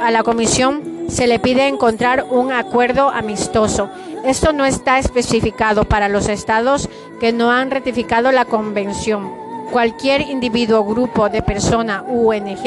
a 0.00 0.10
la 0.10 0.22
Comisión 0.22 1.04
se 1.08 1.26
le 1.26 1.38
pide 1.38 1.68
encontrar 1.68 2.24
un 2.30 2.50
acuerdo 2.50 3.10
amistoso. 3.10 3.90
Esto 4.24 4.54
no 4.54 4.64
está 4.64 4.98
especificado 4.98 5.84
para 5.84 6.08
los 6.08 6.28
estados 6.28 6.88
que 7.20 7.34
no 7.34 7.50
han 7.50 7.70
ratificado 7.70 8.32
la 8.32 8.46
Convención 8.46 9.37
cualquier 9.70 10.22
individuo, 10.22 10.84
grupo 10.84 11.28
de 11.28 11.42
persona 11.42 12.04
u 12.08 12.30
ONG 12.30 12.62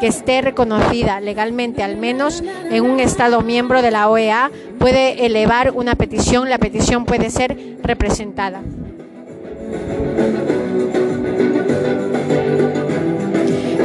que 0.00 0.06
esté 0.06 0.40
reconocida 0.40 1.20
legalmente 1.20 1.82
al 1.82 1.96
menos 1.96 2.42
en 2.70 2.84
un 2.84 3.00
Estado 3.00 3.40
miembro 3.40 3.82
de 3.82 3.90
la 3.90 4.08
OEA 4.08 4.50
puede 4.78 5.26
elevar 5.26 5.72
una 5.72 5.94
petición. 5.94 6.48
La 6.48 6.58
petición 6.58 7.04
puede 7.04 7.30
ser 7.30 7.78
representada 7.82 8.62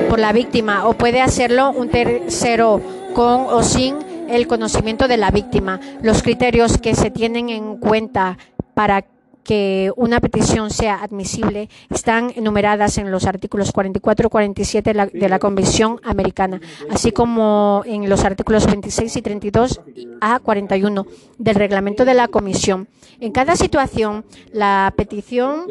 por 0.10 0.20
la 0.20 0.34
víctima 0.34 0.88
o 0.88 0.94
puede 0.94 1.22
hacerlo 1.22 1.72
un 1.72 1.90
tercero 1.90 2.82
con 3.14 3.46
o 3.50 3.64
sin 3.64 3.96
el 4.30 4.48
conocimiento 4.48 5.08
de 5.08 5.18
la 5.18 5.32
víctima. 5.32 5.80
Los 6.02 6.24
criterios 6.24 6.78
que 6.78 6.96
se 6.96 7.12
tienen 7.12 7.50
en 7.50 7.78
cuenta 7.78 8.38
para 8.74 9.06
que 9.44 9.92
una 9.96 10.20
petición 10.20 10.70
sea 10.70 11.02
admisible 11.02 11.70
están 11.90 12.32
enumeradas 12.36 12.98
en 12.98 13.12
los 13.12 13.26
artículos 13.26 13.72
44 13.72 14.28
y 14.28 14.30
47 14.30 14.94
de 15.14 15.30
la, 15.30 15.40
Convención 15.40 16.00
Americana, 16.04 16.60
así 16.90 17.12
como 17.12 17.84
en 17.86 18.10
los 18.10 18.26
artículos 18.26 18.66
26 18.68 19.16
y 19.16 19.22
32 19.22 19.82
a 20.22 20.40
41 20.40 21.06
del 21.38 21.56
reglamento 21.56 22.06
de 22.06 22.14
la 22.14 22.28
Comisión. 22.28 22.88
En 23.20 23.32
cada 23.32 23.56
situación, 23.56 24.26
la 24.52 24.94
petición 24.96 25.68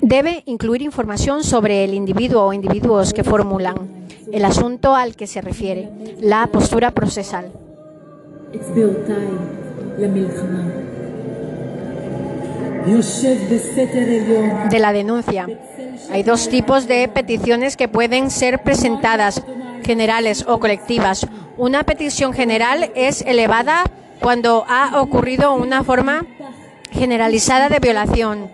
debe 0.00 0.42
incluir 0.46 0.82
información 0.82 1.42
sobre 1.42 1.84
el 1.84 1.94
individuo 1.94 2.44
o 2.44 2.52
individuos 2.52 3.12
que 3.12 3.24
formulan 3.24 4.06
el 4.32 4.44
asunto 4.44 4.94
al 4.94 5.16
que 5.16 5.26
se 5.26 5.40
refiere, 5.40 5.90
la 6.20 6.46
postura 6.48 6.92
procesal 6.92 7.52
de 14.70 14.78
la 14.78 14.92
denuncia. 14.92 15.48
Hay 16.10 16.22
dos 16.22 16.48
tipos 16.48 16.86
de 16.86 17.08
peticiones 17.08 17.76
que 17.76 17.88
pueden 17.88 18.30
ser 18.30 18.62
presentadas, 18.62 19.42
generales 19.84 20.44
o 20.46 20.60
colectivas. 20.60 21.26
Una 21.56 21.82
petición 21.82 22.32
general 22.32 22.90
es 22.94 23.22
elevada 23.22 23.90
cuando 24.20 24.64
ha 24.68 25.00
ocurrido 25.00 25.54
una 25.54 25.82
forma 25.82 26.24
generalizada 26.92 27.68
de 27.68 27.80
violación 27.80 28.50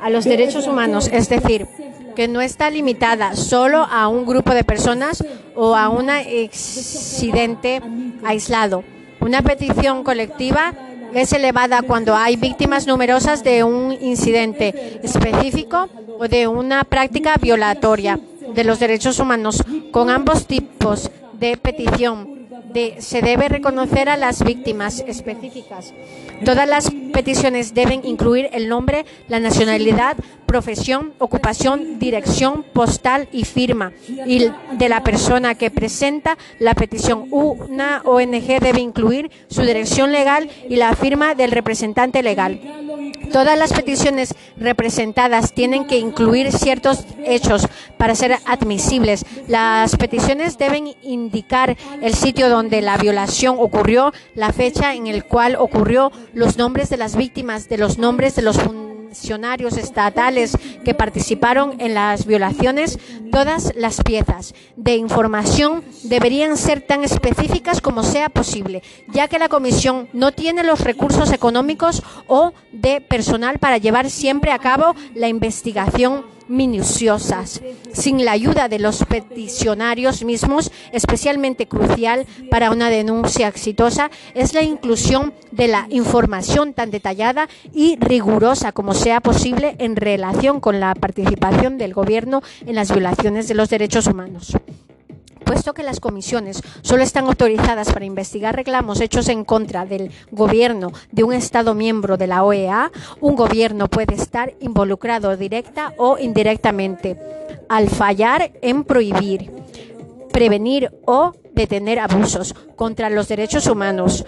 a 0.00 0.10
los 0.10 0.24
derechos 0.24 0.66
humanos, 0.66 1.08
es 1.12 1.28
decir, 1.28 1.68
que 2.16 2.26
no 2.26 2.40
está 2.40 2.68
limitada 2.70 3.36
solo 3.36 3.86
a 3.90 4.08
un 4.08 4.26
grupo 4.26 4.52
de 4.54 4.64
personas 4.64 5.24
o 5.54 5.76
a 5.76 5.88
un 5.88 6.10
accidente 6.10 7.80
aislado. 8.24 8.82
Una 9.20 9.42
petición 9.42 10.02
colectiva 10.02 10.72
es 11.14 11.32
elevada 11.32 11.82
cuando 11.82 12.14
hay 12.14 12.36
víctimas 12.36 12.86
numerosas 12.86 13.42
de 13.42 13.64
un 13.64 13.92
incidente 14.00 15.00
específico 15.02 15.88
o 16.18 16.28
de 16.28 16.46
una 16.46 16.84
práctica 16.84 17.36
violatoria 17.40 18.18
de 18.54 18.64
los 18.64 18.78
derechos 18.78 19.18
humanos. 19.18 19.62
Con 19.90 20.10
ambos 20.10 20.46
tipos 20.46 21.10
de 21.34 21.56
petición 21.56 22.40
se 22.98 23.20
debe 23.20 23.48
reconocer 23.48 24.08
a 24.08 24.16
las 24.16 24.44
víctimas 24.44 25.02
específicas. 25.06 25.92
Todas 26.44 26.68
las 26.68 26.90
peticiones 27.12 27.74
deben 27.74 28.04
incluir 28.04 28.48
el 28.52 28.68
nombre, 28.68 29.04
la 29.28 29.40
nacionalidad, 29.40 30.16
profesión, 30.50 31.12
ocupación, 31.20 32.00
dirección 32.00 32.64
postal 32.72 33.28
y 33.30 33.44
firma 33.44 33.92
y 34.26 34.50
de 34.72 34.88
la 34.88 35.04
persona 35.04 35.54
que 35.54 35.70
presenta 35.70 36.36
la 36.58 36.74
petición. 36.74 37.28
Una 37.30 38.02
ONG 38.04 38.58
debe 38.58 38.80
incluir 38.80 39.30
su 39.48 39.62
dirección 39.62 40.10
legal 40.10 40.50
y 40.68 40.74
la 40.74 40.96
firma 40.96 41.36
del 41.36 41.52
representante 41.52 42.24
legal. 42.24 42.60
Todas 43.30 43.56
las 43.56 43.72
peticiones 43.72 44.34
representadas 44.56 45.52
tienen 45.52 45.86
que 45.86 45.98
incluir 45.98 46.50
ciertos 46.50 47.04
hechos 47.24 47.68
para 47.96 48.16
ser 48.16 48.36
admisibles. 48.44 49.24
Las 49.46 49.94
peticiones 49.94 50.58
deben 50.58 50.96
indicar 51.02 51.76
el 52.02 52.14
sitio 52.14 52.48
donde 52.48 52.82
la 52.82 52.96
violación 52.96 53.54
ocurrió, 53.60 54.12
la 54.34 54.52
fecha 54.52 54.94
en 54.94 55.06
el 55.06 55.22
cual 55.24 55.54
ocurrió, 55.54 56.10
los 56.32 56.56
nombres 56.56 56.90
de 56.90 56.96
las 56.96 57.14
víctimas, 57.14 57.68
de 57.68 57.78
los 57.78 57.98
nombres 57.98 58.34
de 58.34 58.42
los 58.42 58.58
funcionarios 59.10 59.76
estatales 59.76 60.39
que 60.84 60.94
participaron 60.94 61.80
en 61.80 61.94
las 61.94 62.26
violaciones, 62.26 62.98
todas 63.30 63.72
las 63.76 64.02
piezas 64.02 64.54
de 64.76 64.96
información 64.96 65.82
deberían 66.04 66.56
ser 66.56 66.80
tan 66.80 67.04
específicas 67.04 67.80
como 67.80 68.02
sea 68.02 68.28
posible, 68.28 68.82
ya 69.12 69.28
que 69.28 69.38
la 69.38 69.48
Comisión 69.48 70.08
no 70.12 70.32
tiene 70.32 70.62
los 70.62 70.80
recursos 70.80 71.32
económicos 71.32 72.02
o 72.26 72.52
de 72.72 73.00
personal 73.00 73.58
para 73.58 73.78
llevar 73.78 74.10
siempre 74.10 74.52
a 74.52 74.58
cabo 74.58 74.94
la 75.14 75.28
investigación 75.28 76.24
minuciosas. 76.50 77.62
Sin 77.92 78.24
la 78.24 78.32
ayuda 78.32 78.68
de 78.68 78.78
los 78.78 79.04
peticionarios 79.04 80.24
mismos, 80.24 80.70
especialmente 80.92 81.66
crucial 81.66 82.26
para 82.50 82.70
una 82.70 82.90
denuncia 82.90 83.48
exitosa 83.48 84.10
es 84.34 84.52
la 84.52 84.62
inclusión 84.62 85.32
de 85.52 85.68
la 85.68 85.86
información 85.90 86.74
tan 86.74 86.90
detallada 86.90 87.48
y 87.72 87.96
rigurosa 87.96 88.72
como 88.72 88.94
sea 88.94 89.20
posible 89.20 89.76
en 89.78 89.96
relación 89.96 90.60
con 90.60 90.80
la 90.80 90.94
participación 90.94 91.78
del 91.78 91.94
Gobierno 91.94 92.42
en 92.66 92.74
las 92.74 92.92
violaciones 92.92 93.48
de 93.48 93.54
los 93.54 93.70
derechos 93.70 94.06
humanos. 94.06 94.56
Puesto 95.44 95.74
que 95.74 95.82
las 95.82 96.00
comisiones 96.00 96.62
solo 96.82 97.02
están 97.02 97.26
autorizadas 97.26 97.92
para 97.92 98.04
investigar 98.04 98.56
reclamos 98.56 99.00
hechos 99.00 99.28
en 99.28 99.44
contra 99.44 99.86
del 99.86 100.10
gobierno 100.30 100.92
de 101.10 101.24
un 101.24 101.32
Estado 101.32 101.74
miembro 101.74 102.16
de 102.16 102.26
la 102.26 102.44
OEA, 102.44 102.90
un 103.20 103.34
gobierno 103.34 103.88
puede 103.88 104.14
estar 104.14 104.54
involucrado 104.60 105.36
directa 105.36 105.92
o 105.96 106.18
indirectamente 106.18 107.18
al 107.68 107.88
fallar 107.88 108.52
en 108.62 108.84
prohibir, 108.84 109.50
prevenir 110.32 110.90
o 111.06 111.32
detener 111.52 111.98
abusos 111.98 112.54
contra 112.76 113.10
los 113.10 113.28
derechos 113.28 113.66
humanos 113.66 114.24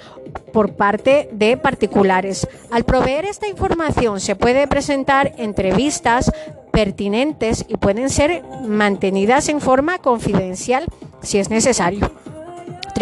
por 0.52 0.74
parte 0.74 1.28
de 1.32 1.56
particulares. 1.56 2.46
Al 2.70 2.84
proveer 2.84 3.24
esta 3.24 3.48
información 3.48 4.20
se 4.20 4.36
puede 4.36 4.66
presentar 4.66 5.32
entrevistas 5.38 6.30
pertinentes 6.72 7.64
y 7.68 7.76
pueden 7.76 8.10
ser 8.10 8.42
mantenidas 8.66 9.48
en 9.48 9.60
forma 9.60 9.98
confidencial 9.98 10.86
si 11.22 11.38
es 11.38 11.50
necesario. 11.50 12.10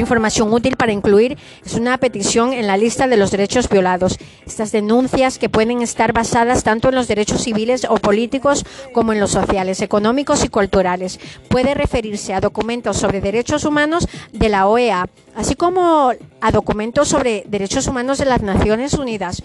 Información 0.00 0.50
útil 0.52 0.76
para 0.76 0.92
incluir 0.92 1.36
es 1.62 1.74
una 1.74 1.98
petición 1.98 2.54
en 2.54 2.66
la 2.66 2.78
lista 2.78 3.06
de 3.06 3.18
los 3.18 3.30
derechos 3.30 3.68
violados. 3.68 4.18
Estas 4.46 4.72
denuncias 4.72 5.38
que 5.38 5.50
pueden 5.50 5.82
estar 5.82 6.14
basadas 6.14 6.64
tanto 6.64 6.88
en 6.88 6.94
los 6.94 7.06
derechos 7.06 7.42
civiles 7.42 7.86
o 7.88 7.96
políticos 7.96 8.64
como 8.94 9.12
en 9.12 9.20
los 9.20 9.32
sociales, 9.32 9.82
económicos 9.82 10.42
y 10.42 10.48
culturales. 10.48 11.20
Puede 11.48 11.74
referirse 11.74 12.32
a 12.32 12.40
documentos 12.40 12.96
sobre 12.96 13.20
derechos 13.20 13.66
humanos 13.66 14.08
de 14.32 14.48
la 14.48 14.66
OEA, 14.66 15.06
así 15.36 15.54
como 15.54 16.12
a 16.40 16.50
documentos 16.50 17.08
sobre 17.08 17.44
derechos 17.46 17.86
humanos 17.86 18.16
de 18.16 18.24
las 18.24 18.40
Naciones 18.40 18.94
Unidas 18.94 19.42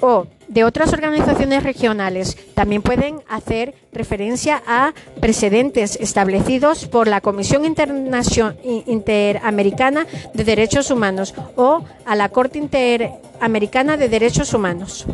o 0.00 0.26
de 0.48 0.64
otras 0.64 0.92
organizaciones 0.92 1.62
regionales 1.62 2.36
también 2.54 2.82
pueden 2.82 3.22
hacer 3.28 3.74
referencia 3.92 4.60
a 4.66 4.92
precedentes 5.20 5.94
establecidos 5.96 6.86
por 6.86 7.06
la 7.08 7.20
Comisión 7.20 7.64
Interamericana 7.64 10.06
de 10.34 10.44
Derechos 10.44 10.90
Humanos 10.90 11.34
o 11.56 11.84
a 12.04 12.16
la 12.16 12.28
Corte 12.28 12.58
Interamericana 12.58 13.96
de 13.96 14.08
Derechos 14.08 14.52
Humanos. 14.54 15.06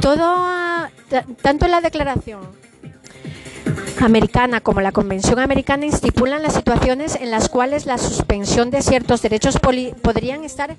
Todo, 0.00 0.88
tanto 1.42 1.68
la 1.68 1.80
declaración 1.80 2.67
americana 4.02 4.60
como 4.60 4.80
la 4.80 4.92
Convención 4.92 5.38
americana 5.38 5.86
estipulan 5.86 6.42
las 6.42 6.54
situaciones 6.54 7.16
en 7.16 7.30
las 7.30 7.48
cuales 7.48 7.86
la 7.86 7.98
suspensión 7.98 8.70
de 8.70 8.82
ciertos 8.82 9.22
derechos 9.22 9.58
podrían 9.58 10.44
estar 10.44 10.76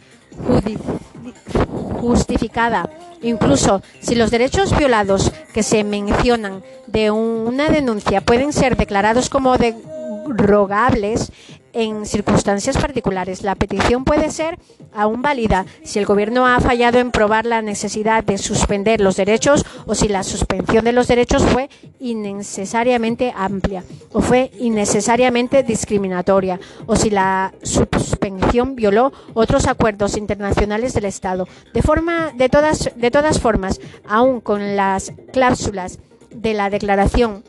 justificada. 1.99 2.89
Incluso 3.21 3.81
si 3.99 4.15
los 4.15 4.31
derechos 4.31 4.75
violados 4.77 5.31
que 5.53 5.63
se 5.63 5.83
mencionan 5.83 6.63
de 6.87 7.11
una 7.11 7.69
denuncia 7.69 8.21
pueden 8.21 8.53
ser 8.53 8.77
declarados 8.77 9.29
como 9.29 9.57
derogables, 9.57 11.31
en 11.73 12.05
circunstancias 12.05 12.77
particulares. 12.77 13.43
La 13.43 13.55
petición 13.55 14.05
puede 14.05 14.31
ser 14.31 14.59
aún 14.93 15.21
válida 15.21 15.65
si 15.83 15.99
el 15.99 16.05
gobierno 16.05 16.45
ha 16.47 16.59
fallado 16.59 16.99
en 16.99 17.11
probar 17.11 17.45
la 17.45 17.61
necesidad 17.61 18.23
de 18.23 18.37
suspender 18.37 19.01
los 19.01 19.15
derechos 19.15 19.65
o 19.85 19.95
si 19.95 20.07
la 20.07 20.23
suspensión 20.23 20.85
de 20.85 20.93
los 20.93 21.07
derechos 21.07 21.43
fue 21.43 21.69
innecesariamente 21.99 23.33
amplia 23.35 23.83
o 24.11 24.21
fue 24.21 24.51
innecesariamente 24.59 25.63
discriminatoria 25.63 26.59
o 26.85 26.95
si 26.95 27.09
la 27.09 27.53
suspensión 27.63 28.75
violó 28.75 29.11
otros 29.33 29.67
acuerdos 29.67 30.17
internacionales 30.17 30.93
del 30.93 31.05
Estado. 31.05 31.47
De 31.73 31.81
forma 31.81 32.31
de 32.35 32.49
todas 32.49 32.91
de 32.95 33.11
todas 33.11 33.39
formas, 33.39 33.79
aún 34.07 34.41
con 34.41 34.75
las 34.75 35.13
cláusulas 35.31 35.99
de 36.31 36.53
la 36.53 36.69
declaración 36.69 37.43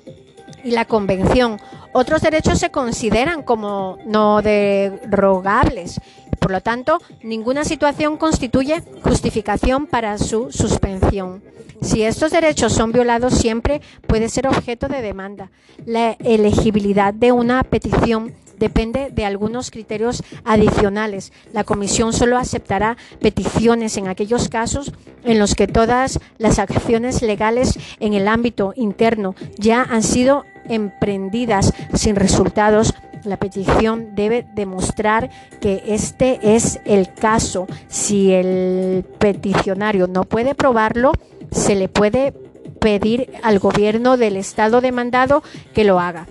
y 0.64 0.72
la 0.72 0.84
convención 0.84 1.58
otros 1.92 2.22
derechos 2.22 2.58
se 2.58 2.70
consideran 2.70 3.42
como 3.42 3.98
no 4.06 4.42
derogables. 4.42 6.00
Por 6.38 6.52
lo 6.52 6.60
tanto, 6.60 6.98
ninguna 7.22 7.64
situación 7.64 8.16
constituye 8.16 8.82
justificación 9.02 9.86
para 9.86 10.16
su 10.18 10.50
suspensión. 10.50 11.42
Si 11.82 12.02
estos 12.02 12.32
derechos 12.32 12.72
son 12.72 12.92
violados, 12.92 13.34
siempre 13.34 13.80
puede 14.06 14.28
ser 14.28 14.46
objeto 14.46 14.88
de 14.88 15.02
demanda. 15.02 15.50
La 15.86 16.12
elegibilidad 16.12 17.14
de 17.14 17.32
una 17.32 17.62
petición 17.64 18.34
depende 18.58 19.10
de 19.10 19.24
algunos 19.24 19.70
criterios 19.70 20.22
adicionales. 20.44 21.32
La 21.52 21.64
Comisión 21.64 22.12
solo 22.12 22.36
aceptará 22.36 22.96
peticiones 23.20 23.96
en 23.96 24.06
aquellos 24.06 24.48
casos 24.48 24.92
en 25.24 25.38
los 25.38 25.54
que 25.54 25.66
todas 25.66 26.20
las 26.38 26.58
acciones 26.58 27.22
legales 27.22 27.78
en 27.98 28.12
el 28.12 28.28
ámbito 28.28 28.72
interno 28.76 29.34
ya 29.56 29.82
han 29.82 30.02
sido 30.02 30.44
emprendidas 30.68 31.72
sin 31.94 32.16
resultados, 32.16 32.94
la 33.24 33.36
petición 33.36 34.14
debe 34.14 34.46
demostrar 34.54 35.30
que 35.60 35.82
este 35.86 36.54
es 36.54 36.80
el 36.84 37.12
caso. 37.12 37.66
Si 37.88 38.32
el 38.32 39.04
peticionario 39.18 40.06
no 40.06 40.24
puede 40.24 40.54
probarlo, 40.54 41.12
se 41.50 41.74
le 41.74 41.88
puede 41.88 42.32
pedir 42.80 43.30
al 43.42 43.58
gobierno 43.58 44.16
del 44.16 44.36
Estado 44.36 44.80
demandado 44.80 45.42
que 45.74 45.84
lo 45.84 46.00
haga 46.00 46.26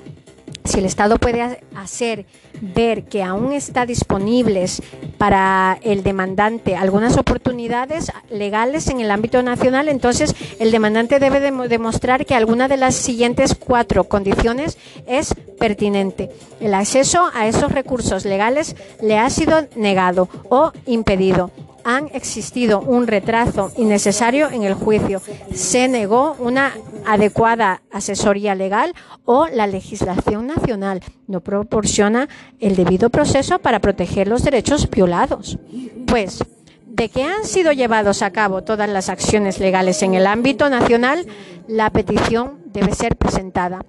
si 0.70 0.80
el 0.80 0.86
Estado 0.86 1.18
puede 1.18 1.62
hacer 1.76 2.26
ver 2.62 3.06
que 3.06 3.24
aún 3.24 3.54
está 3.54 3.86
disponibles 3.86 4.82
para 5.18 5.80
el 5.82 6.04
demandante 6.04 6.76
algunas 6.76 7.18
oportunidades 7.18 8.12
legales 8.30 8.88
en 8.88 9.00
el 9.00 9.12
ámbito 9.12 9.42
nacional, 9.42 9.90
entonces 9.90 10.36
el 10.60 10.72
demandante 10.72 11.20
debe 11.20 11.40
demostrar 11.68 12.26
que 12.26 12.36
alguna 12.36 12.68
de 12.68 12.78
las 12.78 12.96
siguientes 12.96 13.56
cuatro 13.56 14.04
condiciones 14.06 14.78
es 15.08 15.34
pertinente. 15.60 16.30
El 16.60 16.74
acceso 16.74 17.30
a 17.34 17.48
esos 17.48 17.72
recursos 17.72 18.26
legales 18.26 18.76
le 19.02 19.18
ha 19.18 19.30
sido 19.30 19.68
negado 19.76 20.30
o 20.50 20.72
impedido 20.86 21.52
han 21.96 22.10
existido 22.14 22.82
un 22.82 23.08
retraso 23.08 23.72
innecesario 23.78 24.50
en 24.52 24.64
el 24.64 24.76
juicio, 24.76 25.22
se 25.54 25.88
negó 25.88 26.36
una 26.40 26.74
adecuada 27.06 27.82
asesoría 27.92 28.54
legal 28.54 28.94
o 29.26 29.48
la 29.48 29.66
legislación 29.66 30.48
nacional 30.48 31.02
no 31.28 31.42
proporciona 31.42 32.30
el 32.60 32.76
debido 32.76 33.10
proceso 33.10 33.60
para 33.60 33.80
proteger 33.80 34.28
los 34.28 34.44
derechos 34.44 34.90
violados. 34.90 35.58
Pues, 36.06 36.44
de 36.86 37.10
que 37.10 37.24
han 37.24 37.46
sido 37.46 37.72
llevados 37.72 38.22
a 38.22 38.32
cabo 38.32 38.64
todas 38.64 38.90
las 38.90 39.10
acciones 39.10 39.60
legales 39.60 40.04
en 40.04 40.14
el 40.14 40.28
ámbito 40.28 40.70
nacional, 40.70 41.26
la 41.68 41.90
petición 41.90 42.60
debe 42.66 42.94
ser 42.94 43.16
presentada 43.16 43.86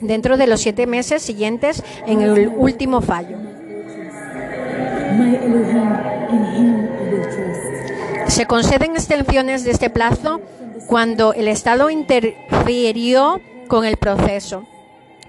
dentro 0.00 0.36
de 0.36 0.46
los 0.46 0.60
siete 0.60 0.86
meses 0.86 1.22
siguientes 1.22 1.82
en 2.06 2.22
el 2.22 2.48
último 2.48 3.00
fallo. 3.02 3.36
Se 8.28 8.46
conceden 8.46 8.92
extensiones 8.92 9.64
de 9.64 9.70
este 9.70 9.90
plazo 9.90 10.40
cuando 10.86 11.32
el 11.32 11.48
Estado 11.48 11.90
interfirió 11.90 13.40
con 13.68 13.84
el 13.84 13.96
proceso 13.96 14.66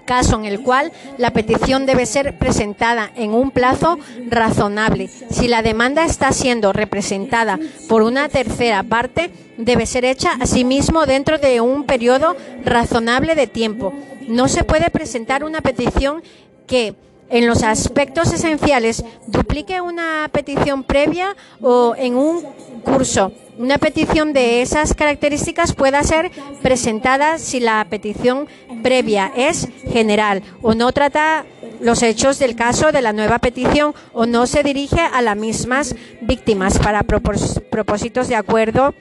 caso 0.08 0.36
en 0.36 0.46
el 0.46 0.62
cual 0.62 0.90
la 1.18 1.32
petición 1.32 1.84
debe 1.84 2.06
ser 2.06 2.38
presentada 2.38 3.10
en 3.14 3.34
un 3.34 3.50
plazo 3.50 3.98
razonable. 4.30 5.10
Si 5.30 5.48
la 5.48 5.60
demanda 5.60 6.06
está 6.06 6.32
siendo 6.32 6.72
representada 6.72 7.60
por 7.90 8.00
una 8.00 8.30
tercera 8.30 8.82
parte, 8.82 9.30
debe 9.58 9.84
ser 9.84 10.06
hecha 10.06 10.32
asimismo 10.40 11.04
dentro 11.04 11.36
de 11.36 11.60
un 11.60 11.84
periodo 11.84 12.34
razonable 12.64 13.34
de 13.34 13.48
tiempo. 13.48 13.92
No 14.26 14.48
se 14.48 14.64
puede 14.64 14.88
presentar 14.88 15.44
una 15.44 15.60
petición 15.60 16.22
que 16.66 16.94
en 17.30 17.46
los 17.46 17.62
aspectos 17.62 18.32
esenciales 18.32 19.04
duplique 19.26 19.80
una 19.80 20.28
petición 20.32 20.84
previa 20.84 21.36
o 21.60 21.94
en 21.96 22.16
un 22.16 22.42
curso. 22.84 23.32
Una 23.58 23.78
petición 23.78 24.32
de 24.32 24.62
esas 24.62 24.94
características 24.94 25.74
pueda 25.74 26.02
ser 26.04 26.30
presentada 26.62 27.38
si 27.38 27.58
la 27.58 27.84
petición 27.90 28.46
previa 28.82 29.32
es 29.36 29.68
general 29.90 30.42
o 30.62 30.74
no 30.74 30.92
trata 30.92 31.44
los 31.80 32.02
hechos 32.02 32.38
del 32.38 32.54
caso 32.54 32.92
de 32.92 33.02
la 33.02 33.12
nueva 33.12 33.40
petición 33.40 33.94
o 34.12 34.26
no 34.26 34.46
se 34.46 34.62
dirige 34.62 35.00
a 35.00 35.22
las 35.22 35.36
mismas 35.36 35.96
víctimas 36.20 36.78
para 36.78 37.02
propósitos 37.02 38.28
de 38.28 38.36
acuerdo 38.36 38.94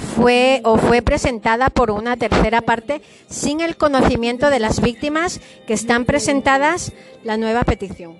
fue 0.00 0.60
o 0.64 0.78
fue 0.78 1.02
presentada 1.02 1.70
por 1.70 1.90
una 1.90 2.16
tercera 2.16 2.60
parte 2.62 3.00
sin 3.28 3.60
el 3.60 3.76
conocimiento 3.76 4.50
de 4.50 4.60
las 4.60 4.80
víctimas 4.80 5.40
que 5.66 5.74
están 5.74 6.04
presentadas 6.04 6.92
la 7.24 7.36
nueva 7.36 7.64
petición. 7.64 8.16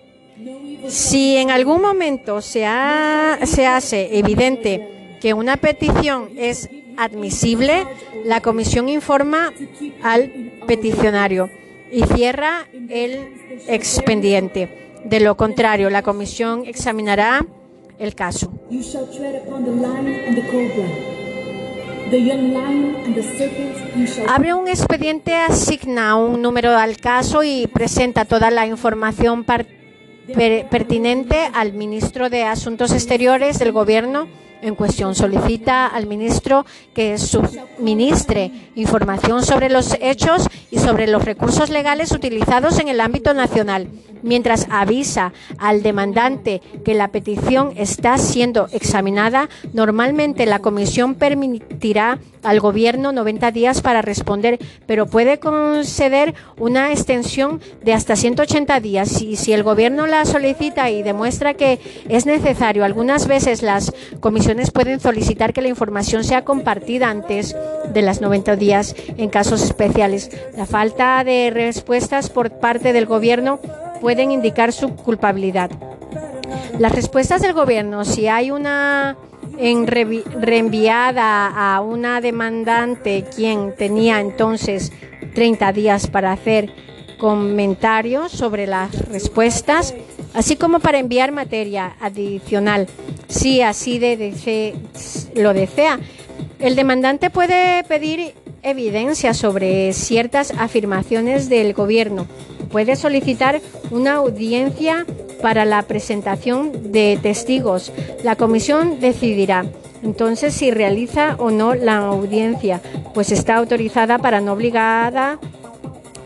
Si 0.89 1.37
en 1.37 1.51
algún 1.51 1.83
momento 1.83 2.41
se, 2.41 2.61
se 3.45 3.67
hace 3.67 4.19
evidente 4.19 5.17
que 5.21 5.35
una 5.35 5.57
petición 5.57 6.31
es 6.37 6.69
admisible, 6.97 7.87
la 8.25 8.41
comisión 8.41 8.89
informa 8.89 9.53
al 10.03 10.53
peticionario 10.67 11.51
y 11.91 12.03
cierra 12.05 12.69
el 12.89 13.35
expediente. 13.69 15.01
De 15.05 15.21
lo 15.21 15.37
contrario, 15.37 15.91
la 15.91 16.03
comisión 16.03 16.65
examinará 16.67 17.47
el 17.99 18.15
caso. 18.15 18.53
Abre 24.29 24.55
un 24.55 24.69
expediente, 24.69 25.35
asigna 25.35 26.17
un 26.17 26.41
número 26.41 26.77
al 26.77 26.97
caso 26.97 27.43
y 27.45 27.67
presenta 27.67 28.25
toda 28.25 28.51
la 28.51 28.67
información 28.67 29.45
pertinente 30.71 31.51
al 31.53 31.73
ministro 31.75 32.31
de 32.31 32.45
Asuntos 32.45 32.93
Exteriores 32.93 33.59
del 33.59 33.73
Gobierno 33.73 34.27
en 34.63 34.75
cuestión. 34.75 35.15
Solicita 35.15 35.87
al 35.87 36.07
ministro 36.07 36.67
que 36.95 37.19
suministre 37.19 38.51
información 38.75 39.45
sobre 39.45 39.69
los 39.69 39.97
hechos 40.01 40.49
y 40.71 40.79
sobre 40.79 41.07
los 41.07 41.25
recursos 41.25 41.71
legales 41.71 42.13
utilizados 42.13 42.79
en 42.79 42.89
el 42.89 43.01
ámbito 43.01 43.35
nacional, 43.35 43.89
mientras 44.23 44.67
avisa 44.71 45.33
al 45.59 45.83
demandante 45.83 46.61
que 46.85 46.95
la 46.95 47.09
petición 47.09 47.73
está 47.77 48.19
siendo 48.19 48.69
examinada. 48.73 49.49
Normalmente 49.73 50.47
la 50.47 50.59
comisión 50.59 51.15
permitirá 51.15 52.19
al 52.43 52.61
gobierno 52.61 53.13
90 53.13 53.51
días 53.51 53.83
para 53.83 54.03
responder, 54.03 54.59
pero 54.87 55.07
puede 55.07 55.39
conceder 55.39 56.35
una 56.57 56.93
extensión 56.93 57.61
de 57.85 57.93
hasta 57.93 58.17
180 58.17 58.81
días. 58.81 59.09
Si 59.09 59.53
el 59.53 59.63
gobierno 59.63 60.07
la 60.07 60.25
solicita 60.25 60.91
y 60.91 61.03
demuestra 61.03 61.55
que 61.55 61.81
es 62.09 62.27
necesario, 62.27 62.85
algunas 62.85 63.27
veces 63.27 63.63
las 63.63 63.93
comisiones 64.21 64.48
pueden 64.73 64.99
solicitar 64.99 65.53
que 65.53 65.61
la 65.61 65.69
información 65.69 66.25
sea 66.25 66.43
compartida 66.45 67.11
antes 67.11 67.55
de 67.93 68.03
las 68.03 68.23
90 68.23 68.57
días 68.57 68.95
en 69.19 69.29
casos 69.29 69.63
especiales. 69.63 70.31
La 70.57 70.65
falta 70.65 71.23
de 71.23 71.51
respuestas 71.53 72.31
por 72.31 72.51
parte 72.53 72.95
del 72.95 73.05
gobierno 73.05 73.61
pueden 74.01 74.31
indicar 74.31 74.73
su 74.73 74.95
culpabilidad. 74.95 75.71
Las 76.79 76.93
respuestas 76.93 77.43
del 77.43 77.53
gobierno, 77.53 78.07
si 78.07 78.29
hay 78.29 78.51
una 78.51 79.19
en 79.59 79.87
reenviada 79.87 81.49
a 81.49 81.81
una 81.83 82.21
demandante 82.23 83.27
quien 83.35 83.75
tenía 83.77 84.21
entonces 84.21 84.93
30 85.35 85.73
días 85.73 86.07
para 86.07 86.33
hacer 86.33 86.73
comentarios 87.19 88.33
sobre 88.33 88.67
las 88.67 89.09
respuestas, 89.09 89.95
así 90.35 90.57
como 90.57 90.81
para 90.81 90.99
enviar 90.99 91.33
materia 91.33 91.97
adicional, 92.01 92.87
si 93.29 93.63
así 93.63 93.99
de, 93.99 94.75
lo 95.35 95.55
desea. 95.55 95.99
El 96.59 96.77
demandante 96.77 97.31
puede 97.31 97.85
pedir 97.85 98.35
evidencia 98.63 99.33
sobre 99.35 99.93
ciertas 99.93 100.53
afirmaciones 100.59 101.49
del 101.49 101.73
gobierno. 101.73 102.27
Puede 102.71 102.97
solicitar 102.97 103.61
una 103.91 104.15
audiencia 104.15 105.07
para 105.41 105.65
la 105.65 105.83
presentación 105.83 106.93
de 106.93 107.19
testigos. 107.23 107.93
La 108.25 108.35
comisión 108.35 108.99
decidirá 109.01 109.65
entonces 110.03 110.55
si 110.55 110.71
realiza 110.71 111.37
o 111.39 111.51
no 111.51 111.75
la 111.75 111.99
audiencia, 111.99 112.81
pues 113.15 113.33
está 113.33 113.57
autorizada 113.57 114.19
para 114.19 114.41
no 114.41 114.53
obligada 114.53 115.39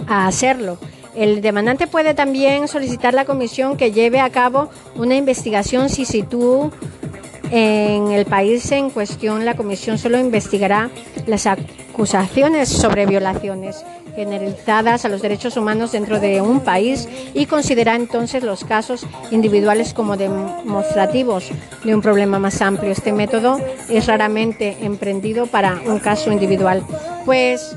a 0.07 0.27
hacerlo. 0.27 0.79
El 1.15 1.43
demandante 1.43 1.87
puede 1.87 2.15
también 2.15 2.69
solicitar 2.69 3.13
la 3.13 3.25
comisión 3.25 3.77
que 3.77 3.93
lleve 3.93 4.21
a 4.21 4.31
cabo 4.31 4.71
una 4.97 5.15
investigación 5.15 5.91
si 5.91 6.05
situ 6.05 6.71
en 7.51 8.13
el 8.13 8.25
país 8.25 8.73
en 8.73 8.89
cuestión. 8.89 9.45
La 9.45 9.55
comisión 9.55 9.99
solo 9.99 10.19
investigará 10.19 10.91
las 11.27 11.47
acusaciones 11.47 12.71
sobre 12.71 13.05
violaciones 13.07 13.85
generalizadas 14.17 15.05
a 15.05 15.09
los 15.09 15.23
derechos 15.23 15.57
humanos 15.57 15.93
dentro 15.93 16.21
de 16.21 16.41
un 16.41 16.61
país 16.61 17.09
y 17.35 17.47
considera 17.47 17.95
entonces 17.95 18.43
los 18.43 18.65
casos 18.65 19.07
individuales 19.31 19.95
como 19.95 20.17
demostrativos 20.17 21.51
de 21.85 21.95
un 21.95 22.03
problema 22.03 22.39
más 22.39 22.61
amplio. 22.63 22.93
Este 22.93 23.13
método 23.13 23.59
es 23.89 24.07
raramente 24.07 24.79
emprendido 24.83 25.47
para 25.47 25.81
un 25.87 25.99
caso 25.99 26.33
individual, 26.33 26.83
pues 27.25 27.77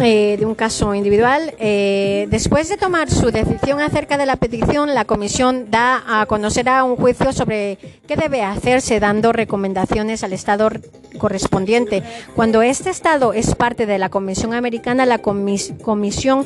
eh, 0.00 0.36
de 0.38 0.46
un 0.46 0.54
caso 0.54 0.94
individual. 0.94 1.54
Eh, 1.58 2.26
después 2.30 2.68
de 2.68 2.76
tomar 2.76 3.10
su 3.10 3.30
decisión 3.30 3.80
acerca 3.80 4.16
de 4.16 4.26
la 4.26 4.36
petición, 4.36 4.94
la 4.94 5.04
Comisión 5.04 5.70
da 5.70 6.02
a 6.06 6.26
conocer 6.26 6.68
a 6.68 6.84
un 6.84 6.96
juicio 6.96 7.32
sobre 7.32 7.78
qué 8.06 8.16
debe 8.16 8.42
hacerse, 8.42 9.00
dando 9.00 9.32
recomendaciones 9.32 10.22
al 10.24 10.32
Estado 10.32 10.70
correspondiente. 11.18 12.02
Cuando 12.36 12.62
este 12.62 12.90
Estado 12.90 13.32
es 13.32 13.54
parte 13.54 13.86
de 13.86 13.98
la 13.98 14.08
Comisión 14.08 14.54
Americana, 14.54 15.06
la 15.06 15.18
Comisión 15.18 16.44